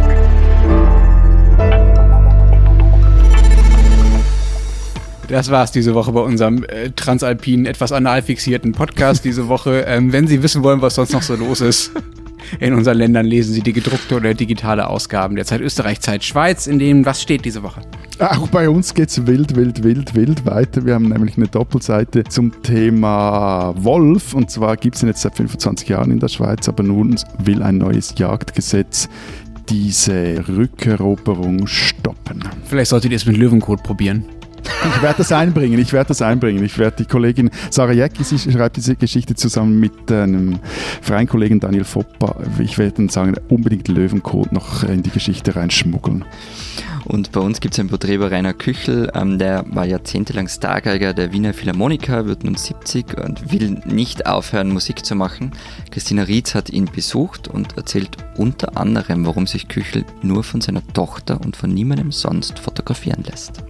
Das 5.30 5.52
war's 5.52 5.72
diese 5.72 5.94
Woche 5.94 6.12
bei 6.12 6.22
unserem 6.22 6.64
äh, 6.64 6.90
transalpinen, 6.90 7.68
etwas 7.68 7.92
anal 7.92 8.24
fixierten 8.24 8.72
Podcast 8.72 9.24
diese 9.24 9.48
Woche. 9.48 9.70
Ähm, 9.90 10.14
wenn 10.14 10.28
Sie 10.28 10.44
wissen 10.44 10.62
wollen, 10.62 10.82
was 10.82 10.96
sonst 10.96 11.14
noch 11.14 11.24
so 11.24 11.36
los 11.36 11.62
ist 11.62 11.92
in 12.60 12.74
unseren 12.74 12.98
Ländern, 12.98 13.26
lesen 13.26 13.54
Sie 13.54 13.62
die 13.62 13.74
gedruckte 13.74 14.16
oder 14.16 14.34
digitale 14.34 14.88
Ausgaben 14.88 15.36
der 15.36 15.46
Zeit 15.46 15.62
Österreich, 15.62 16.00
Zeit 16.02 16.24
Schweiz, 16.24 16.68
in 16.68 16.80
denen 16.80 17.06
was 17.06 17.22
steht 17.22 17.44
diese 17.44 17.64
Woche. 17.64 17.82
Auch 18.20 18.48
bei 18.50 18.70
uns 18.70 18.94
geht's 18.94 19.26
wild, 19.26 19.56
wild, 19.56 19.84
wild, 19.84 20.14
wild 20.14 20.46
weiter. 20.46 20.86
Wir 20.86 20.94
haben 20.94 21.10
nämlich 21.10 21.38
eine 21.38 21.48
Doppelseite 21.48 22.24
zum 22.26 22.62
Thema 22.62 23.74
Wolf. 23.78 24.34
Und 24.34 24.52
zwar 24.52 24.78
gibt's 24.78 25.02
ihn 25.02 25.08
jetzt 25.08 25.22
seit 25.22 25.36
25 25.36 25.90
Jahren 25.90 26.12
in 26.12 26.20
der 26.20 26.28
Schweiz, 26.28 26.68
aber 26.68 26.84
nun 26.84 27.16
will 27.44 27.64
ein 27.64 27.78
neues 27.78 28.14
Jagdgesetz 28.18 29.10
diese 29.70 30.48
Rückeroberung 30.48 31.66
stoppen. 31.68 32.44
Vielleicht 32.66 32.90
solltet 32.90 33.12
ihr 33.12 33.18
es 33.18 33.26
mit 33.26 33.38
Löwenkot 33.38 33.82
probieren. 33.84 34.26
Ich 34.96 35.02
werde 35.02 35.18
das 35.18 35.32
einbringen, 35.32 35.80
ich 35.80 35.94
werde 35.94 36.10
das 36.10 36.22
einbringen. 36.22 36.64
Ich 36.64 36.78
werde 36.78 36.98
die 36.98 37.06
Kollegin 37.06 37.50
Sarah 37.70 37.92
Jäcki, 37.92 38.24
sie 38.24 38.40
schreibt 38.40 38.78
diese 38.78 38.96
Geschichte 38.96 39.36
zusammen 39.36 39.80
mit 39.80 40.12
einem 40.12 40.60
freien 41.02 41.28
Kollegen 41.28 41.60
Daniel 41.60 41.84
Foppa. 41.84 42.36
Ich 42.60 42.78
werde 42.78 42.94
dann 42.98 43.10
sagen, 43.10 43.36
unbedingt 43.50 43.88
Löwencode 43.88 44.52
noch 44.52 44.84
in 44.84 45.04
die 45.04 45.10
Geschichte 45.10 45.56
reinschmuggeln. 45.56 46.26
Und 47.06 47.32
bei 47.32 47.40
uns 47.40 47.60
gibt 47.60 47.74
es 47.74 47.80
ein 47.80 47.88
Porträt 47.88 48.16
über 48.16 48.32
Rainer 48.32 48.54
Küchel, 48.54 49.10
ähm, 49.16 49.40
der 49.40 49.66
war 49.70 49.86
jahrzehntelang 49.86 50.48
Stargeiger 50.48 51.14
der 51.14 51.32
Wiener 51.32 51.54
Philharmoniker, 51.54 52.28
wird 52.28 52.44
nun 52.44 52.56
70 52.56 53.18
und 53.18 53.52
will 53.52 53.82
nicht 53.86 54.26
aufhören, 54.26 54.70
Musik 54.70 55.06
zu 55.06 55.16
machen. 55.16 55.52
Christina 55.92 56.24
Rietz 56.24 56.56
hat 56.56 56.70
ihn 56.70 56.86
besucht 56.86 57.48
und 57.48 57.78
erzählt 57.78 58.18
unter 58.38 58.78
anderem, 58.78 59.26
warum 59.26 59.48
sich 59.48 59.68
Küchel 59.68 60.06
nur 60.22 60.44
von 60.44 60.62
seiner 60.62 60.86
Tochter 60.94 61.40
und 61.42 61.56
von 61.56 61.74
niemandem 61.74 62.12
sonst 62.12 62.60
fotografieren 62.60 63.24
lässt. 63.24 63.64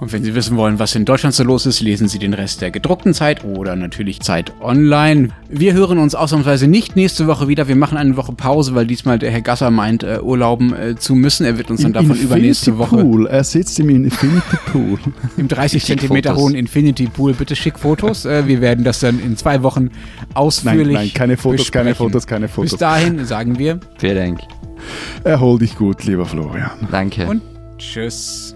Und 0.00 0.12
wenn 0.12 0.24
Sie 0.24 0.34
wissen 0.34 0.56
wollen, 0.56 0.78
was 0.78 0.94
in 0.96 1.04
Deutschland 1.04 1.34
so 1.34 1.44
los 1.44 1.66
ist, 1.66 1.80
lesen 1.80 2.08
Sie 2.08 2.18
den 2.18 2.34
Rest 2.34 2.60
der 2.60 2.70
gedruckten 2.70 3.14
Zeit 3.14 3.44
oder 3.44 3.76
natürlich 3.76 4.20
Zeit 4.20 4.52
online. 4.60 5.28
Wir 5.48 5.72
hören 5.72 5.98
uns 5.98 6.14
ausnahmsweise 6.14 6.66
nicht 6.66 6.96
nächste 6.96 7.26
Woche 7.26 7.46
wieder. 7.46 7.68
Wir 7.68 7.76
machen 7.76 7.96
eine 7.96 8.16
Woche 8.16 8.32
Pause, 8.32 8.74
weil 8.74 8.86
diesmal 8.86 9.18
der 9.18 9.30
Herr 9.30 9.40
Gasser 9.40 9.70
meint, 9.70 10.02
äh, 10.02 10.18
urlauben 10.20 10.74
äh, 10.74 10.96
zu 10.96 11.14
müssen. 11.14 11.46
Er 11.46 11.58
wird 11.58 11.70
uns 11.70 11.82
dann 11.82 11.92
davon 11.92 12.10
Infinity 12.10 12.26
übernächste 12.26 12.78
Woche. 12.78 12.96
Pool. 12.96 13.26
Er 13.26 13.44
sitzt 13.44 13.78
im 13.78 13.88
Infinity 13.88 14.56
Pool. 14.66 14.98
Im 15.36 15.48
30 15.48 15.84
cm 15.84 16.36
hohen 16.36 16.54
Infinity 16.54 17.06
Pool. 17.06 17.32
Bitte 17.32 17.54
schick 17.54 17.78
Fotos. 17.78 18.24
Äh, 18.24 18.48
wir 18.48 18.60
werden 18.60 18.84
das 18.84 19.00
dann 19.00 19.20
in 19.20 19.36
zwei 19.36 19.62
Wochen 19.62 19.90
ausführlich. 20.34 20.86
Nein, 20.86 21.04
nein 21.06 21.14
keine 21.14 21.36
Fotos, 21.36 21.66
besprechen. 21.66 21.84
keine 21.84 21.94
Fotos, 21.94 22.26
keine 22.26 22.48
Fotos. 22.48 22.70
Bis 22.72 22.78
dahin 22.78 23.24
sagen 23.24 23.58
wir. 23.58 23.78
Vielen 23.98 24.16
Dank. 24.16 24.40
Erhol 25.22 25.60
dich 25.60 25.76
gut, 25.76 26.04
lieber 26.04 26.26
Florian. 26.26 26.72
Danke. 26.90 27.26
Und 27.26 27.42
tschüss. 27.78 28.53